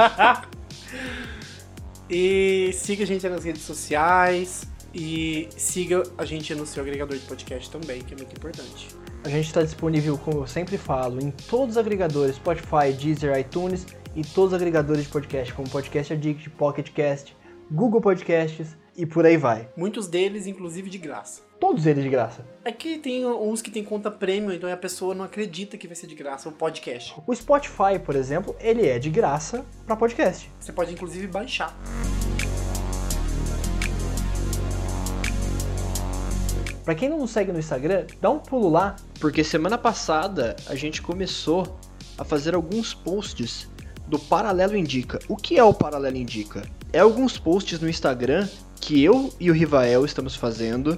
e 2.09 2.71
siga 2.73 3.03
a 3.03 3.07
gente 3.07 3.27
nas 3.27 3.43
redes 3.43 3.63
sociais. 3.63 4.63
E 4.93 5.49
siga 5.57 6.03
a 6.17 6.23
gente 6.23 6.55
no 6.55 6.65
seu 6.65 6.81
agregador 6.81 7.17
de 7.17 7.25
podcast 7.25 7.69
também, 7.69 8.01
que 8.03 8.13
é 8.13 8.17
muito 8.17 8.33
importante. 8.33 8.87
A 9.23 9.27
gente 9.27 9.47
está 9.47 9.61
disponível, 9.61 10.17
como 10.17 10.39
eu 10.39 10.47
sempre 10.47 10.77
falo, 10.77 11.21
em 11.21 11.29
todos 11.29 11.71
os 11.71 11.77
agregadores, 11.77 12.37
Spotify, 12.37 12.93
Deezer, 12.97 13.37
iTunes 13.37 13.85
e 14.15 14.23
todos 14.23 14.53
os 14.53 14.53
agregadores 14.53 15.03
de 15.03 15.09
podcast, 15.09 15.53
como 15.53 15.69
Podcast 15.69 16.13
Addict, 16.13 16.49
Pocket 16.51 16.89
Cast, 16.91 17.35
Google 17.69 17.99
Podcasts 17.99 18.77
e 18.95 19.05
por 19.05 19.25
aí 19.25 19.35
vai. 19.35 19.69
Muitos 19.75 20.07
deles, 20.07 20.47
inclusive, 20.47 20.89
de 20.89 20.97
graça. 20.97 21.41
Todos 21.59 21.85
eles 21.85 22.01
de 22.01 22.09
graça. 22.09 22.45
É 22.63 22.71
que 22.71 22.97
tem 22.97 23.25
uns 23.25 23.61
que 23.61 23.69
tem 23.69 23.83
conta 23.83 24.09
premium, 24.09 24.53
então 24.53 24.71
a 24.71 24.77
pessoa 24.77 25.13
não 25.13 25.25
acredita 25.25 25.77
que 25.77 25.85
vai 25.85 25.97
ser 25.97 26.07
de 26.07 26.15
graça 26.15 26.47
o 26.47 26.53
podcast. 26.53 27.13
O 27.27 27.35
Spotify, 27.35 27.99
por 28.03 28.15
exemplo, 28.15 28.55
ele 28.57 28.87
é 28.87 28.97
de 28.97 29.09
graça 29.09 29.65
para 29.85 29.97
podcast. 29.97 30.49
Você 30.57 30.71
pode 30.71 30.93
inclusive 30.93 31.27
baixar. 31.27 31.77
Para 36.89 36.95
quem 36.95 37.07
não 37.07 37.19
nos 37.19 37.29
segue 37.29 37.51
no 37.51 37.59
Instagram, 37.59 38.07
dá 38.19 38.31
um 38.31 38.39
pulo 38.39 38.67
lá, 38.67 38.95
porque 39.19 39.43
semana 39.43 39.77
passada 39.77 40.55
a 40.65 40.73
gente 40.73 41.03
começou 41.03 41.77
a 42.17 42.23
fazer 42.23 42.55
alguns 42.55 42.95
posts 42.95 43.69
do 44.07 44.17
Paralelo 44.17 44.75
Indica. 44.75 45.19
O 45.27 45.35
que 45.35 45.59
é 45.59 45.63
o 45.63 45.71
Paralelo 45.71 46.17
Indica? 46.17 46.63
É 46.91 46.97
alguns 46.97 47.37
posts 47.37 47.79
no 47.79 47.87
Instagram 47.87 48.49
que 48.81 49.03
eu 49.03 49.31
e 49.39 49.51
o 49.51 49.53
Rivael 49.53 50.03
estamos 50.03 50.35
fazendo, 50.35 50.97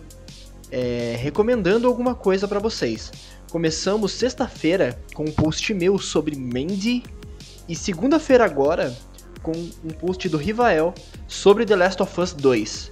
é, 0.72 1.18
recomendando 1.20 1.90
alguma 1.90 2.16
coisa 2.16 2.48
para 2.48 2.60
vocês. 2.60 3.12
Começamos 3.52 4.14
sexta-feira 4.14 4.98
com 5.14 5.26
um 5.26 5.32
post 5.34 5.74
meu 5.74 6.00
sobre 6.00 6.38
Mandy 6.38 7.04
e 7.68 7.76
segunda-feira 7.76 8.46
agora 8.46 8.96
com 9.44 9.52
um 9.52 9.90
post 9.90 10.30
do 10.30 10.38
Rivael 10.38 10.94
sobre 11.28 11.66
The 11.66 11.76
Last 11.76 12.02
of 12.02 12.22
Us 12.22 12.32
2. 12.32 12.92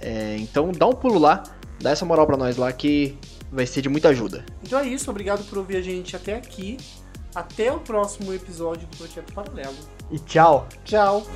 É, 0.00 0.36
então 0.38 0.72
dá 0.72 0.86
um 0.86 0.94
pulo 0.94 1.18
lá, 1.18 1.42
dá 1.80 1.90
essa 1.90 2.04
moral 2.04 2.26
para 2.26 2.36
nós 2.36 2.56
lá 2.56 2.72
que 2.72 3.16
vai 3.50 3.66
ser 3.66 3.82
de 3.82 3.88
muita 3.88 4.08
ajuda. 4.08 4.44
Então 4.62 4.78
é 4.78 4.86
isso, 4.86 5.10
obrigado 5.10 5.44
por 5.48 5.58
ouvir 5.58 5.76
a 5.76 5.82
gente 5.82 6.14
até 6.14 6.36
aqui. 6.36 6.76
Até 7.34 7.70
o 7.72 7.78
próximo 7.78 8.32
episódio 8.32 8.88
do 8.88 8.96
Projeto 8.96 9.32
Paralelo. 9.32 9.76
E 10.10 10.18
tchau. 10.18 10.66
Tchau. 10.84 11.26